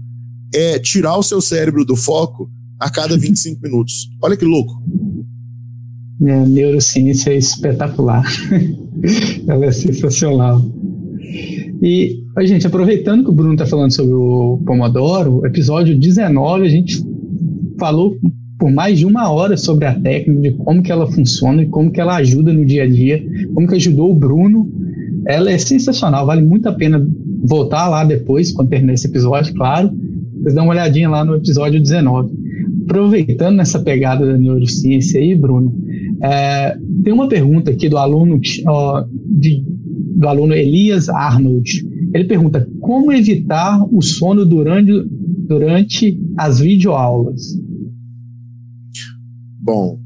é 0.54 0.80
tirar 0.80 1.18
o 1.18 1.24
seu 1.24 1.42
cérebro 1.42 1.84
do 1.84 1.96
foco 1.96 2.50
a 2.80 2.90
cada 2.90 3.18
25 3.18 3.62
minutos. 3.62 4.10
Olha 4.22 4.38
que 4.38 4.46
louco. 4.46 4.74
É, 6.24 6.34
a 6.34 6.46
neurociência 6.46 7.32
é 7.32 7.38
espetacular. 7.38 8.24
Ela 9.48 9.66
é 9.66 9.72
sensacional. 9.72 10.62
E, 11.82 12.24
a 12.36 12.46
gente, 12.46 12.66
aproveitando 12.66 13.24
que 13.24 13.30
o 13.30 13.34
Bruno 13.34 13.54
está 13.54 13.66
falando 13.66 13.94
sobre 13.94 14.14
o 14.14 14.62
Pomodoro, 14.66 15.46
episódio 15.46 15.98
19, 15.98 16.66
a 16.66 16.70
gente 16.70 17.04
falou 17.80 18.18
por 18.58 18.72
mais 18.72 18.98
de 18.98 19.06
uma 19.06 19.32
hora 19.32 19.56
sobre 19.56 19.86
a 19.86 19.94
técnica, 19.94 20.42
de 20.42 20.52
como 20.52 20.82
que 20.82 20.92
ela 20.92 21.10
funciona 21.12 21.62
e 21.62 21.68
como 21.68 21.92
que 21.92 22.02
ela 22.02 22.16
ajuda 22.16 22.52
no 22.52 22.66
dia 22.66 22.84
a 22.84 22.88
dia, 22.88 23.24
como 23.54 23.68
que 23.68 23.76
ajudou 23.76 24.12
o 24.12 24.16
Bruno. 24.16 24.72
Ela 25.26 25.52
é 25.52 25.58
sensacional, 25.58 26.26
vale 26.26 26.42
muito 26.42 26.68
a 26.68 26.74
pena 26.74 27.06
voltar 27.44 27.88
lá 27.88 28.04
depois, 28.04 28.52
quando 28.52 28.70
terminar 28.70 28.94
esse 28.94 29.08
episódio, 29.08 29.54
claro. 29.54 29.92
Vocês 30.42 30.56
dão 30.56 30.66
uma 30.66 30.74
olhadinha 30.74 31.10
lá 31.10 31.24
no 31.24 31.36
episódio 31.36 31.82
19. 31.82 32.34
Aproveitando 32.84 33.60
essa 33.60 33.80
pegada 33.80 34.26
da 34.26 34.38
neurociência 34.38 35.20
aí, 35.20 35.36
Bruno, 35.36 35.74
é, 36.22 36.78
tem 37.04 37.14
uma 37.14 37.28
pergunta 37.28 37.72
aqui 37.72 37.90
do 37.90 37.98
aluno, 37.98 38.40
ó, 38.66 39.04
de, 39.26 39.64
do 40.16 40.28
aluno 40.28 40.54
Elias 40.54 41.10
Arnold. 41.10 41.86
Ele 42.14 42.24
pergunta 42.24 42.68
como 42.80 43.12
evitar 43.12 43.86
o 43.92 44.02
sono 44.02 44.46
durante, 44.46 44.92
durante 45.48 46.20
as 46.38 46.60
videoaulas. 46.60 47.60
Bom, 49.68 50.00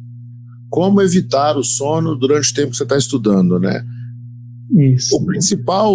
como 0.72 1.04
evitar 1.04 1.56
o 1.56 1.64
sono 1.64 2.16
durante 2.16 2.52
o 2.52 2.56
tempo 2.56 2.72
que 2.72 2.78
você 2.78 2.82
está 2.82 2.98
estudando, 2.98 3.60
né? 3.60 3.86
Isso. 4.72 5.16
O 5.16 5.24
principal, 5.24 5.94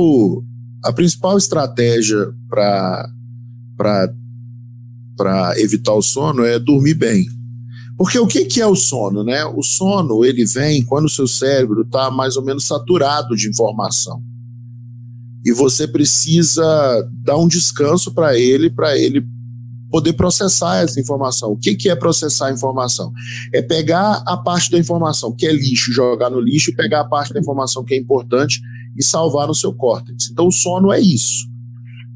a 0.85 0.93
principal 0.93 1.37
estratégia 1.37 2.33
para 2.49 3.11
evitar 5.57 5.95
o 5.95 6.03
sono 6.03 6.45
é 6.45 6.61
dormir 6.61 6.95
bem. 6.95 7.27
Porque 7.99 8.21
o 8.21 8.27
que, 8.29 8.45
que 8.45 8.61
é 8.61 8.67
o 8.69 8.77
sono, 8.77 9.25
né? 9.25 9.45
O 9.45 9.65
sono 9.65 10.25
ele 10.25 10.47
vem 10.47 10.85
quando 10.85 11.07
o 11.07 11.11
seu 11.11 11.27
cérebro 11.27 11.83
está 11.83 12.09
mais 12.09 12.37
ou 12.37 12.45
menos 12.45 12.69
saturado 12.69 13.35
de 13.35 13.49
informação 13.49 14.23
e 15.45 15.53
você 15.53 15.89
precisa 15.89 16.63
dar 17.25 17.37
um 17.37 17.49
descanso 17.49 18.13
para 18.13 18.39
ele, 18.39 18.71
para 18.71 18.97
ele 18.97 19.27
poder 19.91 20.13
processar 20.15 20.83
essa 20.83 21.01
informação. 21.01 21.53
O 21.53 21.57
que, 21.57 21.75
que 21.75 21.89
é 21.89 21.95
processar 21.95 22.49
a 22.49 22.53
informação? 22.53 23.13
É 23.53 23.63
pegar 23.63 24.23
a 24.27 24.37
parte 24.37 24.71
da 24.71 24.79
informação 24.79 25.33
que 25.33 25.47
é 25.47 25.53
lixo, 25.53 25.93
jogar 25.93 26.31
no 26.31 26.41
lixo, 26.41 26.75
pegar 26.75 27.01
a 27.01 27.05
parte 27.05 27.33
da 27.33 27.41
informação 27.41 27.85
que 27.85 27.95
é 27.95 27.99
importante 27.99 28.61
e 28.97 29.03
salvar 29.03 29.47
no 29.47 29.55
seu 29.55 29.73
córtex. 29.73 30.31
Então, 30.31 30.47
o 30.47 30.53
sono 30.53 30.93
é 30.93 31.01
isso. 31.01 31.47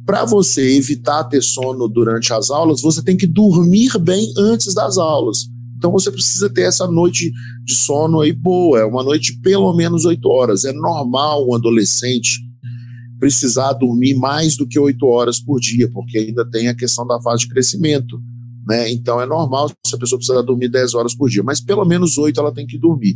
Para 0.05 0.25
você 0.25 0.77
evitar 0.77 1.25
ter 1.25 1.43
sono 1.43 1.87
durante 1.87 2.33
as 2.33 2.51
aulas, 2.51 2.81
você 2.81 3.03
tem 3.03 3.17
que 3.17 3.27
dormir 3.27 3.97
bem 3.99 4.33
antes 4.37 4.75
das 4.75 4.99
aulas. 4.99 5.49
Então 5.77 5.91
você 5.91 6.11
precisa 6.11 6.51
ter 6.51 6.63
essa 6.63 6.87
noite 6.87 7.33
de 7.65 7.75
sono 7.75 8.21
aí 8.21 8.33
boa, 8.33 8.81
é 8.81 8.85
uma 8.85 9.03
noite 9.03 9.33
de 9.33 9.41
pelo 9.41 9.73
menos 9.75 10.05
oito 10.05 10.29
horas. 10.29 10.65
É 10.65 10.73
normal 10.73 11.49
um 11.49 11.55
adolescente 11.55 12.39
precisar 13.21 13.75
dormir 13.75 14.15
mais 14.15 14.57
do 14.57 14.67
que 14.67 14.79
oito 14.79 15.07
horas 15.07 15.39
por 15.39 15.61
dia, 15.61 15.89
porque 15.93 16.19
ainda 16.19 16.45
tem 16.51 16.69
a 16.69 16.75
questão 16.75 17.07
da 17.07 17.21
fase 17.21 17.43
de 17.43 17.49
crescimento. 17.49 18.21
Né? 18.67 18.91
Então 18.91 19.21
é 19.21 19.27
normal 19.27 19.71
se 19.85 19.95
a 19.95 19.99
pessoa 19.99 20.19
precisar 20.19 20.43
dormir 20.43 20.69
10 20.69 20.95
horas 20.95 21.15
por 21.15 21.29
dia, 21.29 21.43
mas 21.43 21.61
pelo 21.61 21.85
menos 21.85 22.17
oito 22.19 22.41
ela 22.41 22.53
tem 22.53 22.67
que 22.67 22.79
dormir. 22.79 23.15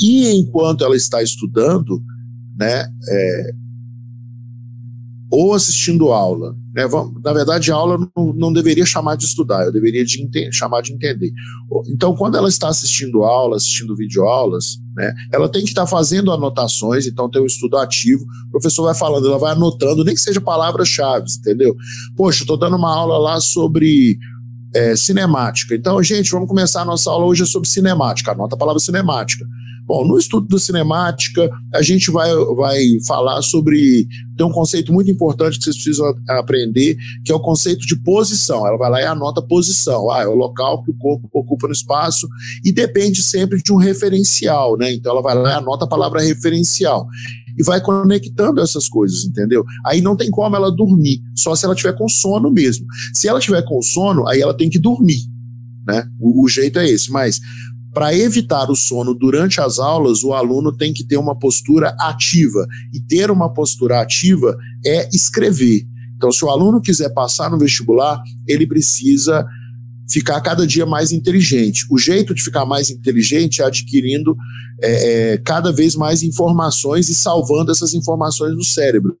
E 0.00 0.30
enquanto 0.32 0.84
ela 0.84 0.96
está 0.96 1.22
estudando, 1.22 2.02
né, 2.58 2.84
é, 3.08 3.52
ou 5.30 5.54
assistindo 5.54 6.12
aula. 6.12 6.56
Né? 6.78 6.84
Na 7.24 7.32
verdade, 7.32 7.72
a 7.72 7.74
aula 7.74 7.98
não, 8.16 8.32
não 8.32 8.52
deveria 8.52 8.86
chamar 8.86 9.16
de 9.16 9.24
estudar, 9.24 9.64
eu 9.64 9.72
deveria 9.72 10.04
de 10.04 10.28
chamar 10.52 10.80
de 10.80 10.92
entender. 10.92 11.32
Então, 11.88 12.14
quando 12.14 12.36
ela 12.36 12.48
está 12.48 12.68
assistindo 12.68 13.24
aula, 13.24 13.56
assistindo 13.56 13.96
videoaulas, 13.96 14.78
né, 14.94 15.12
ela 15.32 15.48
tem 15.48 15.62
que 15.62 15.70
estar 15.70 15.88
fazendo 15.88 16.30
anotações, 16.30 17.04
então 17.04 17.28
tem 17.28 17.42
um 17.42 17.46
estudo 17.46 17.76
ativo, 17.78 18.22
o 18.46 18.50
professor 18.52 18.84
vai 18.84 18.94
falando, 18.94 19.26
ela 19.26 19.38
vai 19.38 19.52
anotando, 19.52 20.04
nem 20.04 20.14
que 20.14 20.20
seja 20.20 20.40
palavras-chave, 20.40 21.26
entendeu? 21.40 21.74
Poxa, 22.16 22.42
estou 22.44 22.56
dando 22.56 22.76
uma 22.76 22.94
aula 22.94 23.18
lá 23.18 23.40
sobre 23.40 24.16
é, 24.72 24.94
cinemática. 24.94 25.74
Então, 25.74 26.00
gente, 26.00 26.30
vamos 26.30 26.48
começar 26.48 26.82
a 26.82 26.84
nossa 26.84 27.10
aula 27.10 27.26
hoje 27.26 27.44
sobre 27.44 27.68
cinemática. 27.68 28.30
Anota 28.30 28.54
a 28.54 28.58
palavra 28.58 28.78
cinemática. 28.78 29.44
Bom, 29.88 30.06
no 30.06 30.18
estudo 30.18 30.46
da 30.46 30.58
cinemática, 30.58 31.50
a 31.74 31.80
gente 31.80 32.10
vai, 32.10 32.30
vai 32.54 32.78
falar 33.06 33.40
sobre. 33.40 34.06
Tem 34.36 34.46
um 34.46 34.52
conceito 34.52 34.92
muito 34.92 35.10
importante 35.10 35.56
que 35.56 35.64
vocês 35.64 35.76
precisam 35.76 36.14
aprender, 36.28 36.94
que 37.24 37.32
é 37.32 37.34
o 37.34 37.40
conceito 37.40 37.86
de 37.86 37.96
posição. 37.96 38.66
Ela 38.66 38.76
vai 38.76 38.90
lá 38.90 39.00
e 39.00 39.06
anota 39.06 39.40
posição. 39.40 40.10
Ah, 40.10 40.24
é 40.24 40.26
o 40.26 40.34
local 40.34 40.84
que 40.84 40.90
o 40.90 40.98
corpo 40.98 41.26
ocupa 41.32 41.66
no 41.66 41.72
espaço 41.72 42.28
e 42.62 42.70
depende 42.70 43.22
sempre 43.22 43.62
de 43.62 43.72
um 43.72 43.76
referencial, 43.76 44.76
né? 44.76 44.92
Então 44.92 45.10
ela 45.10 45.22
vai 45.22 45.34
lá 45.34 45.52
e 45.52 45.54
anota 45.54 45.86
a 45.86 45.88
palavra 45.88 46.20
referencial 46.20 47.06
e 47.58 47.62
vai 47.62 47.80
conectando 47.80 48.60
essas 48.60 48.90
coisas, 48.90 49.24
entendeu? 49.24 49.64
Aí 49.86 50.02
não 50.02 50.14
tem 50.14 50.30
como 50.30 50.54
ela 50.54 50.70
dormir, 50.70 51.22
só 51.34 51.56
se 51.56 51.64
ela 51.64 51.74
tiver 51.74 51.94
com 51.94 52.06
sono 52.10 52.50
mesmo. 52.50 52.84
Se 53.14 53.26
ela 53.26 53.40
tiver 53.40 53.62
com 53.62 53.80
sono, 53.80 54.28
aí 54.28 54.42
ela 54.42 54.54
tem 54.54 54.68
que 54.68 54.78
dormir, 54.78 55.22
né? 55.86 56.06
O, 56.20 56.44
o 56.44 56.48
jeito 56.48 56.78
é 56.78 56.86
esse, 56.86 57.10
mas 57.10 57.40
para 57.92 58.14
evitar 58.14 58.70
o 58.70 58.76
sono 58.76 59.14
durante 59.14 59.60
as 59.60 59.78
aulas, 59.78 60.22
o 60.22 60.32
aluno 60.32 60.76
tem 60.76 60.92
que 60.92 61.04
ter 61.04 61.16
uma 61.16 61.36
postura 61.38 61.94
ativa. 62.00 62.66
E 62.92 63.00
ter 63.00 63.30
uma 63.30 63.52
postura 63.52 64.00
ativa 64.00 64.56
é 64.84 65.08
escrever. 65.12 65.86
Então, 66.16 66.32
se 66.32 66.44
o 66.44 66.50
aluno 66.50 66.80
quiser 66.80 67.10
passar 67.10 67.50
no 67.50 67.58
vestibular, 67.58 68.20
ele 68.46 68.66
precisa 68.66 69.46
ficar 70.10 70.40
cada 70.40 70.66
dia 70.66 70.86
mais 70.86 71.12
inteligente. 71.12 71.86
O 71.90 71.98
jeito 71.98 72.34
de 72.34 72.42
ficar 72.42 72.64
mais 72.64 72.90
inteligente 72.90 73.60
é 73.60 73.64
adquirindo 73.64 74.34
é, 74.80 75.32
é, 75.32 75.38
cada 75.38 75.72
vez 75.72 75.96
mais 75.96 76.22
informações 76.22 77.08
e 77.08 77.14
salvando 77.14 77.70
essas 77.70 77.94
informações 77.94 78.54
no 78.54 78.62
cérebro. 78.64 79.16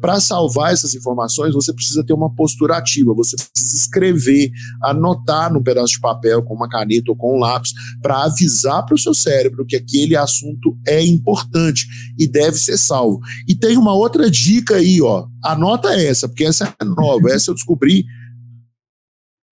Para 0.00 0.20
salvar 0.20 0.72
essas 0.72 0.94
informações, 0.94 1.52
você 1.52 1.72
precisa 1.72 2.04
ter 2.04 2.12
uma 2.12 2.32
postura 2.34 2.76
ativa, 2.76 3.12
você 3.12 3.36
precisa 3.36 3.76
escrever, 3.76 4.50
anotar 4.82 5.52
num 5.52 5.62
pedaço 5.62 5.94
de 5.94 6.00
papel 6.00 6.42
com 6.42 6.54
uma 6.54 6.68
caneta 6.68 7.10
ou 7.10 7.16
com 7.16 7.36
um 7.36 7.40
lápis, 7.40 7.72
para 8.00 8.24
avisar 8.24 8.84
para 8.86 8.94
o 8.94 8.98
seu 8.98 9.12
cérebro 9.12 9.66
que 9.66 9.76
aquele 9.76 10.16
assunto 10.16 10.76
é 10.86 11.04
importante 11.04 11.86
e 12.18 12.26
deve 12.26 12.56
ser 12.56 12.78
salvo. 12.78 13.18
E 13.48 13.54
tem 13.54 13.76
uma 13.76 13.92
outra 13.92 14.30
dica 14.30 14.76
aí, 14.76 15.02
ó. 15.02 15.26
Anota 15.44 15.88
essa, 15.94 16.28
porque 16.28 16.44
essa 16.44 16.72
é 16.80 16.84
nova, 16.84 17.30
essa 17.30 17.50
eu 17.50 17.54
descobri 17.54 18.04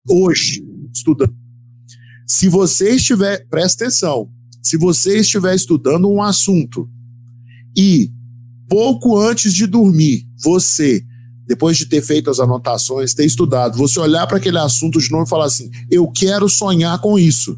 hoje 0.09 0.72
estudando. 0.93 1.35
Se 2.27 2.47
você 2.47 2.95
estiver, 2.95 3.45
presta 3.49 3.83
atenção, 3.83 4.29
se 4.61 4.77
você 4.77 5.19
estiver 5.19 5.55
estudando 5.55 6.09
um 6.09 6.21
assunto 6.21 6.89
e 7.75 8.09
pouco 8.69 9.17
antes 9.17 9.53
de 9.53 9.67
dormir, 9.67 10.25
você, 10.41 11.03
depois 11.45 11.77
de 11.77 11.85
ter 11.85 12.01
feito 12.01 12.29
as 12.29 12.39
anotações, 12.39 13.13
ter 13.13 13.25
estudado, 13.25 13.77
você 13.77 13.99
olhar 13.99 14.25
para 14.25 14.37
aquele 14.37 14.57
assunto 14.57 14.99
de 14.99 15.11
novo 15.11 15.25
e 15.25 15.29
falar 15.29 15.45
assim: 15.45 15.69
eu 15.91 16.09
quero 16.09 16.47
sonhar 16.47 16.99
com 16.99 17.19
isso. 17.19 17.57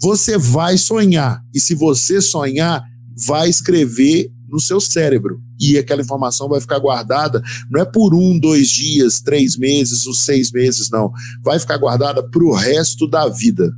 Você 0.00 0.36
vai 0.38 0.76
sonhar. 0.76 1.42
E 1.54 1.58
se 1.58 1.74
você 1.74 2.20
sonhar, 2.20 2.84
vai 3.26 3.48
escrever 3.48 4.30
no 4.48 4.60
seu 4.60 4.80
cérebro. 4.80 5.40
E 5.60 5.78
aquela 5.78 6.02
informação 6.02 6.48
vai 6.48 6.60
ficar 6.60 6.78
guardada, 6.78 7.42
não 7.70 7.80
é 7.80 7.84
por 7.84 8.14
um, 8.14 8.38
dois 8.38 8.68
dias, 8.68 9.20
três 9.20 9.56
meses, 9.56 10.06
ou 10.06 10.14
seis 10.14 10.52
meses, 10.52 10.90
não. 10.90 11.12
Vai 11.42 11.58
ficar 11.58 11.78
guardada 11.78 12.22
para 12.22 12.44
o 12.44 12.54
resto 12.54 13.08
da 13.08 13.28
vida. 13.28 13.72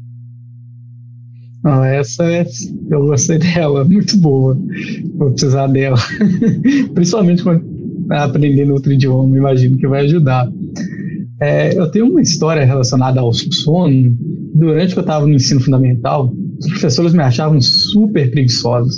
Não, 1.63 1.85
essa 1.85 2.25
é, 2.25 2.47
eu 2.91 3.07
gostei 3.07 3.39
dela, 3.39 3.85
muito 3.85 4.17
boa. 4.19 4.57
Vou 5.17 5.31
precisar 5.33 5.67
dela. 5.67 5.99
Principalmente 6.95 7.43
quando 7.43 7.79
aprendendo 8.11 8.73
outro 8.73 8.93
idioma, 8.93 9.37
imagino 9.37 9.77
que 9.77 9.87
vai 9.87 10.05
ajudar. 10.05 10.51
É, 11.41 11.79
eu 11.79 11.91
tenho 11.91 12.07
uma 12.07 12.21
história 12.21 12.65
relacionada 12.65 13.21
ao 13.21 13.33
sono. 13.33 14.17
Durante 14.55 14.93
que 14.93 14.99
eu 14.99 15.03
estava 15.03 15.27
no 15.27 15.35
ensino 15.35 15.61
fundamental, 15.61 16.33
os 16.59 16.67
professores 16.69 17.13
me 17.13 17.23
achavam 17.23 17.61
super 17.61 18.31
preguiçosos. 18.31 18.97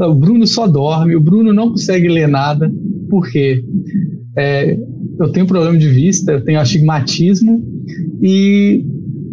O 0.00 0.14
Bruno 0.14 0.46
só 0.46 0.66
dorme, 0.66 1.16
o 1.16 1.20
Bruno 1.20 1.52
não 1.52 1.70
consegue 1.70 2.08
ler 2.08 2.28
nada, 2.28 2.72
por 3.08 3.30
quê? 3.30 3.62
É, 4.36 4.78
eu 5.18 5.30
tenho 5.30 5.46
problema 5.46 5.76
de 5.76 5.88
vista, 5.88 6.32
eu 6.32 6.44
tenho 6.44 6.60
astigmatismo 6.60 7.62
e 8.20 8.84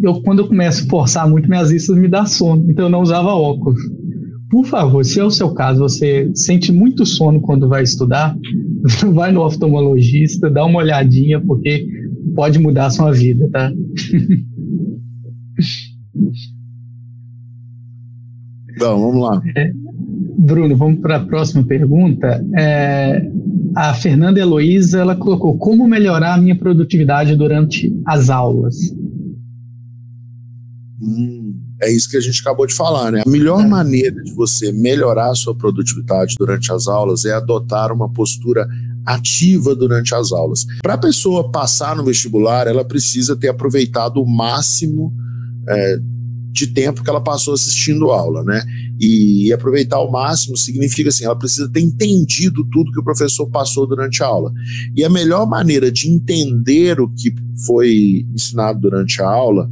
eu, 0.01 0.21
quando 0.21 0.39
eu 0.39 0.47
começo 0.47 0.85
a 0.85 0.89
forçar 0.89 1.29
muito, 1.29 1.49
minhas 1.49 1.71
vistas 1.71 1.97
me 1.97 2.07
dá 2.07 2.25
sono, 2.25 2.69
então 2.69 2.85
eu 2.85 2.89
não 2.89 3.01
usava 3.01 3.29
óculos. 3.29 3.81
Por 4.49 4.65
favor, 4.65 5.05
se 5.05 5.19
é 5.19 5.23
o 5.23 5.29
seu 5.29 5.53
caso, 5.53 5.79
você 5.79 6.29
sente 6.33 6.71
muito 6.71 7.05
sono 7.05 7.39
quando 7.39 7.69
vai 7.69 7.83
estudar, 7.83 8.35
vai 9.13 9.31
no 9.31 9.41
oftalmologista, 9.41 10.49
dá 10.49 10.65
uma 10.65 10.79
olhadinha, 10.79 11.39
porque 11.39 11.87
pode 12.35 12.57
mudar 12.59 12.87
a 12.87 12.89
sua 12.89 13.11
vida, 13.11 13.49
tá? 13.51 13.71
Então, 18.79 18.97
vamos 18.97 19.21
lá. 19.21 19.41
É, 19.57 19.73
Bruno, 20.37 20.75
vamos 20.75 20.99
para 20.99 21.17
a 21.17 21.25
próxima 21.25 21.63
pergunta. 21.63 22.43
É, 22.57 23.29
a 23.75 23.93
Fernanda 23.93 24.39
Heloísa, 24.39 24.99
ela 24.99 25.15
colocou 25.15 25.57
como 25.57 25.87
melhorar 25.87 26.33
a 26.33 26.37
minha 26.37 26.57
produtividade 26.57 27.35
durante 27.35 27.93
as 28.05 28.29
aulas. 28.29 28.75
Hum, 31.01 31.55
é 31.81 31.89
isso 31.91 32.09
que 32.09 32.17
a 32.17 32.21
gente 32.21 32.41
acabou 32.41 32.67
de 32.67 32.73
falar, 32.73 33.11
né? 33.11 33.23
A 33.25 33.29
melhor 33.29 33.63
é. 33.63 33.67
maneira 33.67 34.21
de 34.21 34.33
você 34.33 34.71
melhorar 34.71 35.31
a 35.31 35.35
sua 35.35 35.55
produtividade 35.55 36.35
durante 36.37 36.71
as 36.71 36.87
aulas 36.87 37.23
é 37.23 37.33
adotar 37.33 37.91
uma 37.93 38.11
postura 38.11 38.67
ativa 39.05 39.73
durante 39.73 40.13
as 40.13 40.31
aulas. 40.31 40.65
Para 40.81 40.95
a 40.95 40.97
pessoa 40.97 41.49
passar 41.49 41.95
no 41.95 42.03
vestibular, 42.03 42.67
ela 42.67 42.83
precisa 42.83 43.35
ter 43.35 43.47
aproveitado 43.47 44.21
o 44.21 44.27
máximo 44.27 45.13
é, 45.67 45.99
de 46.51 46.67
tempo 46.67 47.03
que 47.03 47.09
ela 47.09 47.21
passou 47.21 47.53
assistindo 47.53 48.11
aula, 48.11 48.43
né? 48.43 48.61
E 48.99 49.51
aproveitar 49.53 49.97
ao 49.97 50.11
máximo 50.11 50.57
significa 50.57 51.09
assim, 51.09 51.23
ela 51.23 51.37
precisa 51.37 51.69
ter 51.69 51.79
entendido 51.79 52.67
tudo 52.71 52.91
que 52.91 52.99
o 52.99 53.03
professor 53.03 53.47
passou 53.49 53.87
durante 53.87 54.23
a 54.23 54.27
aula. 54.27 54.51
E 54.95 55.03
a 55.03 55.09
melhor 55.09 55.47
maneira 55.47 55.91
de 55.91 56.09
entender 56.09 56.99
o 56.99 57.07
que 57.07 57.33
foi 57.65 58.25
ensinado 58.33 58.79
durante 58.79 59.21
a 59.21 59.27
aula 59.27 59.69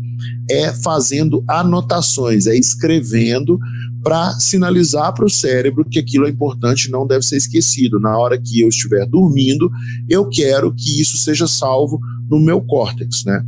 é 0.50 0.72
fazendo 0.72 1.44
anotações, 1.48 2.48
é 2.48 2.56
escrevendo 2.56 3.60
para 4.08 4.40
sinalizar 4.40 5.14
para 5.14 5.26
o 5.26 5.30
cérebro 5.30 5.84
que 5.84 6.00
aquilo 6.00 6.28
é 6.28 6.30
importante 6.30 6.86
e 6.86 6.92
não 6.92 7.06
deve 7.06 7.26
ser 7.26 7.36
esquecido. 7.36 8.00
Na 8.00 8.18
hora 8.18 8.42
que 8.42 8.62
eu 8.62 8.70
estiver 8.70 9.06
dormindo, 9.06 9.70
eu 10.08 10.30
quero 10.30 10.74
que 10.74 11.02
isso 11.02 11.18
seja 11.18 11.46
salvo 11.46 12.00
no 12.30 12.40
meu 12.40 12.62
córtex, 12.62 13.26
né? 13.26 13.44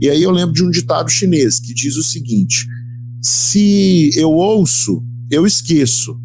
E 0.00 0.10
aí 0.10 0.20
eu 0.20 0.32
lembro 0.32 0.52
de 0.52 0.64
um 0.64 0.70
ditado 0.70 1.08
chinês 1.08 1.60
que 1.60 1.72
diz 1.72 1.96
o 1.96 2.02
seguinte: 2.02 2.66
se 3.22 4.10
eu 4.16 4.32
ouço, 4.32 5.00
eu 5.30 5.46
esqueço. 5.46 6.18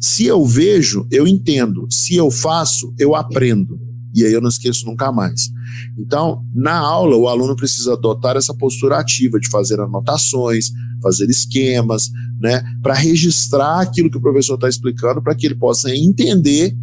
Se 0.00 0.24
eu 0.24 0.42
vejo, 0.46 1.06
eu 1.10 1.26
entendo. 1.26 1.86
Se 1.90 2.16
eu 2.16 2.30
faço, 2.30 2.94
eu 2.98 3.14
aprendo. 3.14 3.78
E 4.14 4.24
aí 4.24 4.32
eu 4.32 4.40
não 4.40 4.48
esqueço 4.48 4.86
nunca 4.86 5.12
mais. 5.12 5.50
Então, 5.98 6.42
na 6.54 6.78
aula, 6.78 7.16
o 7.16 7.28
aluno 7.28 7.54
precisa 7.54 7.92
adotar 7.92 8.34
essa 8.34 8.54
postura 8.54 8.98
ativa 8.98 9.38
de 9.38 9.50
fazer 9.50 9.78
anotações, 9.78 10.72
fazer 11.02 11.28
esquemas, 11.28 12.10
né, 12.40 12.62
para 12.82 12.94
registrar 12.94 13.80
aquilo 13.80 14.10
que 14.10 14.18
o 14.18 14.20
professor 14.20 14.54
está 14.54 14.68
explicando, 14.68 15.22
para 15.22 15.34
que 15.34 15.46
ele 15.46 15.54
possa 15.54 15.94
entender. 15.94 16.76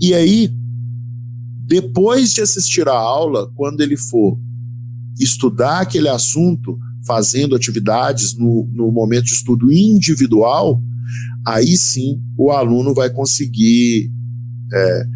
E 0.00 0.14
aí, 0.14 0.52
depois 1.66 2.32
de 2.32 2.40
assistir 2.40 2.88
a 2.88 2.94
aula, 2.94 3.50
quando 3.54 3.80
ele 3.80 3.96
for 3.96 4.38
estudar 5.18 5.80
aquele 5.80 6.08
assunto, 6.08 6.78
fazendo 7.04 7.56
atividades 7.56 8.36
no, 8.36 8.68
no 8.72 8.92
momento 8.92 9.24
de 9.24 9.32
estudo 9.32 9.72
individual, 9.72 10.82
aí 11.46 11.76
sim 11.76 12.20
o 12.36 12.50
aluno 12.50 12.94
vai 12.94 13.08
conseguir 13.08 14.12
é, 14.72 15.06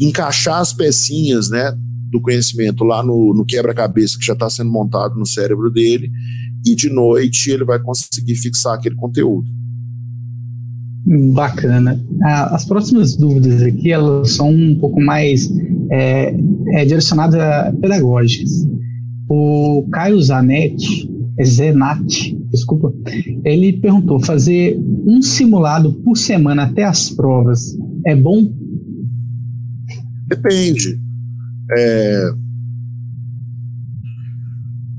encaixar 0.00 0.60
as 0.60 0.72
pecinhas 0.72 1.50
né, 1.50 1.76
do 2.10 2.20
conhecimento 2.20 2.84
lá 2.84 3.02
no, 3.02 3.34
no 3.34 3.44
quebra-cabeça 3.44 4.18
que 4.18 4.24
já 4.24 4.32
está 4.32 4.48
sendo 4.48 4.70
montado 4.70 5.18
no 5.18 5.26
cérebro 5.26 5.70
dele, 5.70 6.10
e 6.64 6.74
de 6.74 6.88
noite 6.88 7.50
ele 7.50 7.64
vai 7.64 7.78
conseguir 7.78 8.34
fixar 8.36 8.74
aquele 8.74 8.94
conteúdo. 8.94 9.48
Bacana. 11.34 12.00
Ah, 12.22 12.54
as 12.54 12.64
próximas 12.64 13.14
dúvidas 13.14 13.62
aqui 13.62 13.92
elas 13.92 14.30
são 14.32 14.50
um 14.50 14.78
pouco 14.78 15.00
mais 15.00 15.50
é, 15.90 16.34
é, 16.72 16.84
direcionadas 16.84 17.38
a 17.38 17.72
pedagógicas. 17.78 18.66
O 19.28 19.86
Caio 19.92 20.20
Zanetti, 20.20 21.10
é 21.38 21.44
Zenati, 21.44 22.38
desculpa, 22.50 22.92
ele 23.44 23.74
perguntou: 23.74 24.20
fazer 24.20 24.78
um 25.06 25.20
simulado 25.20 25.92
por 25.92 26.16
semana 26.16 26.64
até 26.64 26.84
as 26.84 27.10
provas 27.10 27.76
é 28.06 28.14
bom? 28.14 28.50
Depende. 30.26 30.98
É... 31.76 32.43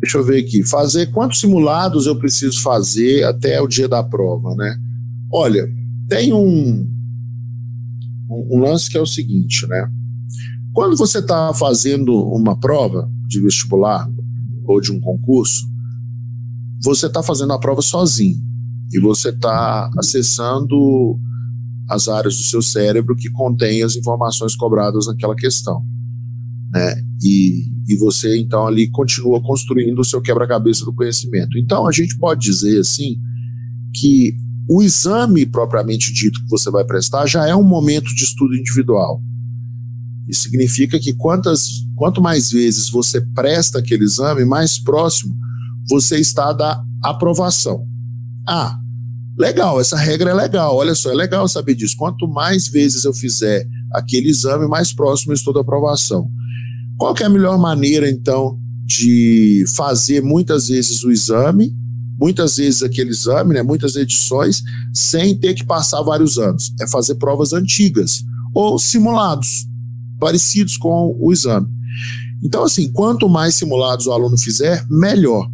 Deixa 0.05 0.19
eu 0.19 0.23
ver 0.23 0.43
aqui. 0.43 0.63
Fazer 0.63 1.07
quantos 1.07 1.39
simulados 1.39 2.05
eu 2.05 2.15
preciso 2.15 2.61
fazer 2.61 3.23
até 3.23 3.59
o 3.59 3.67
dia 3.67 3.87
da 3.87 4.03
prova, 4.03 4.53
né? 4.53 4.77
Olha, 5.33 5.67
tem 6.07 6.31
um, 6.31 6.87
um 8.29 8.59
lance 8.59 8.87
que 8.87 8.99
é 8.99 9.01
o 9.01 9.05
seguinte, 9.07 9.65
né? 9.65 9.89
Quando 10.73 10.95
você 10.95 11.17
está 11.17 11.51
fazendo 11.55 12.13
uma 12.23 12.55
prova 12.55 13.09
de 13.27 13.41
vestibular, 13.41 14.07
ou 14.67 14.79
de 14.79 14.91
um 14.91 14.99
concurso, 14.99 15.65
você 16.83 17.07
está 17.07 17.23
fazendo 17.23 17.53
a 17.53 17.59
prova 17.59 17.81
sozinho 17.81 18.39
e 18.93 18.99
você 18.99 19.29
está 19.29 19.89
acessando 19.97 21.19
as 21.89 22.07
áreas 22.07 22.37
do 22.37 22.43
seu 22.43 22.61
cérebro 22.61 23.15
que 23.15 23.31
contêm 23.31 23.81
as 23.81 23.95
informações 23.95 24.55
cobradas 24.55 25.07
naquela 25.07 25.35
questão. 25.35 25.83
Né? 26.75 27.01
E, 27.23 27.71
e 27.87 27.97
você, 27.97 28.37
então, 28.37 28.67
ali 28.67 28.89
continua 28.89 29.41
construindo 29.41 29.97
o 29.99 30.03
seu 30.03 30.21
quebra-cabeça 30.21 30.83
do 30.83 30.93
conhecimento. 30.93 31.57
Então, 31.57 31.87
a 31.87 31.91
gente 31.93 32.17
pode 32.17 32.41
dizer, 32.41 32.81
assim, 32.81 33.15
que 33.93 34.35
o 34.67 34.83
exame 34.83 35.45
propriamente 35.45 36.11
dito 36.11 36.41
que 36.41 36.49
você 36.49 36.69
vai 36.69 36.83
prestar 36.83 37.25
já 37.27 37.47
é 37.47 37.55
um 37.55 37.63
momento 37.63 38.13
de 38.13 38.23
estudo 38.23 38.55
individual. 38.55 39.21
Isso 40.27 40.41
significa 40.41 40.99
que 40.99 41.13
quantas, 41.13 41.67
quanto 41.95 42.21
mais 42.21 42.51
vezes 42.51 42.89
você 42.89 43.21
presta 43.21 43.79
aquele 43.79 44.03
exame, 44.03 44.43
mais 44.43 44.77
próximo 44.77 45.33
você 45.87 46.17
está 46.17 46.51
da 46.51 46.83
aprovação. 47.01 47.87
Ah, 48.45 48.79
legal, 49.37 49.79
essa 49.79 49.95
regra 49.95 50.31
é 50.31 50.33
legal, 50.33 50.75
olha 50.75 50.95
só, 50.95 51.11
é 51.11 51.15
legal 51.15 51.47
saber 51.47 51.75
disso. 51.75 51.95
Quanto 51.95 52.27
mais 52.27 52.67
vezes 52.67 53.05
eu 53.05 53.13
fizer 53.13 53.65
aquele 53.93 54.29
exame, 54.29 54.67
mais 54.67 54.91
próximo 54.91 55.31
eu 55.31 55.35
estou 55.35 55.53
da 55.53 55.61
aprovação. 55.61 56.27
Qual 56.97 57.15
é 57.19 57.23
a 57.23 57.29
melhor 57.29 57.57
maneira, 57.57 58.09
então, 58.09 58.57
de 58.85 59.65
fazer 59.75 60.21
muitas 60.21 60.67
vezes 60.67 61.03
o 61.03 61.11
exame, 61.11 61.75
muitas 62.17 62.57
vezes 62.57 62.83
aquele 62.83 63.09
exame, 63.09 63.53
né, 63.53 63.63
muitas 63.63 63.95
edições, 63.95 64.63
sem 64.93 65.35
ter 65.35 65.53
que 65.53 65.65
passar 65.65 66.01
vários 66.01 66.37
anos? 66.37 66.73
É 66.79 66.87
fazer 66.87 67.15
provas 67.15 67.51
antigas 67.51 68.23
ou 68.53 68.79
simulados 68.79 69.67
parecidos 70.19 70.77
com 70.77 71.15
o 71.19 71.33
exame. 71.33 71.67
Então, 72.41 72.63
assim, 72.63 72.91
quanto 72.91 73.27
mais 73.27 73.55
simulados 73.55 74.05
o 74.05 74.11
aluno 74.11 74.37
fizer, 74.37 74.85
melhor. 74.89 75.49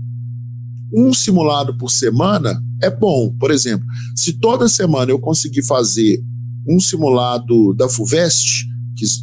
Um 0.93 1.13
simulado 1.13 1.75
por 1.77 1.89
semana 1.89 2.61
é 2.81 2.89
bom. 2.89 3.33
Por 3.39 3.49
exemplo, 3.49 3.85
se 4.15 4.33
toda 4.33 4.67
semana 4.67 5.11
eu 5.11 5.17
conseguir 5.17 5.63
fazer 5.63 6.21
um 6.67 6.79
simulado 6.79 7.73
da 7.73 7.87
FUVEST, 7.87 8.67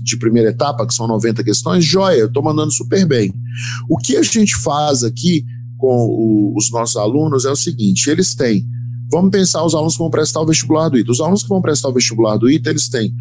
de 0.03 0.17
primeira 0.17 0.51
etapa, 0.51 0.87
que 0.87 0.95
são 0.95 1.07
90 1.07 1.43
questões, 1.45 1.85
joia, 1.85 2.17
eu 2.17 2.27
estou 2.27 2.43
mandando 2.43 2.73
super 2.73 3.07
bem. 3.07 3.33
O 3.89 3.97
que 3.97 4.17
a 4.17 4.23
gente 4.23 4.57
faz 4.57 5.03
aqui 5.03 5.45
com 5.77 5.87
o, 5.87 6.55
os 6.57 6.71
nossos 6.71 6.97
alunos 6.97 7.45
é 7.45 7.51
o 7.51 7.57
seguinte: 7.57 8.11
eles 8.11 8.35
têm, 8.35 8.67
vamos 9.11 9.31
pensar 9.31 9.65
os 9.65 9.75
alunos 9.75 9.95
que 9.95 10.01
vão 10.01 10.11
prestar 10.11 10.41
o 10.41 10.47
vestibular 10.47 10.89
do 10.89 10.99
ITA. 10.99 11.13
Os 11.13 11.21
alunos 11.21 11.43
que 11.43 11.49
vão 11.49 11.63
prestar 11.63 11.89
o 11.89 11.95
vestibular 11.95 12.37
do 12.37 12.51
ITA, 12.51 12.71
eles 12.71 12.89
têm 12.89 13.15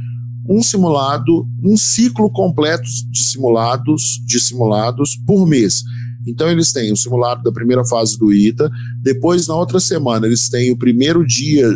um 0.49 0.61
simulado, 0.63 1.47
um 1.61 1.75
ciclo 1.75 2.29
completo 2.31 2.87
de 3.11 3.23
simulados, 3.23 4.21
de 4.25 4.39
simulados 4.39 5.15
por 5.25 5.45
mês. 5.45 5.83
Então 6.25 6.49
eles 6.49 6.73
têm 6.73 6.91
o 6.91 6.97
simulado 6.97 7.43
da 7.43 7.51
primeira 7.51 7.85
fase 7.85 8.17
do 8.17 8.33
ITA, 8.33 8.69
depois 9.01 9.47
na 9.47 9.55
outra 9.55 9.79
semana 9.79 10.25
eles 10.25 10.49
têm 10.49 10.71
o 10.71 10.77
primeiro 10.77 11.25
dia 11.25 11.67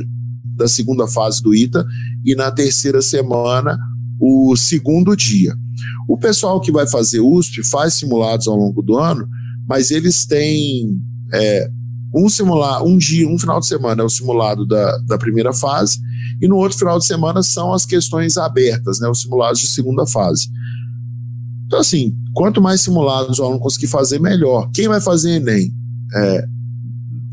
da 0.55 0.67
segunda 0.67 1.07
fase 1.07 1.41
do 1.41 1.55
ITA 1.55 1.85
e 2.25 2.35
na 2.35 2.51
terceira 2.51 3.01
semana 3.01 3.79
o 4.21 4.55
segundo 4.55 5.15
dia. 5.15 5.55
O 6.07 6.15
pessoal 6.15 6.61
que 6.61 6.71
vai 6.71 6.87
fazer 6.87 7.19
USP 7.19 7.63
faz 7.67 7.95
simulados 7.95 8.47
ao 8.47 8.55
longo 8.55 8.83
do 8.83 8.97
ano, 8.97 9.27
mas 9.67 9.89
eles 9.89 10.25
têm 10.25 11.01
é, 11.33 11.71
Um 12.13 12.29
simular, 12.29 12.83
um 12.83 12.97
dia, 12.97 13.27
um 13.27 13.39
final 13.39 13.59
de 13.59 13.65
semana 13.65 14.03
é 14.03 14.05
o 14.05 14.09
simulado 14.09 14.65
da, 14.65 14.97
da 15.07 15.17
primeira 15.17 15.53
fase, 15.53 15.99
e 16.41 16.47
no 16.47 16.57
outro 16.57 16.77
final 16.77 16.99
de 16.99 17.05
semana 17.05 17.41
são 17.41 17.73
as 17.73 17.85
questões 17.85 18.37
abertas, 18.37 18.99
né, 18.99 19.07
os 19.07 19.21
simulados 19.21 19.61
de 19.61 19.67
segunda 19.67 20.05
fase. 20.05 20.49
Então, 21.65 21.79
assim, 21.79 22.13
quanto 22.33 22.61
mais 22.61 22.81
simulados 22.81 23.39
o 23.39 23.43
aluno 23.43 23.59
conseguir 23.59 23.87
fazer, 23.87 24.19
melhor. 24.19 24.69
Quem 24.73 24.89
vai 24.89 24.99
fazer 24.99 25.37
Enem? 25.37 25.73
É, 26.13 26.45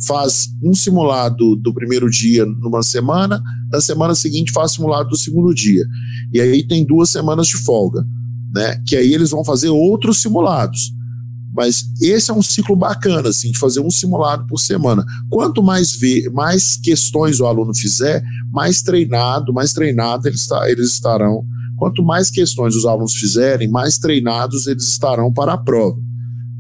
faz 0.07 0.49
um 0.63 0.75
simulado 0.75 1.57
do 1.57 1.73
primeiro 1.75 2.09
dia 2.09 2.45
numa 2.45 2.83
semana, 2.83 3.43
na 3.71 3.81
semana 3.81 4.15
seguinte 4.15 4.53
faz 4.53 4.73
simulado 4.73 5.11
do 5.11 5.17
segundo 5.17 5.55
dia. 5.55 5.85
E 6.33 6.41
aí 6.41 6.67
tem 6.67 6.85
duas 6.85 7.11
semanas 7.11 7.47
de 7.47 7.57
folga, 7.59 8.05
né? 8.55 8.81
Que 8.87 8.97
aí 8.97 9.13
eles 9.13 9.31
vão 9.31 9.45
fazer 9.45 9.71
outros 9.71 10.19
simulados. 10.19 10.93
Mas 11.53 11.85
esse 12.01 12.31
é 12.31 12.35
um 12.35 12.43
ciclo 12.43 12.77
bacana, 12.77 13.31
assim, 13.31 13.51
de 13.51 13.59
fazer 13.59 13.81
um 13.81 13.91
simulado 13.91 14.47
por 14.47 14.61
semana. 14.61 15.05
Quanto 15.29 15.63
mais 15.63 15.93
ver, 15.93 16.31
mais 16.31 16.77
questões 16.77 17.41
o 17.41 17.47
aluno 17.47 17.75
fizer, 17.75 18.23
mais 18.53 18.83
treinado, 18.83 19.53
mais 19.53 19.73
treinado 19.73 20.29
eles, 20.29 20.47
eles 20.69 20.93
estarão. 20.93 21.45
Quanto 21.77 22.03
mais 22.03 22.31
questões 22.31 22.77
os 22.77 22.85
alunos 22.85 23.15
fizerem, 23.15 23.69
mais 23.69 23.99
treinados 23.99 24.67
eles 24.67 24.89
estarão 24.89 25.33
para 25.33 25.55
a 25.55 25.59
prova. 25.59 26.08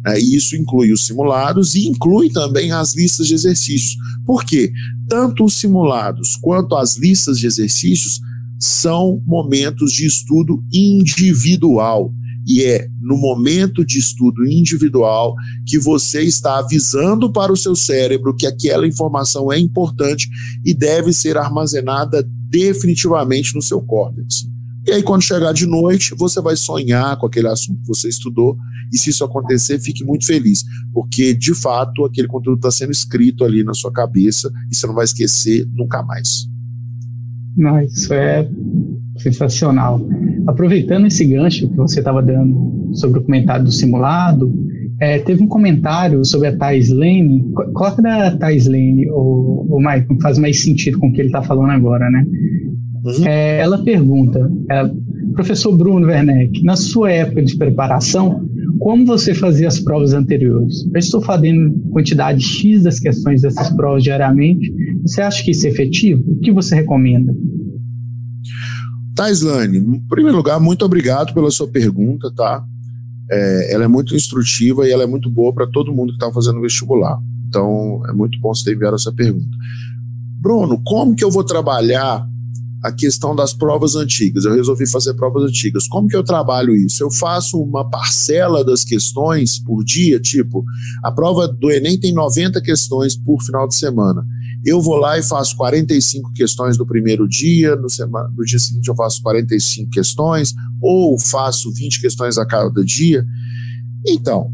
É, 0.06 0.18
e 0.18 0.36
isso 0.36 0.56
inclui 0.56 0.92
os 0.92 1.06
simulados 1.06 1.74
e 1.74 1.88
inclui 1.88 2.30
também 2.30 2.70
as 2.72 2.94
listas 2.94 3.26
de 3.26 3.34
exercícios. 3.34 3.96
Por 4.24 4.44
quê? 4.44 4.72
Tanto 5.08 5.44
os 5.44 5.54
simulados 5.54 6.36
quanto 6.40 6.76
as 6.76 6.96
listas 6.96 7.38
de 7.38 7.46
exercícios 7.46 8.20
são 8.58 9.22
momentos 9.26 9.92
de 9.92 10.06
estudo 10.06 10.62
individual. 10.72 12.12
E 12.46 12.62
é 12.62 12.88
no 13.00 13.18
momento 13.18 13.84
de 13.84 13.98
estudo 13.98 14.46
individual 14.46 15.34
que 15.66 15.78
você 15.78 16.22
está 16.22 16.58
avisando 16.58 17.30
para 17.30 17.52
o 17.52 17.56
seu 17.56 17.76
cérebro 17.76 18.34
que 18.34 18.46
aquela 18.46 18.86
informação 18.86 19.52
é 19.52 19.58
importante 19.58 20.28
e 20.64 20.72
deve 20.72 21.12
ser 21.12 21.36
armazenada 21.36 22.26
definitivamente 22.48 23.54
no 23.54 23.60
seu 23.60 23.80
córtex. 23.82 24.46
E 24.86 24.92
aí, 24.92 25.02
quando 25.02 25.20
chegar 25.20 25.52
de 25.52 25.66
noite, 25.66 26.14
você 26.16 26.40
vai 26.40 26.56
sonhar 26.56 27.18
com 27.18 27.26
aquele 27.26 27.48
assunto 27.48 27.82
que 27.82 27.88
você 27.88 28.08
estudou. 28.08 28.56
E 28.92 28.98
se 28.98 29.10
isso 29.10 29.24
acontecer, 29.24 29.78
fique 29.78 30.04
muito 30.04 30.26
feliz, 30.26 30.64
porque 30.92 31.34
de 31.34 31.54
fato 31.54 32.04
aquele 32.04 32.28
conteúdo 32.28 32.58
está 32.58 32.70
sendo 32.70 32.92
escrito 32.92 33.44
ali 33.44 33.64
na 33.64 33.74
sua 33.74 33.92
cabeça 33.92 34.50
e 34.70 34.74
você 34.74 34.86
não 34.86 34.94
vai 34.94 35.04
esquecer 35.04 35.66
nunca 35.72 36.02
mais. 36.02 36.48
Não, 37.56 37.80
isso 37.80 38.14
é 38.14 38.48
sensacional. 39.16 40.00
Aproveitando 40.46 41.06
esse 41.06 41.24
gancho 41.24 41.68
que 41.68 41.76
você 41.76 41.98
estava 41.98 42.22
dando 42.22 42.90
sobre 42.92 43.18
o 43.18 43.22
comentário 43.22 43.64
do 43.64 43.72
simulado, 43.72 44.52
é, 45.00 45.18
teve 45.18 45.42
um 45.42 45.46
comentário 45.46 46.24
sobre 46.24 46.48
a 46.48 46.56
Thais 46.56 46.88
Lane. 46.88 47.52
Coloca 47.52 48.02
da 48.02 48.36
Thais 48.36 48.66
Lane, 48.66 49.08
o, 49.10 49.76
o 49.76 49.80
Mike, 49.80 50.20
faz 50.20 50.38
mais 50.38 50.60
sentido 50.60 50.98
com 50.98 51.08
o 51.08 51.12
que 51.12 51.20
ele 51.20 51.28
está 51.28 51.42
falando 51.42 51.70
agora, 51.70 52.10
né? 52.10 52.26
Uhum. 53.04 53.26
É, 53.26 53.60
ela 53.60 53.78
pergunta, 53.78 54.50
é, 54.70 54.90
professor 55.34 55.76
Bruno 55.76 56.06
Werneck, 56.06 56.64
na 56.64 56.76
sua 56.76 57.12
época 57.12 57.42
de 57.44 57.56
preparação, 57.56 58.47
como 58.78 59.06
você 59.06 59.34
fazia 59.34 59.68
as 59.68 59.80
provas 59.80 60.12
anteriores? 60.12 60.84
Eu 60.92 60.98
estou 60.98 61.22
fazendo 61.22 61.78
quantidade 61.90 62.42
X 62.42 62.82
das 62.82 62.98
questões 62.98 63.42
dessas 63.42 63.70
provas 63.70 64.02
diariamente. 64.02 64.72
Você 65.02 65.22
acha 65.22 65.42
que 65.42 65.52
isso 65.52 65.66
é 65.66 65.70
efetivo? 65.70 66.22
O 66.26 66.40
que 66.40 66.52
você 66.52 66.74
recomenda? 66.74 67.34
Taislane, 69.14 69.78
em 69.78 70.00
primeiro 70.08 70.36
lugar, 70.36 70.60
muito 70.60 70.84
obrigado 70.84 71.34
pela 71.34 71.50
sua 71.50 71.66
pergunta, 71.66 72.30
tá? 72.36 72.64
É, 73.30 73.74
ela 73.74 73.84
é 73.84 73.88
muito 73.88 74.14
instrutiva 74.14 74.86
e 74.86 74.92
ela 74.92 75.02
é 75.02 75.06
muito 75.06 75.28
boa 75.28 75.52
para 75.52 75.66
todo 75.66 75.92
mundo 75.92 76.10
que 76.10 76.22
está 76.22 76.32
fazendo 76.32 76.60
vestibular. 76.60 77.18
Então, 77.48 78.02
é 78.08 78.12
muito 78.12 78.38
bom 78.40 78.54
você 78.54 78.64
ter 78.64 78.76
enviado 78.76 78.96
essa 78.96 79.12
pergunta. 79.12 79.56
Bruno, 80.40 80.80
como 80.84 81.16
que 81.16 81.24
eu 81.24 81.30
vou 81.30 81.42
trabalhar 81.42 82.28
a 82.82 82.92
questão 82.92 83.34
das 83.34 83.52
provas 83.52 83.94
antigas. 83.96 84.44
Eu 84.44 84.54
resolvi 84.54 84.88
fazer 84.88 85.14
provas 85.14 85.44
antigas. 85.44 85.88
Como 85.88 86.08
que 86.08 86.16
eu 86.16 86.22
trabalho 86.22 86.74
isso? 86.74 87.02
Eu 87.02 87.10
faço 87.10 87.60
uma 87.60 87.88
parcela 87.88 88.64
das 88.64 88.84
questões 88.84 89.58
por 89.58 89.84
dia, 89.84 90.20
tipo, 90.20 90.64
a 91.02 91.10
prova 91.10 91.48
do 91.48 91.70
Enem 91.70 91.98
tem 91.98 92.12
90 92.12 92.60
questões 92.62 93.16
por 93.16 93.42
final 93.42 93.66
de 93.66 93.74
semana. 93.74 94.24
Eu 94.64 94.80
vou 94.80 94.96
lá 94.96 95.18
e 95.18 95.22
faço 95.22 95.56
45 95.56 96.32
questões 96.32 96.76
do 96.76 96.86
primeiro 96.86 97.28
dia, 97.28 97.76
no, 97.76 97.88
semana, 97.88 98.28
no 98.36 98.44
dia 98.44 98.58
seguinte 98.58 98.88
eu 98.88 98.94
faço 98.94 99.22
45 99.22 99.90
questões, 99.90 100.52
ou 100.80 101.18
faço 101.18 101.72
20 101.72 102.00
questões 102.00 102.38
a 102.38 102.46
cada 102.46 102.84
dia. 102.84 103.24
Então, 104.06 104.52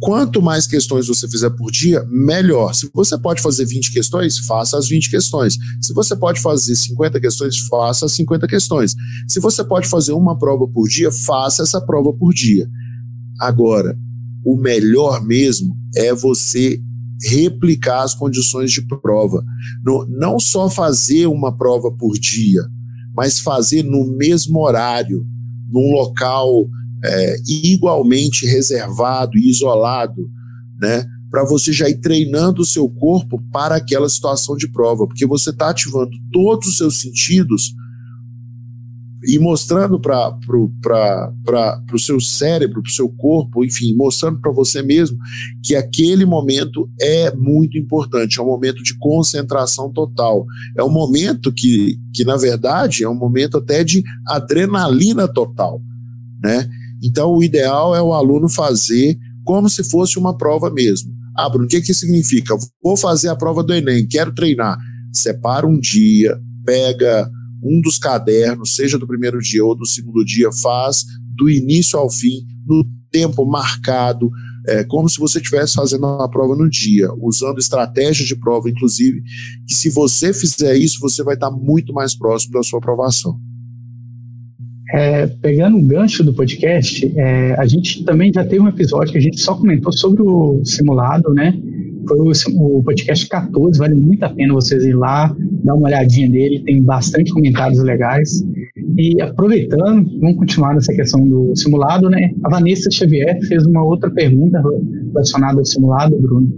Quanto 0.00 0.42
mais 0.42 0.66
questões 0.66 1.06
você 1.06 1.28
fizer 1.28 1.50
por 1.50 1.70
dia, 1.70 2.04
melhor. 2.10 2.74
Se 2.74 2.90
você 2.92 3.16
pode 3.16 3.40
fazer 3.40 3.64
20 3.64 3.92
questões, 3.92 4.38
faça 4.40 4.76
as 4.76 4.88
20 4.88 5.10
questões. 5.10 5.56
Se 5.80 5.94
você 5.94 6.14
pode 6.14 6.40
fazer 6.40 6.74
50 6.74 7.20
questões, 7.20 7.58
faça 7.68 8.06
as 8.06 8.12
50 8.12 8.46
questões. 8.46 8.94
Se 9.28 9.40
você 9.40 9.64
pode 9.64 9.88
fazer 9.88 10.12
uma 10.12 10.36
prova 10.38 10.66
por 10.66 10.88
dia, 10.88 11.10
faça 11.10 11.62
essa 11.62 11.80
prova 11.80 12.12
por 12.12 12.32
dia. 12.34 12.68
Agora, 13.40 13.96
o 14.44 14.56
melhor 14.56 15.24
mesmo 15.24 15.76
é 15.96 16.12
você 16.12 16.80
replicar 17.22 18.02
as 18.02 18.14
condições 18.14 18.70
de 18.72 18.82
prova. 18.82 19.44
Não 20.08 20.38
só 20.38 20.68
fazer 20.68 21.26
uma 21.26 21.56
prova 21.56 21.90
por 21.90 22.18
dia, 22.18 22.62
mas 23.16 23.38
fazer 23.38 23.82
no 23.82 24.06
mesmo 24.16 24.60
horário, 24.60 25.26
num 25.70 25.92
local 25.92 26.68
é, 27.04 27.36
igualmente 27.46 28.46
reservado 28.46 29.36
e 29.36 29.48
isolado, 29.48 30.30
né? 30.80 31.04
Para 31.30 31.44
você 31.44 31.72
já 31.72 31.88
ir 31.88 32.00
treinando 32.00 32.62
o 32.62 32.66
seu 32.66 32.88
corpo 32.88 33.42
para 33.52 33.76
aquela 33.76 34.08
situação 34.08 34.56
de 34.56 34.68
prova, 34.68 35.06
porque 35.06 35.26
você 35.26 35.50
está 35.50 35.70
ativando 35.70 36.12
todos 36.32 36.68
os 36.68 36.78
seus 36.78 37.00
sentidos 37.00 37.74
e 39.26 39.38
mostrando 39.38 39.98
para 39.98 40.38
o 41.92 41.98
seu 41.98 42.20
cérebro, 42.20 42.82
para 42.82 42.90
o 42.90 42.94
seu 42.94 43.08
corpo, 43.08 43.64
enfim, 43.64 43.94
mostrando 43.94 44.38
para 44.40 44.52
você 44.52 44.82
mesmo 44.82 45.18
que 45.62 45.74
aquele 45.74 46.24
momento 46.24 46.88
é 47.00 47.34
muito 47.34 47.78
importante, 47.78 48.38
é 48.38 48.42
um 48.42 48.46
momento 48.46 48.82
de 48.82 48.96
concentração 48.98 49.90
total. 49.90 50.44
É 50.76 50.84
um 50.84 50.90
momento 50.90 51.52
que, 51.52 51.98
que 52.12 52.24
na 52.24 52.36
verdade, 52.36 53.02
é 53.02 53.08
um 53.08 53.14
momento 53.14 53.58
até 53.58 53.82
de 53.82 54.02
adrenalina 54.26 55.26
total, 55.26 55.80
né? 56.42 56.68
Então, 57.04 57.32
o 57.32 57.44
ideal 57.44 57.94
é 57.94 58.00
o 58.00 58.14
aluno 58.14 58.48
fazer 58.48 59.18
como 59.44 59.68
se 59.68 59.84
fosse 59.84 60.18
uma 60.18 60.36
prova 60.36 60.70
mesmo. 60.70 61.12
Ah, 61.36 61.48
Bruno, 61.48 61.66
o 61.66 61.68
que, 61.68 61.82
que 61.82 61.92
significa? 61.92 62.56
Vou 62.82 62.96
fazer 62.96 63.28
a 63.28 63.36
prova 63.36 63.62
do 63.62 63.74
Enem, 63.74 64.06
quero 64.06 64.34
treinar. 64.34 64.78
Separa 65.12 65.66
um 65.66 65.78
dia, 65.78 66.34
pega 66.64 67.28
um 67.62 67.80
dos 67.82 67.98
cadernos, 67.98 68.74
seja 68.74 68.98
do 68.98 69.06
primeiro 69.06 69.38
dia 69.40 69.64
ou 69.64 69.76
do 69.76 69.86
segundo 69.86 70.24
dia, 70.24 70.50
faz 70.62 71.04
do 71.36 71.50
início 71.50 71.98
ao 71.98 72.10
fim, 72.10 72.46
no 72.66 72.84
tempo 73.10 73.44
marcado, 73.44 74.30
é, 74.66 74.82
como 74.84 75.08
se 75.08 75.18
você 75.18 75.38
estivesse 75.38 75.74
fazendo 75.74 76.06
uma 76.06 76.30
prova 76.30 76.56
no 76.56 76.68
dia, 76.70 77.08
usando 77.20 77.58
estratégias 77.58 78.26
de 78.26 78.36
prova, 78.36 78.70
inclusive, 78.70 79.22
que 79.66 79.74
se 79.74 79.90
você 79.90 80.32
fizer 80.32 80.76
isso, 80.76 81.00
você 81.00 81.22
vai 81.22 81.34
estar 81.34 81.50
muito 81.50 81.92
mais 81.92 82.16
próximo 82.16 82.52
da 82.52 82.62
sua 82.62 82.78
aprovação. 82.78 83.38
É, 84.94 85.26
pegando 85.26 85.76
um 85.76 85.84
gancho 85.84 86.22
do 86.22 86.32
podcast, 86.32 87.12
é, 87.16 87.54
a 87.58 87.66
gente 87.66 88.04
também 88.04 88.30
já 88.32 88.44
teve 88.44 88.60
um 88.60 88.68
episódio 88.68 89.10
que 89.10 89.18
a 89.18 89.20
gente 89.20 89.40
só 89.40 89.56
comentou 89.56 89.92
sobre 89.92 90.22
o 90.22 90.64
simulado, 90.64 91.34
né? 91.34 91.52
Foi 92.06 92.18
o, 92.20 92.78
o, 92.78 92.82
podcast 92.84 93.26
14, 93.26 93.76
vale 93.76 93.94
muito 93.94 94.22
a 94.22 94.28
pena 94.28 94.54
vocês 94.54 94.84
ir 94.84 94.94
lá, 94.94 95.34
dar 95.64 95.74
uma 95.74 95.88
olhadinha 95.88 96.30
dele, 96.30 96.62
tem 96.64 96.80
bastante 96.80 97.32
comentários 97.32 97.82
legais. 97.82 98.44
E 98.96 99.20
aproveitando, 99.20 100.08
vamos 100.20 100.36
continuar 100.36 100.74
nessa 100.74 100.94
questão 100.94 101.26
do 101.26 101.56
simulado, 101.56 102.08
né? 102.08 102.30
A 102.44 102.50
Vanessa 102.50 102.88
Xavier 102.88 103.40
fez 103.48 103.66
uma 103.66 103.82
outra 103.82 104.08
pergunta 104.10 104.62
relacionada 105.12 105.58
ao 105.58 105.64
simulado, 105.64 106.16
Bruno. 106.20 106.48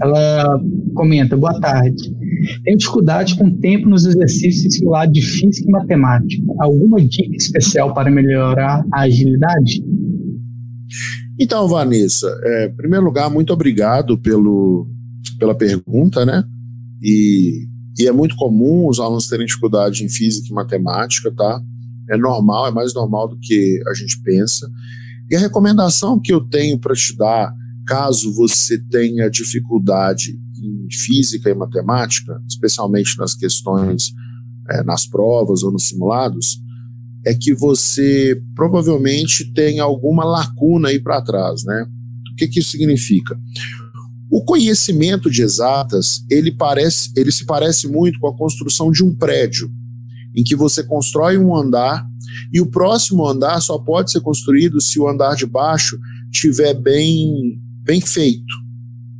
Ela 0.00 0.60
comenta: 0.94 1.36
Boa 1.36 1.58
tarde. 1.58 2.21
Tenho 2.64 2.78
dificuldade 2.78 3.36
com 3.36 3.46
o 3.46 3.58
tempo 3.58 3.88
nos 3.88 4.04
exercícios 4.06 4.74
simulados 4.74 5.12
de 5.12 5.22
física 5.22 5.68
e 5.68 5.72
matemática. 5.72 6.42
Alguma 6.60 7.00
dica 7.00 7.36
especial 7.36 7.94
para 7.94 8.10
melhorar 8.10 8.84
a 8.92 9.02
agilidade? 9.02 9.82
Então, 11.38 11.66
Vanessa, 11.66 12.28
é, 12.44 12.66
em 12.66 12.76
primeiro 12.76 13.04
lugar, 13.04 13.30
muito 13.30 13.52
obrigado 13.52 14.18
pelo, 14.18 14.88
pela 15.38 15.54
pergunta, 15.54 16.24
né? 16.24 16.44
E, 17.02 17.66
e 17.98 18.06
é 18.06 18.12
muito 18.12 18.36
comum 18.36 18.88
os 18.88 19.00
alunos 19.00 19.28
terem 19.28 19.46
dificuldade 19.46 20.04
em 20.04 20.08
física 20.08 20.48
e 20.50 20.54
matemática, 20.54 21.32
tá? 21.34 21.60
É 22.10 22.16
normal, 22.16 22.68
é 22.68 22.70
mais 22.70 22.94
normal 22.94 23.28
do 23.28 23.38
que 23.40 23.82
a 23.88 23.94
gente 23.94 24.20
pensa. 24.22 24.68
E 25.30 25.36
a 25.36 25.40
recomendação 25.40 26.20
que 26.20 26.32
eu 26.32 26.40
tenho 26.40 26.78
para 26.78 26.94
te 26.94 27.16
dar, 27.16 27.52
caso 27.86 28.32
você 28.34 28.78
tenha 28.90 29.30
dificuldade 29.30 30.38
em 30.62 30.88
física 30.90 31.50
e 31.50 31.54
matemática, 31.54 32.40
especialmente 32.48 33.18
nas 33.18 33.34
questões, 33.34 34.12
é, 34.70 34.82
nas 34.82 35.06
provas 35.06 35.62
ou 35.62 35.72
nos 35.72 35.88
simulados, 35.88 36.60
é 37.24 37.34
que 37.34 37.54
você 37.54 38.40
provavelmente 38.54 39.52
tem 39.52 39.80
alguma 39.80 40.24
lacuna 40.24 40.88
aí 40.88 41.00
para 41.00 41.22
trás, 41.22 41.64
né? 41.64 41.86
O 42.32 42.36
que, 42.36 42.48
que 42.48 42.60
isso 42.60 42.70
significa? 42.70 43.38
O 44.30 44.42
conhecimento 44.42 45.30
de 45.30 45.42
exatas, 45.42 46.24
ele, 46.30 46.50
parece, 46.50 47.12
ele 47.16 47.30
se 47.30 47.44
parece 47.44 47.86
muito 47.86 48.18
com 48.18 48.28
a 48.28 48.36
construção 48.36 48.90
de 48.90 49.04
um 49.04 49.14
prédio, 49.14 49.70
em 50.34 50.42
que 50.42 50.56
você 50.56 50.82
constrói 50.82 51.36
um 51.36 51.54
andar 51.54 52.06
e 52.52 52.60
o 52.60 52.66
próximo 52.66 53.26
andar 53.26 53.60
só 53.60 53.78
pode 53.78 54.10
ser 54.10 54.20
construído 54.20 54.80
se 54.80 54.98
o 54.98 55.06
andar 55.06 55.36
de 55.36 55.46
baixo 55.46 55.98
estiver 56.32 56.74
bem, 56.74 57.60
bem 57.84 58.00
feito. 58.00 58.54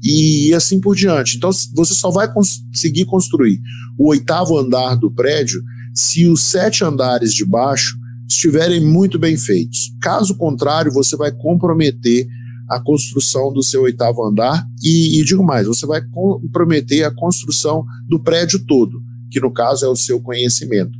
E 0.03 0.53
assim 0.55 0.81
por 0.81 0.97
diante. 0.97 1.37
Então, 1.37 1.51
você 1.75 1.95
só 1.95 2.11
vai 2.11 2.33
conseguir 2.33 3.05
construir 3.05 3.61
o 3.99 4.09
oitavo 4.09 4.59
andar 4.59 4.97
do 4.97 5.11
prédio 5.11 5.63
se 5.95 6.27
os 6.27 6.41
sete 6.41 6.83
andares 6.83 7.33
de 7.33 7.45
baixo 7.45 7.97
estiverem 8.29 8.81
muito 8.81 9.19
bem 9.19 9.37
feitos. 9.37 9.93
Caso 10.01 10.37
contrário, 10.37 10.93
você 10.93 11.17
vai 11.17 11.31
comprometer 11.31 12.27
a 12.69 12.81
construção 12.81 13.53
do 13.53 13.63
seu 13.63 13.83
oitavo 13.83 14.25
andar 14.25 14.67
e, 14.83 15.21
e 15.21 15.25
digo 15.25 15.45
mais, 15.45 15.67
você 15.67 15.87
vai 15.87 16.01
comprometer 16.11 17.05
a 17.05 17.15
construção 17.15 17.85
do 18.09 18.19
prédio 18.19 18.65
todo, 18.65 19.03
que 19.31 19.41
no 19.41 19.53
caso 19.53 19.85
é 19.85 19.89
o 19.89 19.97
seu 19.97 20.21
conhecimento. 20.21 20.99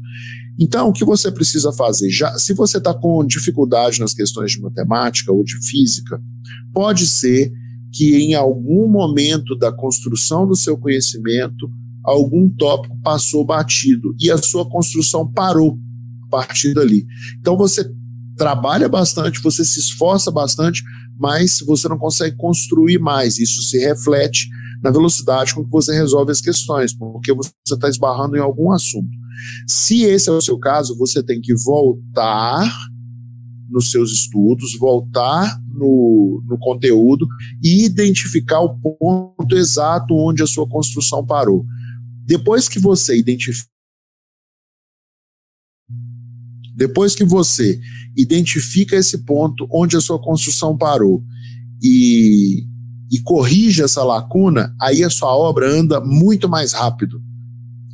Então, 0.59 0.89
o 0.89 0.93
que 0.93 1.05
você 1.05 1.31
precisa 1.33 1.73
fazer? 1.73 2.11
Já, 2.11 2.37
se 2.39 2.53
você 2.53 2.77
está 2.77 2.93
com 2.93 3.25
dificuldade 3.25 4.01
nas 4.01 4.13
questões 4.13 4.53
de 4.53 4.61
matemática 4.61 5.33
ou 5.33 5.43
de 5.43 5.57
física, 5.67 6.21
pode 6.75 7.07
ser 7.07 7.51
que 7.93 8.17
em 8.17 8.35
algum 8.35 8.89
momento 8.89 9.57
da 9.57 9.71
construção 9.71 10.47
do 10.47 10.57
seu 10.57 10.77
conhecimento, 10.79 11.71
algum 12.03 12.49
tópico 12.49 12.99
passou 13.03 13.45
batido 13.45 14.15
e 14.19 14.31
a 14.31 14.39
sua 14.39 14.69
construção 14.69 15.31
parou 15.31 15.79
a 16.25 16.29
partir 16.29 16.75
dali. 16.75 17.07
Então, 17.39 17.57
você 17.57 17.89
trabalha 18.37 18.89
bastante, 18.89 19.43
você 19.43 19.65
se 19.65 19.79
esforça 19.79 20.31
bastante, 20.31 20.83
mas 21.19 21.63
você 21.67 21.89
não 21.89 21.99
consegue 21.99 22.37
construir 22.37 22.99
mais. 22.99 23.39
Isso 23.39 23.63
se 23.63 23.79
reflete 23.79 24.49
na 24.83 24.91
velocidade 24.91 25.55
com 25.55 25.63
que 25.63 25.71
você 25.71 25.95
resolve 25.95 26.33
as 26.33 26.41
questões, 26.41 26.93
porque 26.93 27.33
você 27.33 27.53
está 27.71 27.89
esbarrando 27.89 28.37
em 28.37 28.41
algum 28.41 28.73
assunto. 28.73 29.11
Se 29.67 30.03
esse 30.03 30.29
é 30.29 30.33
o 30.33 30.41
seu 30.41 30.59
caso, 30.59 30.97
você 30.97 31.23
tem 31.23 31.41
que 31.41 31.55
voltar 31.55 32.73
nos 33.73 33.91
seus 33.91 34.13
estudos, 34.13 34.79
voltar 34.79 35.59
no, 35.73 36.43
no 36.47 36.59
conteúdo 36.59 37.27
e 37.63 37.85
identificar 37.85 38.61
o 38.61 38.79
ponto 38.79 39.57
exato 39.57 40.15
onde 40.15 40.43
a 40.43 40.47
sua 40.47 40.69
construção 40.69 41.25
parou. 41.25 41.65
Depois 42.25 42.69
que 42.69 42.79
você 42.79 43.19
identifica 43.19 43.73
depois 46.75 47.15
que 47.15 47.25
você 47.25 47.79
identifica 48.17 48.97
esse 48.97 49.19
ponto 49.19 49.69
onde 49.71 49.97
a 49.97 50.01
sua 50.01 50.19
construção 50.21 50.77
parou 50.77 51.23
e, 51.83 52.65
e 53.11 53.21
corrige 53.23 53.83
essa 53.83 54.03
lacuna, 54.03 54.75
aí 54.81 55.05
a 55.05 55.11
sua 55.11 55.37
obra 55.37 55.71
anda 55.71 56.01
muito 56.01 56.49
mais 56.49 56.73
rápido 56.73 57.23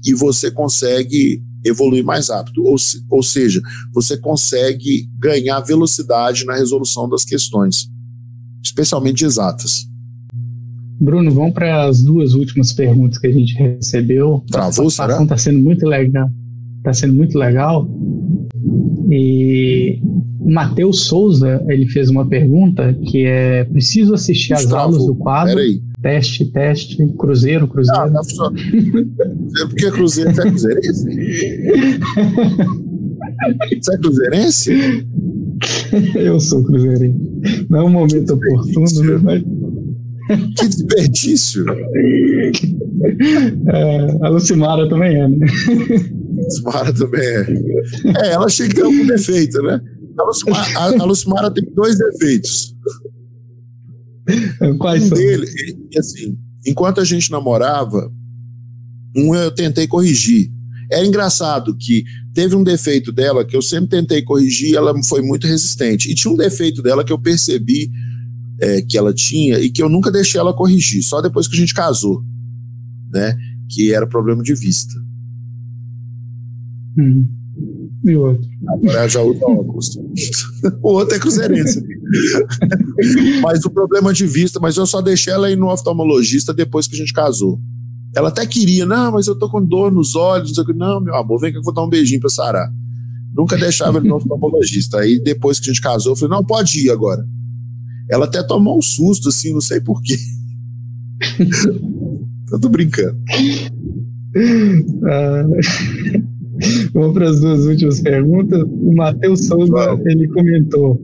e 0.05 0.15
você 0.15 0.51
consegue 0.51 1.43
evoluir 1.69 2.05
mais 2.05 2.29
rápido. 2.29 2.65
Ou, 2.65 2.79
se, 2.79 3.05
ou 3.09 3.23
seja, 3.23 3.61
você 3.93 4.17
consegue 4.17 5.09
ganhar 5.19 5.61
velocidade 5.61 6.45
na 6.45 6.55
resolução 6.55 7.09
das 7.09 7.25
questões, 7.25 7.89
especialmente 8.63 9.25
exatas. 9.25 9.87
Bruno, 11.01 11.31
vamos 11.31 11.55
para 11.55 11.85
as 11.85 12.03
duas 12.03 12.35
últimas 12.35 12.73
perguntas 12.73 13.19
que 13.19 13.29
a 13.29 13.33
gente 13.33 13.55
recebeu. 13.55 14.43
Travou, 14.51 14.91
será? 14.91 15.23
Está 15.23 15.37
sendo 15.37 15.61
muito 15.61 15.87
legal. 15.87 16.29
Está 16.79 16.93
sendo 16.93 17.15
muito 17.15 17.39
legal. 17.39 17.89
E 19.11 20.01
o 20.41 20.51
Matheus 20.51 21.07
Souza, 21.07 21.65
ele 21.69 21.87
fez 21.87 22.11
uma 22.11 22.27
pergunta 22.27 22.93
que 23.07 23.25
é: 23.25 23.65
preciso 23.65 24.13
assistir 24.13 24.55
às 24.55 24.73
aulas 24.73 25.07
do 25.07 25.15
quadro? 25.15 25.55
Peraí. 25.55 25.81
Teste, 26.01 26.45
teste, 26.53 26.97
Cruzeiro, 27.19 27.67
Cruzeiro. 27.67 28.01
Ah, 28.01 28.11
tá 28.11 28.21
Cruzeiro, 28.21 29.69
porque 29.69 29.91
Cruzeiro 29.91 30.31
é 30.31 30.35
Cruzeirense? 30.35 31.05
Você 33.81 33.95
é 33.95 33.99
Cruzeirense? 33.99 35.07
Eu 36.15 36.39
sou 36.39 36.63
Cruzeirense. 36.65 37.19
Não 37.69 37.81
é 37.81 37.83
um 37.83 37.91
momento 37.91 38.35
oportuno, 38.35 39.03
né? 39.03 39.21
Mas... 39.23 39.43
Que 40.57 40.69
desperdício! 40.69 41.65
É, 43.69 44.27
a 44.27 44.29
Lucimara 44.29 44.89
também 44.89 45.17
é, 45.17 45.27
né? 45.27 45.47
Lucimara 46.37 46.93
também 46.93 47.21
é. 47.21 47.47
É, 48.25 48.33
ela 48.33 48.49
chega 48.49 48.75
que 48.75 48.81
algum 48.83 49.07
defeito, 49.07 49.61
né? 49.63 49.81
A 50.19 50.25
Lucimara, 50.25 50.67
a, 50.77 51.03
a 51.03 51.05
Lucimara 51.05 51.51
tem 51.51 51.65
dois 51.75 51.99
defeitos. 51.99 52.75
Quais 54.79 55.05
um 55.05 55.09
são? 55.09 55.19
dele, 55.19 55.47
assim, 55.97 56.39
enquanto 56.67 57.01
a 57.01 57.05
gente 57.05 57.31
namorava, 57.31 58.13
um 59.17 59.35
eu 59.35 59.51
tentei 59.51 59.87
corrigir. 59.87 60.51
Era 60.91 61.07
engraçado 61.07 61.77
que 61.77 62.05
teve 62.33 62.55
um 62.55 62.63
defeito 62.63 63.13
dela 63.13 63.45
que 63.45 63.57
eu 63.57 63.63
sempre 63.63 63.89
tentei 63.89 64.23
corrigir, 64.23 64.75
ela 64.75 64.95
foi 65.05 65.23
muito 65.23 65.47
resistente. 65.47 66.11
E 66.11 66.15
tinha 66.15 66.33
um 66.33 66.37
defeito 66.37 66.83
dela 66.83 67.05
que 67.05 67.13
eu 67.13 67.19
percebi 67.19 67.91
é, 68.61 68.83
que 68.83 68.97
ela 68.97 69.13
tinha 69.13 69.59
e 69.59 69.71
que 69.71 69.83
eu 69.83 69.89
nunca 69.89 70.11
deixei 70.11 70.41
ela 70.41 70.55
corrigir, 70.55 71.03
só 71.03 71.21
depois 71.21 71.47
que 71.47 71.57
a 71.57 71.59
gente 71.59 71.75
casou, 71.75 72.23
né? 73.13 73.37
Que 73.69 73.93
era 73.93 74.07
problema 74.07 74.43
de 74.43 74.55
vista. 74.55 74.95
Hum. 76.97 77.38
E 78.09 78.17
outro? 78.17 78.49
Agora 78.67 79.07
já 79.07 79.21
usa 79.21 79.45
óculos. 79.45 79.99
o 80.83 80.89
outro 80.93 81.15
é 81.15 81.19
cruzeirense. 81.19 81.85
mas 83.43 83.65
o 83.67 83.71
problema 83.71 84.15
de 84.15 84.27
vista, 84.27 84.59
mas 84.59 84.79
eu 84.79 84.87
só 84.87 85.03
deixei 85.03 85.31
ela 85.33 85.51
ir 85.51 85.57
no 85.57 85.71
oftalmologista 85.71 86.55
depois 86.55 86.89
que 86.89 86.95
a 86.95 86.99
gente 86.99 87.13
casou. 87.13 87.61
Ela 88.17 88.31
até 88.31 88.47
queria, 88.47 88.87
não, 88.87 89.13
mas 89.13 89.27
eu 89.27 89.39
tô 89.39 89.51
com 89.51 89.63
dor 89.63 89.93
nos 89.93 90.17
olhos. 90.17 90.53
Não, 90.75 91.03
meu 91.03 91.15
amor, 91.15 91.39
vem 91.39 91.53
que 91.53 91.59
eu 91.59 91.63
vou 91.63 91.75
dar 91.75 91.85
um 91.85 91.89
beijinho 91.89 92.21
pra 92.21 92.31
Sarah. 92.31 92.73
Nunca 93.35 93.59
deixava 93.59 93.99
ele 93.99 94.09
no 94.09 94.17
oftalmologista. 94.17 95.01
Aí 95.01 95.21
depois 95.23 95.61
que 95.61 95.69
a 95.69 95.73
gente 95.73 95.83
casou, 95.83 96.13
eu 96.13 96.17
falei, 96.17 96.35
não, 96.35 96.43
pode 96.43 96.81
ir 96.81 96.91
agora. 96.91 97.23
Ela 98.11 98.25
até 98.25 98.43
tomou 98.43 98.79
um 98.79 98.83
susto, 98.83 99.29
assim, 99.29 99.53
não 99.53 99.61
sei 99.61 99.83
porquê. 99.83 100.17
eu 102.51 102.59
tô 102.59 102.71
brincando. 102.71 103.19
Uh... 104.35 106.28
Vamos 106.93 107.15
para 107.15 107.31
as 107.31 107.41
duas 107.41 107.67
últimas 107.67 108.01
perguntas. 108.01 108.63
O 108.63 108.95
Matheus 108.95 109.47
Souza 109.47 109.99
ele 110.07 110.29
comentou: 110.29 111.01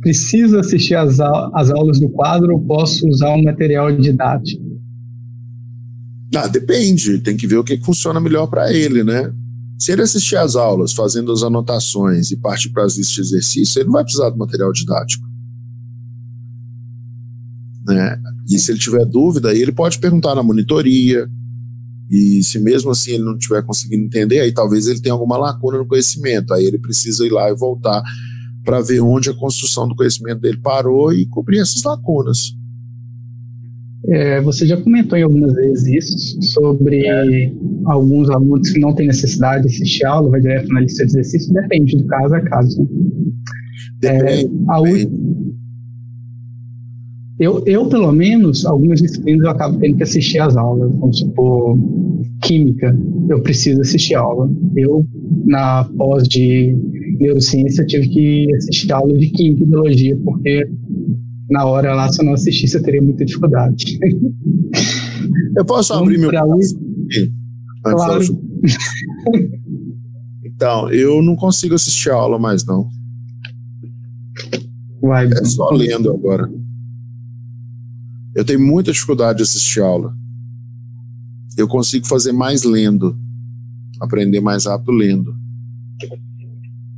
preciso 0.00 0.58
assistir 0.58 0.94
às, 0.94 1.20
as 1.20 1.70
aulas 1.70 2.00
do 2.00 2.08
quadro 2.08 2.54
ou 2.54 2.60
posso 2.60 3.06
usar 3.08 3.34
um 3.34 3.42
material 3.42 3.94
didático? 3.96 4.62
Ah, 6.34 6.48
depende, 6.48 7.18
tem 7.18 7.36
que 7.36 7.46
ver 7.46 7.58
o 7.58 7.64
que 7.64 7.78
funciona 7.78 8.18
melhor 8.20 8.46
para 8.46 8.72
ele, 8.72 9.04
né? 9.04 9.32
Se 9.78 9.92
ele 9.92 10.02
assistir 10.02 10.36
às 10.36 10.56
aulas, 10.56 10.92
fazendo 10.92 11.32
as 11.32 11.42
anotações 11.42 12.30
e 12.30 12.36
partir 12.36 12.70
para 12.70 12.84
as 12.84 12.96
listas 12.96 13.14
de 13.14 13.20
exercício, 13.20 13.80
ele 13.80 13.86
não 13.86 13.92
vai 13.92 14.04
precisar 14.04 14.30
do 14.30 14.38
material 14.38 14.72
didático. 14.72 15.26
Né? 17.86 18.18
E 18.48 18.58
se 18.58 18.72
ele 18.72 18.78
tiver 18.78 19.04
dúvida, 19.04 19.54
ele 19.54 19.72
pode 19.72 19.98
perguntar 19.98 20.34
na 20.34 20.42
monitoria, 20.42 21.28
e 22.14 22.42
se 22.44 22.60
mesmo 22.60 22.90
assim 22.90 23.12
ele 23.12 23.24
não 23.24 23.36
estiver 23.36 23.62
conseguindo 23.64 24.04
entender, 24.04 24.40
aí 24.40 24.52
talvez 24.52 24.86
ele 24.86 25.00
tenha 25.00 25.12
alguma 25.12 25.36
lacuna 25.36 25.78
no 25.78 25.86
conhecimento. 25.86 26.54
Aí 26.54 26.64
ele 26.64 26.78
precisa 26.78 27.26
ir 27.26 27.30
lá 27.30 27.50
e 27.50 27.56
voltar 27.56 28.02
para 28.64 28.80
ver 28.80 29.00
onde 29.00 29.30
a 29.30 29.34
construção 29.34 29.88
do 29.88 29.96
conhecimento 29.96 30.40
dele 30.40 30.58
parou 30.62 31.12
e 31.12 31.26
cobrir 31.26 31.58
essas 31.58 31.82
lacunas. 31.82 32.54
É, 34.06 34.40
você 34.42 34.66
já 34.66 34.76
comentou 34.76 35.18
em 35.18 35.22
algumas 35.22 35.54
vezes 35.54 36.04
isso, 36.04 36.42
sobre 36.52 37.06
é. 37.06 37.52
alguns 37.86 38.28
alunos 38.30 38.70
que 38.70 38.78
não 38.78 38.94
têm 38.94 39.06
necessidade 39.06 39.66
de 39.66 39.74
assistir 39.74 40.04
aula, 40.04 40.30
vai 40.30 40.40
direto 40.40 40.68
na 40.68 40.80
lista 40.80 41.04
de 41.04 41.12
exercício, 41.12 41.52
depende 41.54 41.96
do 41.96 42.06
caso 42.06 42.34
a 42.34 42.40
caso. 42.42 42.82
Né? 42.82 42.88
Depende, 44.00 44.44
é, 44.44 44.48
a, 44.68 44.80
depende. 44.80 45.23
Eu, 47.38 47.62
eu, 47.66 47.88
pelo 47.88 48.12
menos, 48.12 48.64
algumas 48.64 49.00
disciplinas 49.00 49.44
eu 49.44 49.50
acabo 49.50 49.78
tendo 49.78 49.96
que 49.96 50.02
assistir 50.04 50.38
às 50.38 50.56
aulas. 50.56 50.92
Vamos 50.98 51.18
supor, 51.18 51.76
química, 52.42 52.96
eu 53.28 53.42
preciso 53.42 53.80
assistir 53.80 54.14
a 54.14 54.20
aula. 54.20 54.48
Eu, 54.76 55.04
na 55.44 55.84
pós 55.96 56.28
de 56.28 56.76
neurociência, 57.18 57.84
tive 57.86 58.08
que 58.08 58.54
assistir 58.54 58.92
a 58.92 58.98
aula 58.98 59.18
de 59.18 59.30
química 59.30 59.64
e 59.64 59.66
biologia, 59.66 60.16
porque 60.24 60.68
na 61.50 61.64
hora 61.64 61.94
lá, 61.94 62.08
se 62.08 62.20
eu 62.20 62.26
não 62.26 62.34
assistisse, 62.34 62.76
eu 62.76 62.82
teria 62.82 63.02
muita 63.02 63.24
dificuldade. 63.24 63.98
Eu 65.56 65.64
posso 65.64 65.94
abrir 65.94 66.18
meu 66.18 66.30
coração? 66.30 66.58
Claro. 67.82 68.24
Então, 70.44 70.90
eu 70.90 71.22
não 71.22 71.36
consigo 71.36 71.74
assistir 71.74 72.10
a 72.10 72.14
aula 72.14 72.38
mais, 72.38 72.66
não. 72.66 72.88
Vai, 75.00 75.26
é 75.26 75.44
só 75.44 75.70
lendo 75.70 76.10
agora. 76.10 76.50
Eu 78.34 78.44
tenho 78.44 78.60
muita 78.60 78.92
dificuldade 78.92 79.38
de 79.38 79.42
assistir 79.44 79.80
aula. 79.80 80.14
Eu 81.56 81.68
consigo 81.68 82.06
fazer 82.06 82.32
mais 82.32 82.64
lendo, 82.64 83.16
aprender 84.00 84.40
mais 84.40 84.66
rápido 84.66 84.90
lendo. 84.90 85.34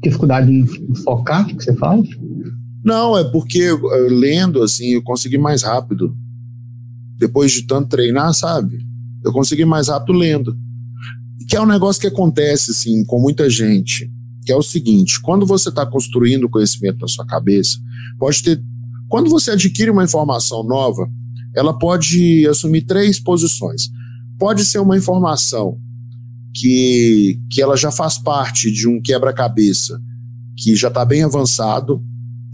Dificuldade 0.02 0.50
em 0.50 0.66
focar, 1.04 1.46
que 1.46 1.54
você 1.54 1.74
fala? 1.76 2.02
Não, 2.84 3.18
é 3.18 3.24
porque 3.24 3.68
lendo 4.08 4.62
assim 4.62 4.92
eu 4.94 5.02
consegui 5.02 5.36
mais 5.36 5.62
rápido. 5.62 6.16
depois 7.18 7.52
de 7.52 7.62
tanto 7.62 7.88
treinar, 7.88 8.32
sabe? 8.34 8.78
Eu 9.24 9.32
consegui 9.32 9.64
mais 9.64 9.88
rápido 9.88 10.12
lendo. 10.12 10.56
Que 11.48 11.56
é 11.56 11.60
um 11.60 11.66
negócio 11.66 12.00
que 12.00 12.06
acontece, 12.06 12.72
assim, 12.72 13.04
com 13.04 13.20
muita 13.20 13.48
gente, 13.48 14.10
que 14.44 14.52
é 14.52 14.56
o 14.56 14.62
seguinte: 14.62 15.20
quando 15.20 15.46
você 15.46 15.68
está 15.68 15.86
construindo 15.86 16.44
o 16.44 16.50
conhecimento 16.50 16.98
na 17.00 17.08
sua 17.08 17.26
cabeça, 17.26 17.78
pode 18.18 18.42
ter. 18.42 18.62
Quando 19.08 19.30
você 19.30 19.52
adquire 19.52 19.90
uma 19.90 20.04
informação 20.04 20.64
nova, 20.64 21.08
ela 21.56 21.76
pode 21.76 22.46
assumir 22.46 22.82
três 22.82 23.18
posições. 23.18 23.90
Pode 24.38 24.64
ser 24.64 24.78
uma 24.78 24.96
informação 24.96 25.78
que, 26.54 27.40
que 27.50 27.62
ela 27.62 27.76
já 27.76 27.90
faz 27.90 28.18
parte 28.18 28.70
de 28.70 28.86
um 28.86 29.00
quebra-cabeça 29.00 30.00
que 30.56 30.76
já 30.76 30.88
está 30.88 31.04
bem 31.04 31.22
avançado 31.22 32.02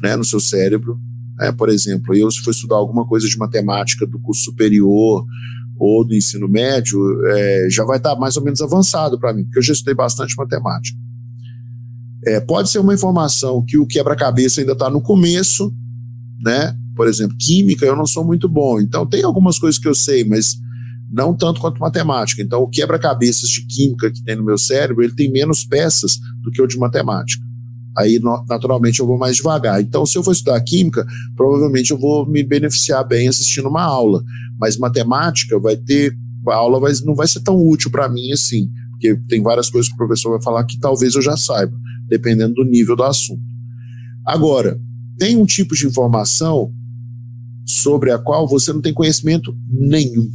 né, 0.00 0.16
no 0.16 0.24
seu 0.24 0.38
cérebro. 0.40 1.00
É, 1.40 1.50
por 1.50 1.68
exemplo, 1.68 2.14
eu, 2.14 2.30
se 2.30 2.40
for 2.40 2.53
estudar 2.53 2.76
alguma 2.76 3.07
coisa 3.07 3.26
de 3.26 3.36
matemática 3.36 4.07
do 4.07 4.20
curso 4.20 4.42
superior 4.44 5.24
ou 5.78 6.07
do 6.07 6.14
ensino 6.14 6.48
médio, 6.48 6.98
é, 7.26 7.68
já 7.70 7.84
vai 7.84 7.96
estar 7.96 8.14
tá 8.14 8.20
mais 8.20 8.36
ou 8.36 8.44
menos 8.44 8.61
avançado 8.61 9.18
para 9.18 9.32
mim, 9.32 9.44
porque 9.44 9.59
eu 9.59 9.62
já 9.62 9.72
estudei 9.72 9.94
bastante 9.94 10.36
matemática. 10.36 10.96
É, 12.24 12.38
pode 12.38 12.68
ser 12.68 12.78
uma 12.78 12.94
informação 12.94 13.64
que 13.64 13.76
o 13.76 13.86
quebra-cabeça 13.86 14.61
ainda 14.61 14.74
está 14.74 14.88
no 14.88 15.00
começo, 15.00 15.74
né? 16.40 16.76
Por 16.95 17.09
exemplo, 17.09 17.36
química 17.38 17.86
eu 17.86 17.97
não 17.97 18.07
sou 18.07 18.24
muito 18.24 18.49
bom, 18.49 18.80
então 18.80 19.07
tem 19.07 19.22
algumas 19.22 19.59
coisas 19.59 19.80
que 19.80 19.88
eu 19.88 19.95
sei, 19.95 20.24
mas 20.24 20.57
não 21.12 21.34
tanto 21.34 21.61
quanto 21.61 21.78
matemática. 21.78 22.40
Então, 22.40 22.62
o 22.62 22.68
quebra-cabeças 22.68 23.49
de 23.51 23.66
química 23.66 24.11
que 24.11 24.22
tem 24.24 24.34
no 24.34 24.45
meu 24.45 24.57
cérebro, 24.57 25.05
ele 25.05 25.14
tem 25.14 25.30
menos 25.30 25.62
peças 25.62 26.18
do 26.43 26.51
que 26.51 26.62
o 26.62 26.66
de 26.66 26.78
matemática. 26.78 27.45
Aí, 27.97 28.18
naturalmente, 28.49 29.01
eu 29.01 29.07
vou 29.07 29.18
mais 29.18 29.36
devagar. 29.36 29.82
Então, 29.82 30.07
se 30.07 30.16
eu 30.16 30.24
for 30.24 30.32
estudar 30.32 30.59
química, 30.62 31.07
provavelmente 31.36 31.90
eu 31.90 31.99
vou 31.99 32.26
me 32.26 32.43
beneficiar 32.43 33.07
bem 33.07 33.28
assistindo 33.28 33.68
uma 33.68 33.82
aula. 33.82 34.22
Mas 34.59 34.78
matemática 34.78 35.59
vai 35.59 35.76
ter. 35.76 36.16
A 36.49 36.55
aula 36.55 36.80
vai, 36.80 36.93
não 37.05 37.14
vai 37.14 37.28
ser 37.28 37.40
tão 37.40 37.57
útil 37.57 37.90
para 37.90 38.09
mim 38.09 38.32
assim, 38.32 38.70
porque 38.90 39.14
tem 39.28 39.43
várias 39.43 39.68
coisas 39.68 39.88
que 39.88 39.95
o 39.95 39.99
professor 39.99 40.30
vai 40.30 40.43
falar 40.43 40.64
que 40.64 40.78
talvez 40.78 41.14
eu 41.14 41.22
já 41.22 41.36
saiba, 41.36 41.76
dependendo 42.09 42.55
do 42.55 42.64
nível 42.64 42.97
do 42.97 43.05
assunto. 43.05 43.43
Agora, 44.26 44.80
tem 45.18 45.36
um 45.36 45.45
tipo 45.45 45.74
de 45.74 45.86
informação 45.86 46.72
sobre 47.83 48.12
a 48.12 48.18
qual 48.18 48.49
você 48.49 48.72
não 48.72 48.80
tem 48.80 48.95
conhecimento 48.95 49.57
nenhum. 49.68 50.30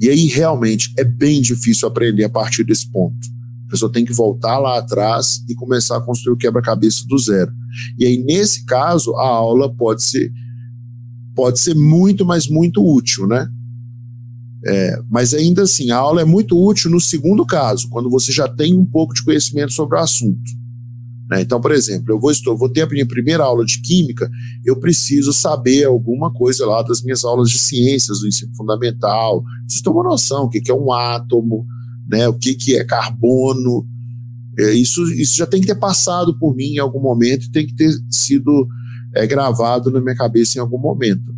E 0.00 0.10
aí, 0.10 0.26
realmente, 0.26 0.92
é 0.98 1.04
bem 1.04 1.40
difícil 1.40 1.88
aprender 1.88 2.24
a 2.24 2.28
partir 2.28 2.64
desse 2.64 2.90
ponto. 2.90 3.16
A 3.66 3.70
pessoa 3.70 3.90
tem 3.90 4.04
que 4.04 4.12
voltar 4.12 4.58
lá 4.58 4.78
atrás 4.78 5.42
e 5.48 5.54
começar 5.54 5.96
a 5.96 6.00
construir 6.00 6.34
o 6.34 6.36
quebra-cabeça 6.36 7.04
do 7.06 7.18
zero. 7.18 7.50
E 7.98 8.04
aí, 8.04 8.18
nesse 8.18 8.64
caso, 8.64 9.14
a 9.16 9.26
aula 9.26 9.74
pode 9.74 10.02
ser, 10.02 10.30
pode 11.34 11.58
ser 11.58 11.74
muito, 11.74 12.24
mas 12.24 12.46
muito 12.46 12.84
útil, 12.84 13.26
né? 13.26 13.48
É, 14.66 15.00
mas 15.08 15.32
ainda 15.32 15.62
assim, 15.62 15.90
a 15.90 15.96
aula 15.96 16.20
é 16.20 16.24
muito 16.24 16.58
útil 16.58 16.90
no 16.90 17.00
segundo 17.00 17.46
caso, 17.46 17.88
quando 17.88 18.10
você 18.10 18.32
já 18.32 18.48
tem 18.48 18.74
um 18.74 18.84
pouco 18.84 19.14
de 19.14 19.22
conhecimento 19.22 19.72
sobre 19.72 19.96
o 19.96 20.00
assunto. 20.00 20.50
Né? 21.28 21.40
Então, 21.42 21.60
por 21.60 21.72
exemplo, 21.72 22.12
eu 22.12 22.20
vou, 22.20 22.30
estou, 22.30 22.56
vou 22.56 22.68
ter 22.68 22.82
a 22.82 22.86
minha 22.86 23.06
primeira 23.06 23.44
aula 23.44 23.64
de 23.64 23.80
química, 23.80 24.30
eu 24.64 24.78
preciso 24.78 25.32
saber 25.32 25.84
alguma 25.84 26.32
coisa 26.32 26.64
lá 26.64 26.82
das 26.82 27.02
minhas 27.02 27.24
aulas 27.24 27.50
de 27.50 27.58
ciências 27.58 28.20
do 28.20 28.28
ensino 28.28 28.54
fundamental, 28.54 29.42
preciso 29.64 29.84
ter 29.84 29.90
uma 29.90 30.04
noção 30.04 30.44
o 30.44 30.48
que, 30.48 30.60
que 30.60 30.70
é 30.70 30.74
um 30.74 30.92
átomo, 30.92 31.66
né? 32.08 32.28
o 32.28 32.34
que, 32.34 32.54
que 32.54 32.76
é 32.76 32.84
carbono. 32.84 33.86
É, 34.58 34.72
isso, 34.72 35.02
isso 35.12 35.36
já 35.36 35.46
tem 35.46 35.60
que 35.60 35.66
ter 35.66 35.74
passado 35.74 36.38
por 36.38 36.54
mim 36.54 36.74
em 36.74 36.78
algum 36.78 37.00
momento 37.00 37.44
e 37.44 37.50
tem 37.50 37.66
que 37.66 37.74
ter 37.74 37.90
sido 38.10 38.66
é, 39.14 39.26
gravado 39.26 39.90
na 39.90 40.00
minha 40.00 40.14
cabeça 40.14 40.58
em 40.58 40.60
algum 40.60 40.78
momento. 40.78 41.34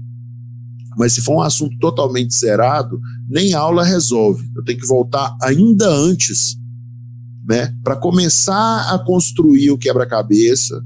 Mas 0.96 1.12
se 1.12 1.22
for 1.22 1.36
um 1.36 1.40
assunto 1.40 1.78
totalmente 1.78 2.34
zerado, 2.34 3.00
nem 3.28 3.54
aula 3.54 3.84
resolve. 3.84 4.48
Eu 4.54 4.64
tenho 4.64 4.78
que 4.78 4.86
voltar 4.86 5.36
ainda 5.40 5.88
antes 5.88 6.57
né, 7.48 7.74
para 7.82 7.96
começar 7.96 8.92
a 8.92 8.98
construir 8.98 9.70
o 9.70 9.78
quebra-cabeça. 9.78 10.82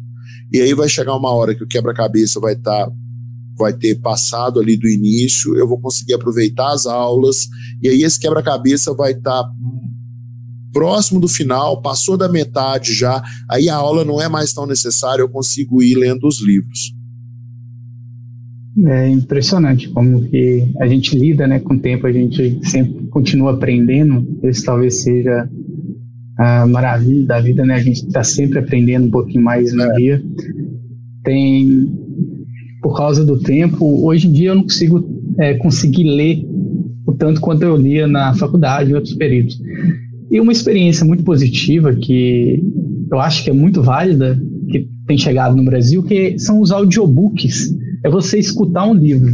E 0.53 0.61
aí 0.61 0.73
vai 0.75 0.89
chegar 0.89 1.17
uma 1.17 1.31
hora 1.31 1.55
que 1.55 1.65
o 1.65 1.67
quebra-cabeça 1.67 2.39
vai 2.39 2.53
estar 2.53 2.87
tá, 2.87 2.93
vai 3.59 3.73
ter 3.73 3.97
passado 3.97 4.61
ali 4.61 4.77
do 4.77 4.89
início, 4.89 5.57
eu 5.57 5.67
vou 5.67 5.81
conseguir 5.81 6.15
aproveitar 6.15 6.73
as 6.73 6.87
aulas, 6.87 7.49
e 7.83 7.89
aí 7.89 8.03
esse 8.03 8.19
quebra-cabeça 8.19 8.95
vai 8.95 9.13
estar 9.13 9.43
tá 9.43 9.51
próximo 10.73 11.21
do 11.21 11.29
final, 11.29 11.83
passou 11.83 12.17
da 12.17 12.29
metade 12.29 12.95
já, 12.95 13.23
aí 13.51 13.69
a 13.69 13.75
aula 13.75 14.05
não 14.05 14.23
é 14.23 14.29
mais 14.29 14.53
tão 14.53 14.67
necessária, 14.67 15.21
eu 15.21 15.29
consigo 15.29 15.83
ir 15.83 15.97
lendo 15.97 16.27
os 16.27 16.41
livros. 16.41 16.95
É 18.87 19.09
impressionante 19.09 19.89
como 19.91 20.27
que 20.29 20.67
a 20.81 20.87
gente 20.87 21.19
lida 21.19 21.47
né, 21.47 21.61
com 21.61 21.75
o 21.75 21.79
tempo, 21.79 22.07
a 22.07 22.13
gente 22.13 22.59
sempre 22.63 23.07
continua 23.09 23.53
aprendendo, 23.53 24.27
esse 24.45 24.65
talvez 24.65 25.03
seja 25.03 25.47
a 26.39 26.67
maravilha 26.67 27.27
da 27.27 27.41
vida, 27.41 27.65
né? 27.65 27.75
A 27.75 27.83
gente 27.83 28.07
está 28.07 28.23
sempre 28.23 28.59
aprendendo 28.59 29.07
um 29.07 29.11
pouquinho 29.11 29.45
mais 29.45 29.73
no 29.73 29.83
é. 29.83 29.95
dia. 29.95 30.23
Tem, 31.25 31.89
por 32.83 32.97
causa 32.97 33.25
do 33.25 33.39
tempo, 33.39 34.05
hoje 34.05 34.29
em 34.29 34.33
dia 34.33 34.51
eu 34.51 34.55
não 34.55 34.63
consigo 34.63 35.05
é, 35.39 35.55
conseguir 35.55 36.05
ler 36.05 36.45
o 37.07 37.13
tanto 37.13 37.41
quanto 37.41 37.63
eu 37.63 37.77
lia 37.77 38.07
na 38.07 38.35
faculdade 38.35 38.91
em 38.91 38.95
outros 38.95 39.15
períodos. 39.15 39.61
E 40.31 40.41
uma 40.41 40.53
experiência 40.53 41.05
muito 41.05 41.23
positiva 41.23 41.95
que 41.95 42.63
eu 43.11 43.21
acho 43.21 43.45
que 43.45 43.51
é 43.51 43.53
muito 43.53 43.83
válida, 43.83 44.41
que 44.71 44.89
tem 45.07 45.19
chegado 45.19 45.55
no 45.55 45.65
Brasil, 45.65 46.03
que 46.03 46.39
são 46.39 46.61
os 46.61 46.73
audiobooks. 46.73 47.75
É 48.03 48.11
você 48.11 48.39
escutar 48.39 48.87
um 48.87 48.95
livro. 48.95 49.31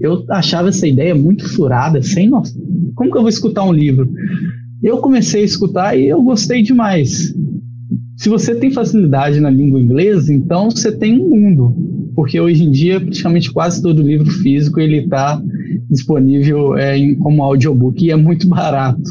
Eu 0.00 0.24
achava 0.30 0.68
essa 0.68 0.86
ideia 0.86 1.14
muito 1.14 1.48
furada, 1.48 2.00
sem 2.02 2.28
nossa. 2.28 2.54
Como 2.94 3.10
que 3.10 3.16
eu 3.16 3.22
vou 3.22 3.28
escutar 3.28 3.64
um 3.64 3.72
livro? 3.72 4.08
Eu 4.82 4.98
comecei 4.98 5.42
a 5.42 5.44
escutar 5.44 5.98
e 5.98 6.06
eu 6.06 6.22
gostei 6.22 6.62
demais. 6.62 7.34
Se 8.16 8.28
você 8.28 8.54
tem 8.54 8.70
facilidade 8.70 9.40
na 9.40 9.50
língua 9.50 9.80
inglesa, 9.80 10.32
então 10.32 10.70
você 10.70 10.92
tem 10.92 11.20
um 11.20 11.28
mundo, 11.28 11.74
porque 12.14 12.38
hoje 12.38 12.64
em 12.64 12.70
dia 12.70 13.00
praticamente 13.00 13.52
quase 13.52 13.80
todo 13.80 14.02
livro 14.02 14.30
físico 14.30 14.78
ele 14.78 14.98
está 15.04 15.42
disponível 15.90 16.76
é, 16.76 16.98
em, 16.98 17.14
como 17.16 17.42
audiobook 17.42 18.04
e 18.04 18.10
é 18.10 18.16
muito 18.16 18.46
barato. 18.48 19.10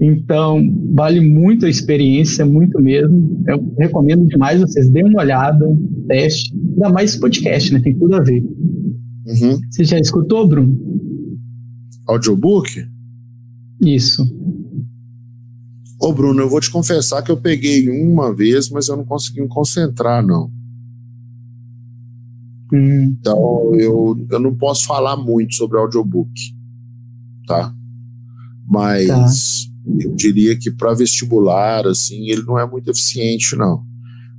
Então 0.00 0.62
vale 0.94 1.20
muito 1.20 1.66
a 1.66 1.70
experiência, 1.70 2.46
muito 2.46 2.80
mesmo. 2.80 3.42
Eu 3.46 3.72
recomendo 3.78 4.26
demais 4.26 4.60
vocês 4.60 4.88
deem 4.88 5.06
uma 5.06 5.20
olhada, 5.20 5.66
teste, 6.08 6.54
ainda 6.54 6.88
mais 6.90 7.10
esse 7.10 7.20
podcast, 7.20 7.72
né? 7.72 7.80
Tem 7.80 7.96
tudo 7.96 8.16
a 8.16 8.20
ver. 8.20 8.42
Uhum. 8.42 9.58
Você 9.70 9.84
já 9.84 9.98
escutou, 9.98 10.46
Bruno? 10.48 10.78
Audiobook? 12.06 12.84
Isso. 13.82 14.39
Ô, 16.00 16.14
Bruno, 16.14 16.40
eu 16.40 16.48
vou 16.48 16.60
te 16.60 16.70
confessar 16.70 17.20
que 17.22 17.30
eu 17.30 17.36
peguei 17.36 17.90
uma 17.90 18.34
vez, 18.34 18.70
mas 18.70 18.88
eu 18.88 18.96
não 18.96 19.04
consegui 19.04 19.42
me 19.42 19.48
concentrar, 19.48 20.24
não. 20.24 20.50
Hum. 22.72 23.02
Então, 23.02 23.74
eu, 23.74 24.26
eu 24.30 24.40
não 24.40 24.54
posso 24.54 24.86
falar 24.86 25.14
muito 25.18 25.54
sobre 25.54 25.76
audiobook, 25.76 26.32
tá? 27.46 27.74
Mas 28.66 29.06
tá. 29.06 29.92
eu 30.00 30.14
diria 30.14 30.56
que 30.56 30.70
para 30.70 30.94
vestibular, 30.94 31.86
assim, 31.86 32.30
ele 32.30 32.44
não 32.44 32.58
é 32.58 32.66
muito 32.66 32.90
eficiente, 32.90 33.54
não. 33.54 33.84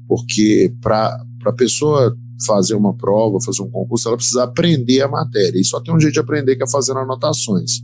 Porque 0.07 0.74
para 0.82 1.24
a 1.45 1.53
pessoa 1.53 2.18
fazer 2.43 2.74
uma 2.74 2.95
prova, 2.95 3.39
fazer 3.39 3.62
um 3.62 3.70
concurso, 3.70 4.07
ela 4.07 4.18
precisa 4.18 4.45
aprender 4.45 5.01
a 5.01 5.07
matéria. 5.07 5.59
E 5.59 5.64
só 5.64 5.80
tem 5.80 5.93
um 5.93 5.99
jeito 5.99 6.14
de 6.14 6.20
aprender 6.20 6.55
que 6.55 6.64
é 6.64 6.68
fazendo 6.68 6.99
anotações. 7.01 7.84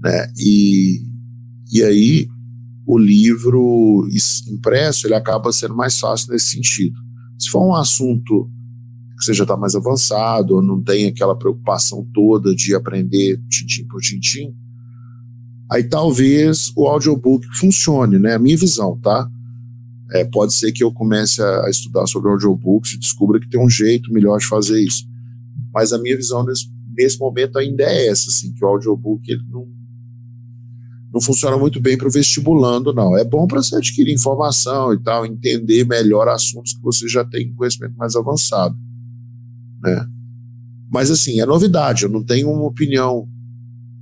Né? 0.00 0.32
E, 0.38 1.02
e 1.70 1.82
aí 1.82 2.28
o 2.88 2.96
livro 2.96 4.08
impresso 4.50 5.06
ele 5.06 5.14
acaba 5.14 5.52
sendo 5.52 5.76
mais 5.76 5.98
fácil 6.00 6.32
nesse 6.32 6.46
sentido. 6.46 6.98
Se 7.38 7.50
for 7.50 7.62
um 7.62 7.74
assunto 7.74 8.50
que 9.14 9.24
você 9.24 9.34
já 9.34 9.44
está 9.44 9.58
mais 9.58 9.74
avançado, 9.74 10.54
ou 10.54 10.62
não 10.62 10.82
tem 10.82 11.06
aquela 11.06 11.36
preocupação 11.36 12.08
toda 12.14 12.54
de 12.54 12.74
aprender 12.74 13.38
tintim 13.50 13.86
por 13.86 14.00
tintim, 14.00 14.54
aí 15.70 15.84
talvez 15.84 16.72
o 16.74 16.86
audiobook 16.86 17.46
funcione, 17.58 18.18
né? 18.18 18.36
A 18.36 18.38
minha 18.38 18.56
visão, 18.56 18.98
tá? 18.98 19.28
É, 20.12 20.24
pode 20.24 20.54
ser 20.54 20.72
que 20.72 20.82
eu 20.82 20.90
comece 20.90 21.42
a, 21.42 21.68
estudar 21.68 22.06
sobre 22.06 22.30
audiobooks 22.30 22.94
e 22.94 22.98
descubra 22.98 23.38
que 23.38 23.50
tem 23.50 23.60
um 23.60 23.68
jeito 23.68 24.10
melhor 24.10 24.38
de 24.38 24.46
fazer 24.46 24.80
isso. 24.82 25.06
Mas 25.74 25.92
a 25.92 25.98
minha 25.98 26.16
visão 26.16 26.42
nesse, 26.42 26.66
nesse 26.96 27.18
momento 27.18 27.58
ainda 27.58 27.82
é 27.82 28.08
essa, 28.08 28.30
assim, 28.30 28.50
que 28.54 28.64
o 28.64 28.68
audiobook 28.68 29.30
ele 29.30 29.42
não, 29.50 29.68
não 31.12 31.20
funciona 31.20 31.56
muito 31.56 31.80
bem 31.80 31.96
para 31.96 32.06
o 32.06 32.10
vestibulando, 32.10 32.92
não. 32.92 33.16
É 33.16 33.24
bom 33.24 33.46
para 33.46 33.62
você 33.62 33.76
adquirir 33.76 34.12
informação 34.12 34.92
e 34.92 34.98
tal, 35.02 35.24
entender 35.24 35.84
melhor 35.86 36.28
assuntos 36.28 36.74
que 36.74 36.82
você 36.82 37.08
já 37.08 37.24
tem 37.24 37.52
conhecimento 37.54 37.96
mais 37.96 38.14
avançado. 38.14 38.76
Né? 39.82 40.06
Mas, 40.90 41.10
assim, 41.10 41.40
é 41.40 41.46
novidade, 41.46 42.04
eu 42.04 42.10
não 42.10 42.22
tenho 42.22 42.50
uma 42.50 42.66
opinião. 42.66 43.26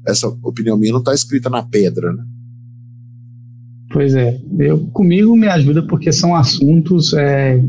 Essa 0.07 0.29
opinião 0.43 0.77
minha 0.77 0.93
não 0.93 1.01
está 1.01 1.15
escrita 1.15 1.51
na 1.51 1.63
pedra, 1.63 2.13
né? 2.13 2.25
Pois 3.93 4.15
é, 4.15 4.41
eu, 4.59 4.87
comigo 4.89 5.37
me 5.37 5.49
ajuda 5.49 5.83
porque 5.87 6.13
são 6.13 6.35
assuntos 6.35 7.13
é, 7.15 7.61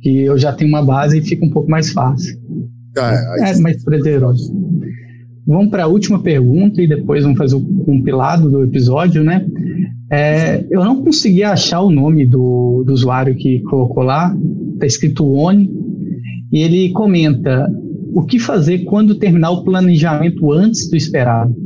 que 0.00 0.20
eu 0.20 0.38
já 0.38 0.52
tenho 0.52 0.68
uma 0.68 0.84
base 0.84 1.18
e 1.18 1.22
fica 1.22 1.44
um 1.44 1.50
pouco 1.50 1.70
mais 1.70 1.90
fácil. 1.90 2.38
é, 2.96 3.50
é 3.50 3.58
mais 3.58 3.82
prazeroso. 3.82 4.52
Vamos 5.48 5.70
para 5.70 5.84
a 5.84 5.86
última 5.86 6.22
pergunta 6.22 6.82
e 6.82 6.86
depois 6.86 7.22
vamos 7.24 7.38
fazer 7.38 7.56
o 7.56 7.84
compilado 7.86 8.50
do 8.50 8.62
episódio, 8.62 9.24
né? 9.24 9.46
É, 10.12 10.62
eu 10.70 10.84
não 10.84 11.02
consegui 11.02 11.42
achar 11.42 11.80
o 11.80 11.90
nome 11.90 12.26
do, 12.26 12.84
do 12.86 12.92
usuário 12.92 13.34
que 13.34 13.60
colocou 13.60 14.02
lá, 14.02 14.36
está 14.74 14.84
escrito 14.84 15.26
ONI, 15.26 15.70
e 16.52 16.58
ele 16.58 16.90
comenta 16.90 17.66
o 18.12 18.24
que 18.24 18.38
fazer 18.38 18.80
quando 18.80 19.14
terminar 19.14 19.50
o 19.52 19.64
planejamento 19.64 20.52
antes 20.52 20.90
do 20.90 20.96
esperado. 20.96 21.56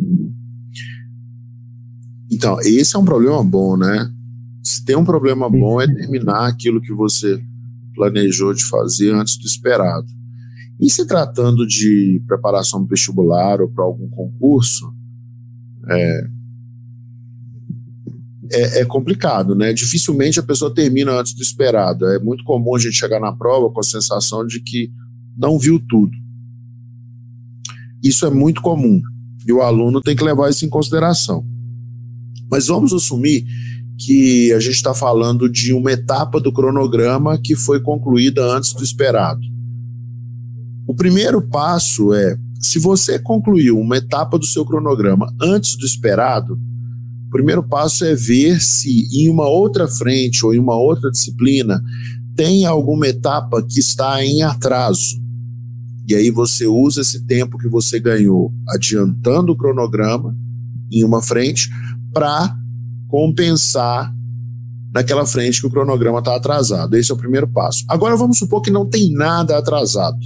Então, 2.30 2.60
esse 2.60 2.94
é 2.94 2.98
um 3.00 3.04
problema 3.04 3.42
bom, 3.42 3.76
né? 3.76 4.08
Se 4.62 4.84
tem 4.84 4.94
um 4.94 5.04
problema 5.04 5.50
bom 5.50 5.80
é 5.80 5.92
terminar 5.92 6.46
aquilo 6.46 6.80
que 6.80 6.92
você 6.92 7.36
planejou 7.96 8.54
de 8.54 8.64
fazer 8.64 9.12
antes 9.12 9.36
do 9.36 9.44
esperado. 9.44 10.06
E 10.82 10.90
se 10.90 11.06
tratando 11.06 11.64
de 11.64 12.20
preparação 12.26 12.84
vestibular 12.84 13.60
ou 13.60 13.68
para 13.68 13.84
algum 13.84 14.08
concurso, 14.08 14.92
é, 15.88 16.26
é, 18.50 18.80
é, 18.80 18.84
complicado, 18.84 19.54
né? 19.54 19.72
Dificilmente 19.72 20.40
a 20.40 20.42
pessoa 20.42 20.74
termina 20.74 21.12
antes 21.12 21.34
do 21.34 21.40
esperado. 21.40 22.04
É 22.06 22.18
muito 22.18 22.42
comum 22.42 22.74
a 22.74 22.80
gente 22.80 22.96
chegar 22.96 23.20
na 23.20 23.30
prova 23.30 23.72
com 23.72 23.78
a 23.78 23.84
sensação 23.84 24.44
de 24.44 24.58
que 24.58 24.90
não 25.36 25.56
viu 25.56 25.78
tudo. 25.88 26.12
Isso 28.02 28.26
é 28.26 28.30
muito 28.30 28.60
comum 28.60 29.00
e 29.46 29.52
o 29.52 29.62
aluno 29.62 30.00
tem 30.00 30.16
que 30.16 30.24
levar 30.24 30.50
isso 30.50 30.66
em 30.66 30.68
consideração. 30.68 31.46
Mas 32.50 32.66
vamos 32.66 32.92
assumir 32.92 33.46
que 34.04 34.52
a 34.52 34.58
gente 34.58 34.74
está 34.74 34.92
falando 34.92 35.48
de 35.48 35.72
uma 35.72 35.92
etapa 35.92 36.40
do 36.40 36.52
cronograma 36.52 37.38
que 37.38 37.54
foi 37.54 37.80
concluída 37.80 38.44
antes 38.44 38.72
do 38.72 38.82
esperado. 38.82 39.51
O 40.86 40.94
primeiro 40.94 41.40
passo 41.42 42.12
é: 42.12 42.36
se 42.60 42.78
você 42.78 43.18
concluiu 43.18 43.78
uma 43.78 43.96
etapa 43.96 44.38
do 44.38 44.46
seu 44.46 44.64
cronograma 44.64 45.32
antes 45.40 45.76
do 45.76 45.86
esperado, 45.86 46.54
o 47.26 47.30
primeiro 47.30 47.62
passo 47.62 48.04
é 48.04 48.14
ver 48.14 48.60
se 48.60 49.08
em 49.12 49.28
uma 49.28 49.48
outra 49.48 49.88
frente 49.88 50.44
ou 50.44 50.54
em 50.54 50.58
uma 50.58 50.76
outra 50.76 51.10
disciplina 51.10 51.82
tem 52.36 52.64
alguma 52.64 53.06
etapa 53.06 53.62
que 53.62 53.78
está 53.78 54.24
em 54.24 54.42
atraso. 54.42 55.20
E 56.08 56.14
aí 56.14 56.30
você 56.30 56.66
usa 56.66 57.00
esse 57.00 57.24
tempo 57.26 57.58
que 57.58 57.68
você 57.68 57.98
ganhou 57.98 58.52
adiantando 58.68 59.52
o 59.52 59.56
cronograma 59.56 60.36
em 60.90 61.04
uma 61.04 61.22
frente 61.22 61.70
para 62.12 62.54
compensar 63.08 64.14
naquela 64.92 65.24
frente 65.24 65.60
que 65.60 65.66
o 65.66 65.70
cronograma 65.70 66.18
está 66.18 66.36
atrasado. 66.36 66.96
Esse 66.96 67.10
é 67.10 67.14
o 67.14 67.18
primeiro 67.18 67.48
passo. 67.48 67.84
Agora 67.88 68.16
vamos 68.16 68.38
supor 68.38 68.60
que 68.60 68.70
não 68.70 68.86
tem 68.86 69.10
nada 69.12 69.56
atrasado. 69.56 70.18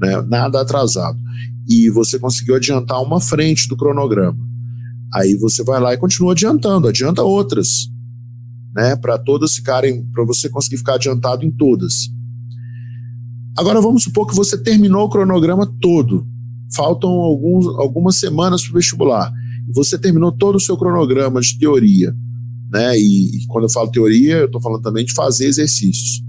Né? 0.00 0.20
Nada 0.22 0.60
atrasado. 0.60 1.18
E 1.68 1.88
você 1.90 2.18
conseguiu 2.18 2.56
adiantar 2.56 3.02
uma 3.02 3.20
frente 3.20 3.68
do 3.68 3.76
cronograma. 3.76 4.38
Aí 5.14 5.36
você 5.36 5.62
vai 5.62 5.80
lá 5.80 5.94
e 5.94 5.98
continua 5.98 6.32
adiantando, 6.32 6.88
adianta 6.88 7.22
outras, 7.22 7.88
né? 8.74 8.96
Para 8.96 9.16
todas 9.16 9.54
ficarem, 9.54 10.04
para 10.12 10.24
você 10.24 10.48
conseguir 10.48 10.78
ficar 10.78 10.94
adiantado 10.94 11.44
em 11.44 11.50
todas. 11.50 12.10
Agora 13.56 13.80
vamos 13.80 14.02
supor 14.02 14.26
que 14.26 14.34
você 14.34 14.58
terminou 14.58 15.04
o 15.04 15.08
cronograma 15.08 15.72
todo. 15.80 16.26
Faltam 16.74 17.10
alguns, 17.10 17.66
algumas 17.78 18.16
semanas 18.16 18.62
para 18.62 18.72
o 18.72 18.74
vestibular. 18.74 19.32
Você 19.72 19.96
terminou 19.96 20.32
todo 20.32 20.56
o 20.56 20.60
seu 20.60 20.76
cronograma 20.76 21.40
de 21.40 21.56
teoria. 21.56 22.12
Né? 22.72 22.98
E, 22.98 23.36
e 23.36 23.46
quando 23.46 23.64
eu 23.64 23.70
falo 23.70 23.92
teoria, 23.92 24.38
eu 24.38 24.46
estou 24.46 24.60
falando 24.60 24.82
também 24.82 25.04
de 25.04 25.12
fazer 25.12 25.46
exercícios. 25.46 26.24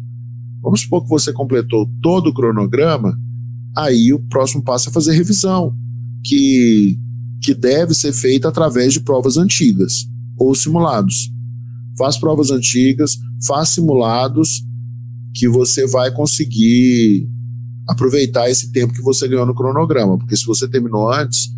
Vamos 0.61 0.82
supor 0.82 1.01
que 1.03 1.09
você 1.09 1.34
completou 1.34 1.89
todo 2.01 2.28
o 2.28 2.34
cronograma, 2.34 3.20
aí 3.76 4.13
o 4.13 4.19
próximo 4.19 4.63
passo 4.63 4.89
é 4.89 4.91
fazer 4.91 5.13
revisão, 5.13 5.76
que, 6.23 6.97
que 7.41 7.53
deve 7.53 7.93
ser 7.93 8.13
feita 8.13 8.47
através 8.47 8.93
de 8.93 9.01
provas 9.01 9.38
antigas 9.38 10.07
ou 10.38 10.53
simulados. 10.55 11.32
Faz 11.97 12.17
provas 12.17 12.51
antigas, 12.51 13.17
faz 13.45 13.69
simulados 13.69 14.63
que 15.34 15.47
você 15.47 15.86
vai 15.88 16.11
conseguir 16.11 17.30
aproveitar 17.88 18.49
esse 18.49 18.71
tempo 18.71 18.93
que 18.93 19.01
você 19.01 19.28
ganhou 19.28 19.45
no 19.45 19.53
cronograma, 19.53 20.17
porque 20.17 20.36
se 20.36 20.45
você 20.45 20.67
terminou 20.67 21.11
antes, 21.11 21.53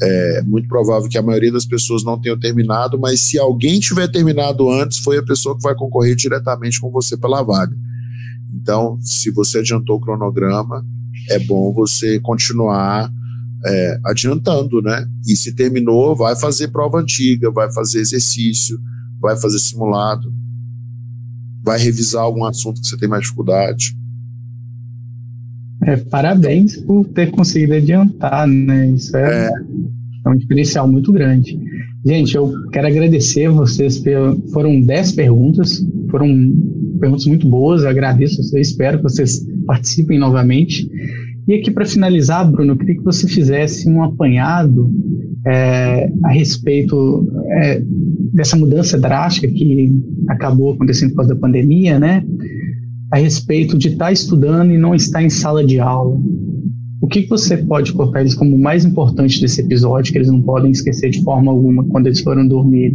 é 0.00 0.42
muito 0.42 0.68
provável 0.68 1.08
que 1.08 1.18
a 1.18 1.22
maioria 1.22 1.52
das 1.52 1.64
pessoas 1.64 2.04
não 2.04 2.20
tenha 2.20 2.38
terminado, 2.38 2.98
mas 2.98 3.20
se 3.20 3.38
alguém 3.38 3.80
tiver 3.80 4.08
terminado 4.08 4.70
antes, 4.70 4.98
foi 4.98 5.18
a 5.18 5.22
pessoa 5.22 5.56
que 5.56 5.62
vai 5.62 5.74
concorrer 5.74 6.14
diretamente 6.14 6.80
com 6.80 6.90
você 6.90 7.16
pela 7.16 7.42
vaga. 7.42 7.76
Então, 8.54 8.98
se 9.00 9.30
você 9.30 9.58
adiantou 9.58 9.96
o 9.96 10.00
cronograma, 10.00 10.84
é 11.30 11.38
bom 11.38 11.72
você 11.72 12.20
continuar 12.20 13.10
é, 13.64 14.00
adiantando, 14.04 14.80
né? 14.82 15.06
E 15.26 15.36
se 15.36 15.54
terminou, 15.54 16.14
vai 16.14 16.36
fazer 16.36 16.68
prova 16.68 17.00
antiga, 17.00 17.50
vai 17.50 17.72
fazer 17.72 18.00
exercício, 18.00 18.78
vai 19.20 19.36
fazer 19.36 19.58
simulado 19.58 20.32
vai 21.66 21.80
revisar 21.80 22.22
algum 22.22 22.44
assunto 22.44 22.80
que 22.80 22.86
você 22.86 22.96
tem 22.96 23.08
mais 23.08 23.22
dificuldade. 23.22 23.96
É, 25.82 25.96
parabéns 25.96 26.76
por 26.76 27.04
ter 27.08 27.32
conseguido 27.32 27.74
adiantar, 27.74 28.46
né? 28.46 28.90
Isso 28.90 29.16
é, 29.16 29.48
é. 29.48 29.50
é 30.26 30.30
um 30.30 30.36
diferencial 30.36 30.88
muito 30.88 31.12
grande. 31.12 31.58
Gente, 32.04 32.36
eu 32.36 32.52
quero 32.70 32.86
agradecer 32.86 33.48
vocês, 33.48 34.00
foram 34.52 34.80
10 34.80 35.12
perguntas, 35.12 35.84
foram 36.08 36.28
perguntas 37.00 37.26
muito 37.26 37.48
boas, 37.48 37.82
eu 37.82 37.88
agradeço 37.88 38.40
vocês, 38.40 38.68
espero 38.68 38.98
que 38.98 39.02
vocês 39.02 39.44
participem 39.66 40.18
novamente. 40.18 40.88
E 41.46 41.54
aqui 41.54 41.70
para 41.70 41.84
finalizar, 41.84 42.50
Bruno, 42.50 42.72
eu 42.72 42.76
queria 42.76 42.96
que 42.96 43.04
você 43.04 43.28
fizesse 43.28 43.88
um 43.88 44.02
apanhado 44.02 44.90
é, 45.46 46.10
a 46.24 46.32
respeito 46.32 47.24
é, 47.60 47.82
dessa 48.32 48.56
mudança 48.56 48.98
drástica 48.98 49.46
que 49.46 49.92
acabou 50.28 50.72
acontecendo 50.72 51.10
por 51.10 51.16
causa 51.18 51.34
da 51.34 51.40
pandemia, 51.40 52.00
né? 52.00 52.24
A 53.12 53.18
respeito 53.18 53.78
de 53.78 53.88
estar 53.88 54.06
tá 54.06 54.12
estudando 54.12 54.72
e 54.72 54.78
não 54.78 54.94
estar 54.94 55.22
em 55.22 55.30
sala 55.30 55.64
de 55.64 55.78
aula. 55.78 56.18
O 57.00 57.06
que, 57.06 57.22
que 57.22 57.28
você 57.28 57.56
pode 57.58 57.92
colocar 57.92 58.20
eles 58.20 58.34
como 58.34 58.58
mais 58.58 58.84
importante 58.84 59.40
desse 59.40 59.60
episódio, 59.60 60.12
que 60.12 60.18
eles 60.18 60.30
não 60.30 60.42
podem 60.42 60.72
esquecer 60.72 61.10
de 61.10 61.22
forma 61.22 61.52
alguma 61.52 61.84
quando 61.84 62.06
eles 62.06 62.20
foram 62.20 62.48
dormir? 62.48 62.92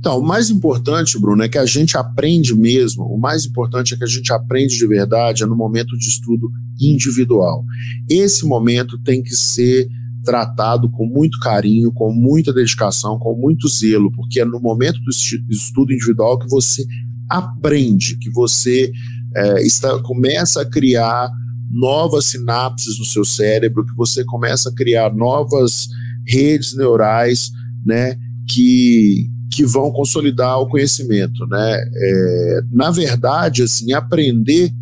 Então, 0.00 0.18
o 0.18 0.26
mais 0.26 0.48
importante, 0.48 1.20
Bruno, 1.20 1.42
é 1.42 1.48
que 1.48 1.58
a 1.58 1.66
gente 1.66 1.96
aprende 1.96 2.54
mesmo, 2.54 3.04
o 3.04 3.18
mais 3.18 3.44
importante 3.44 3.92
é 3.92 3.98
que 3.98 4.04
a 4.04 4.08
gente 4.08 4.32
aprende 4.32 4.76
de 4.76 4.86
verdade 4.86 5.42
é 5.42 5.46
no 5.46 5.54
momento 5.54 5.94
de 5.96 6.08
estudo 6.08 6.50
individual. 6.80 7.62
Esse 8.08 8.46
momento 8.46 8.98
tem 9.02 9.22
que 9.22 9.36
ser 9.36 9.86
tratado 10.24 10.90
com 10.90 11.06
muito 11.06 11.38
carinho, 11.40 11.92
com 11.92 12.12
muita 12.12 12.50
dedicação, 12.50 13.18
com 13.18 13.36
muito 13.36 13.68
zelo, 13.68 14.10
porque 14.12 14.40
é 14.40 14.44
no 14.44 14.58
momento 14.58 14.98
do 15.00 15.10
estudo 15.50 15.92
individual 15.92 16.38
que 16.38 16.48
você 16.48 16.82
aprende, 17.28 18.16
que 18.18 18.30
você 18.30 18.90
é, 19.36 19.62
está, 19.62 19.98
começa 20.02 20.62
a 20.62 20.64
criar 20.64 21.30
novas 21.70 22.26
sinapses 22.26 22.98
no 22.98 23.04
seu 23.04 23.24
cérebro, 23.24 23.84
que 23.84 23.94
você 23.94 24.24
começa 24.24 24.70
a 24.70 24.74
criar 24.74 25.14
novas 25.14 25.88
redes 26.26 26.74
neurais, 26.74 27.50
né, 27.84 28.16
que, 28.48 29.30
que 29.50 29.64
vão 29.64 29.90
consolidar 29.90 30.60
o 30.60 30.68
conhecimento, 30.68 31.46
né. 31.46 31.84
É, 31.94 32.60
na 32.72 32.90
verdade, 32.90 33.62
assim, 33.62 33.92
aprender 33.92 34.72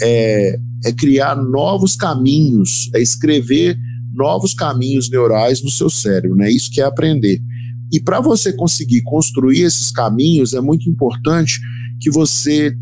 é, 0.00 0.58
é 0.84 0.92
criar 0.92 1.36
novos 1.36 1.96
caminhos, 1.96 2.90
é 2.94 3.00
escrever 3.00 3.78
novos 4.12 4.52
caminhos 4.52 5.10
neurais 5.10 5.62
no 5.62 5.70
seu 5.70 5.88
cérebro, 5.88 6.36
né? 6.36 6.50
Isso 6.50 6.70
que 6.70 6.80
é 6.80 6.84
aprender. 6.84 7.40
E 7.90 8.00
para 8.00 8.20
você 8.20 8.52
conseguir 8.52 9.02
construir 9.02 9.62
esses 9.62 9.90
caminhos, 9.90 10.54
é 10.54 10.60
muito 10.60 10.88
importante 10.88 11.60
que 12.00 12.10
você 12.10 12.74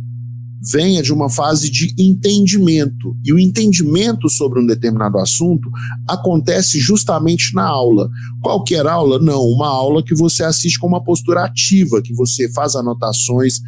venha 0.61 1.03
de 1.03 1.13
uma 1.13 1.31
fase 1.31 1.71
de 1.71 1.95
entendimento. 1.99 3.17
E 3.25 3.33
o 3.33 3.39
entendimento 3.39 4.29
sobre 4.29 4.61
um 4.61 4.67
determinado 4.67 5.19
assunto 5.19 5.71
acontece 6.07 6.79
justamente 6.79 7.55
na 7.55 7.65
aula. 7.65 8.11
Qualquer 8.43 8.87
aula? 8.87 9.19
Não, 9.19 9.41
uma 9.43 9.69
aula 9.69 10.03
que 10.03 10.15
você 10.15 10.45
assiste 10.45 10.79
com 10.79 10.87
uma 10.87 11.03
postura 11.03 11.45
ativa, 11.45 12.03
que 12.03 12.15
você 12.15 12.51
faz 12.53 12.77
anotações 12.77 13.61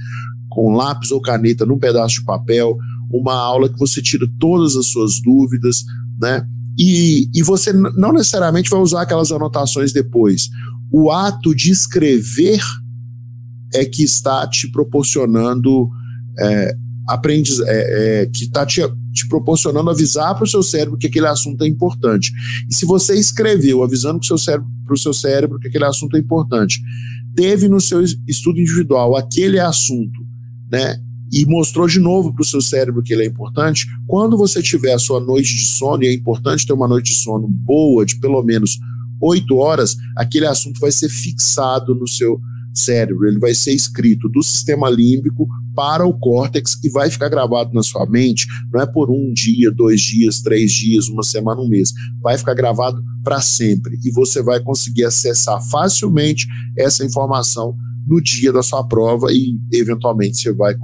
com 0.50 0.74
lápis 0.74 1.10
ou 1.10 1.20
caneta 1.20 1.64
num 1.64 1.78
pedaço 1.78 2.16
de 2.16 2.24
papel, 2.24 2.76
uma 3.10 3.34
aula 3.34 3.70
que 3.70 3.78
você 3.78 4.02
tira 4.02 4.26
todas 4.38 4.76
as 4.76 4.86
suas 4.86 5.20
dúvidas, 5.22 5.82
né? 6.20 6.46
E, 6.78 7.28
e 7.34 7.42
você 7.42 7.72
não 7.72 8.12
necessariamente 8.12 8.70
vai 8.70 8.80
usar 8.80 9.02
aquelas 9.02 9.30
anotações 9.30 9.92
depois. 9.92 10.48
O 10.90 11.10
ato 11.10 11.54
de 11.54 11.70
escrever 11.70 12.60
é 13.74 13.84
que 13.84 14.02
está 14.02 14.46
te 14.46 14.70
proporcionando 14.70 15.90
é, 16.38 16.74
aprendiz, 17.14 17.60
é, 17.60 18.22
é, 18.22 18.26
que 18.26 18.44
está 18.44 18.64
te, 18.64 18.80
te 19.12 19.28
proporcionando 19.28 19.90
avisar 19.90 20.34
para 20.34 20.44
o 20.44 20.48
seu 20.48 20.62
cérebro 20.62 20.98
que 20.98 21.06
aquele 21.06 21.26
assunto 21.26 21.62
é 21.64 21.68
importante. 21.68 22.32
E 22.68 22.74
se 22.74 22.84
você 22.84 23.14
escreveu 23.14 23.82
avisando 23.82 24.18
para 24.18 24.24
o 24.24 24.26
seu 24.26 24.38
cérebro, 24.38 24.68
seu 24.96 25.12
cérebro 25.14 25.58
que 25.58 25.68
aquele 25.68 25.84
assunto 25.84 26.16
é 26.16 26.20
importante, 26.20 26.80
teve 27.34 27.68
no 27.68 27.80
seu 27.80 28.02
estudo 28.26 28.60
individual 28.60 29.16
aquele 29.16 29.58
assunto, 29.58 30.20
né? 30.70 30.98
e 31.32 31.46
mostrou 31.46 31.86
de 31.86 31.98
novo 31.98 32.32
para 32.34 32.42
o 32.42 32.44
seu 32.44 32.60
cérebro 32.60 33.02
que 33.02 33.14
ele 33.14 33.22
é 33.22 33.26
importante, 33.26 33.86
quando 34.06 34.36
você 34.36 34.60
tiver 34.62 34.92
a 34.92 34.98
sua 34.98 35.18
noite 35.18 35.56
de 35.56 35.64
sono, 35.64 36.04
e 36.04 36.08
é 36.08 36.12
importante 36.12 36.66
ter 36.66 36.74
uma 36.74 36.86
noite 36.86 37.12
de 37.12 37.14
sono 37.14 37.48
boa, 37.48 38.04
de 38.04 38.20
pelo 38.20 38.42
menos 38.42 38.78
oito 39.18 39.56
horas, 39.56 39.96
aquele 40.14 40.46
assunto 40.46 40.78
vai 40.78 40.92
ser 40.92 41.08
fixado 41.08 41.94
no 41.94 42.06
seu 42.06 42.38
cérebro, 42.72 43.26
ele 43.26 43.38
vai 43.38 43.54
ser 43.54 43.72
escrito 43.72 44.28
do 44.28 44.42
sistema 44.42 44.88
límbico 44.88 45.46
para 45.74 46.06
o 46.06 46.18
córtex 46.18 46.78
e 46.82 46.90
vai 46.90 47.10
ficar 47.10 47.28
gravado 47.28 47.72
na 47.72 47.82
sua 47.82 48.06
mente, 48.06 48.46
não 48.72 48.80
é 48.80 48.86
por 48.86 49.10
um 49.10 49.32
dia, 49.32 49.70
dois 49.70 50.00
dias, 50.00 50.40
três 50.40 50.70
dias, 50.72 51.08
uma 51.08 51.22
semana, 51.22 51.60
um 51.60 51.68
mês, 51.68 51.92
vai 52.22 52.36
ficar 52.36 52.54
gravado 52.54 53.02
para 53.22 53.40
sempre. 53.40 53.98
E 54.04 54.10
você 54.12 54.42
vai 54.42 54.60
conseguir 54.60 55.04
acessar 55.04 55.60
facilmente 55.70 56.46
essa 56.76 57.04
informação 57.04 57.74
no 58.06 58.20
dia 58.20 58.52
da 58.52 58.62
sua 58.62 58.84
prova 58.84 59.28
e 59.30 59.58
eventualmente 59.72 60.36
você 60.36 60.52
vai 60.52 60.74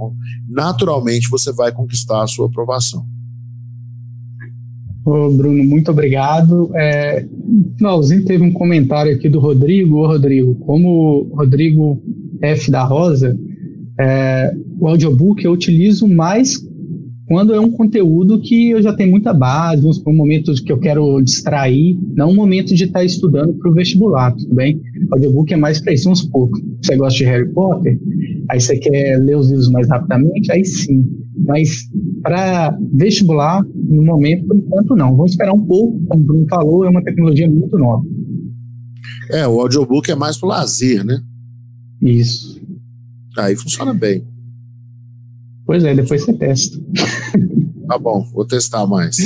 naturalmente 0.47 1.29
você 1.29 1.51
vai 1.51 1.71
conquistar 1.71 2.23
a 2.23 2.27
sua 2.27 2.47
aprovação. 2.47 3.05
Bruno, 5.35 5.63
muito 5.63 5.91
obrigado. 5.91 6.71
É, 6.75 7.25
finalzinho 7.77 8.25
teve 8.25 8.43
um 8.43 8.51
comentário 8.51 9.13
aqui 9.13 9.29
do 9.29 9.39
Rodrigo. 9.39 9.97
Ô, 9.97 10.07
Rodrigo, 10.07 10.55
como 10.55 11.29
Rodrigo 11.33 12.01
F 12.41 12.69
da 12.69 12.83
Rosa, 12.83 13.37
é, 13.99 14.51
o 14.79 14.87
audiobook 14.87 15.43
eu 15.43 15.51
utilizo 15.51 16.07
mais 16.07 16.57
quando 17.29 17.53
é 17.53 17.59
um 17.59 17.69
conteúdo 17.69 18.41
que 18.41 18.71
eu 18.71 18.81
já 18.81 18.91
tenho 18.91 19.11
muita 19.11 19.31
base, 19.31 19.85
um 19.85 20.13
momento 20.13 20.51
que 20.63 20.71
eu 20.71 20.79
quero 20.79 21.21
distrair, 21.21 21.95
não 22.15 22.31
um 22.31 22.35
momento 22.35 22.73
de 22.73 22.85
estar 22.85 23.03
estudando 23.03 23.53
para 23.53 23.69
o 23.69 23.73
vestibular, 23.73 24.31
tudo 24.31 24.55
bem? 24.55 24.81
O 25.11 25.13
audiobook 25.13 25.53
é 25.53 25.57
mais 25.57 25.79
para 25.79 25.93
isso, 25.93 26.09
uns 26.09 26.23
poucos. 26.23 26.59
Você 26.81 26.97
gosta 26.97 27.19
de 27.19 27.25
Harry 27.25 27.47
Potter? 27.53 27.99
Aí 28.49 28.59
você 28.59 28.77
quer 28.77 29.19
ler 29.19 29.37
os 29.37 29.47
livros 29.47 29.69
mais 29.69 29.87
rapidamente? 29.87 30.51
Aí 30.51 30.65
sim. 30.65 31.05
Mas 31.45 31.87
para 32.21 32.77
vestibular, 32.93 33.63
no 33.75 34.03
momento, 34.03 34.47
por 34.47 34.57
enquanto, 34.57 34.95
não. 34.95 35.15
Vamos 35.15 35.31
esperar 35.31 35.53
um 35.53 35.65
pouco, 35.65 35.99
como 36.07 36.23
o 36.23 36.25
Bruno 36.25 36.45
falou, 36.49 36.85
é 36.85 36.89
uma 36.89 37.03
tecnologia 37.03 37.49
muito 37.49 37.77
nova. 37.77 38.03
É, 39.31 39.47
o 39.47 39.59
audiobook 39.59 40.09
é 40.09 40.15
mais 40.15 40.37
para 40.37 40.49
lazer, 40.49 41.03
né? 41.05 41.21
Isso. 42.01 42.59
Aí 43.37 43.55
funciona 43.55 43.93
bem. 43.93 44.23
Pois 45.65 45.83
é, 45.83 45.93
depois 45.93 46.23
você 46.23 46.33
testa. 46.33 46.77
Tá 47.87 47.97
bom, 47.97 48.23
vou 48.33 48.45
testar 48.45 48.85
mais. 48.85 49.17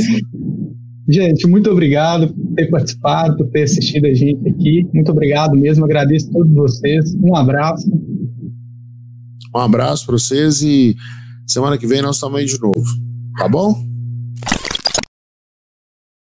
Gente, 1.07 1.47
muito 1.47 1.69
obrigado 1.69 2.33
por 2.33 2.55
ter 2.55 2.69
participado, 2.69 3.37
por 3.37 3.47
ter 3.47 3.63
assistido 3.63 4.05
a 4.05 4.13
gente 4.13 4.47
aqui. 4.47 4.87
Muito 4.93 5.11
obrigado 5.11 5.53
mesmo, 5.53 5.83
agradeço 5.83 6.29
a 6.29 6.31
todos 6.31 6.53
vocês. 6.53 7.13
Um 7.15 7.35
abraço. 7.35 7.89
Um 9.53 9.59
abraço 9.59 10.05
para 10.05 10.17
vocês 10.17 10.61
e 10.61 10.95
semana 11.47 11.77
que 11.77 11.87
vem 11.87 12.01
nós 12.01 12.15
estamos 12.15 12.39
aí 12.39 12.45
de 12.45 12.59
novo. 12.59 12.83
Tá 13.37 13.47
bom? 13.47 13.92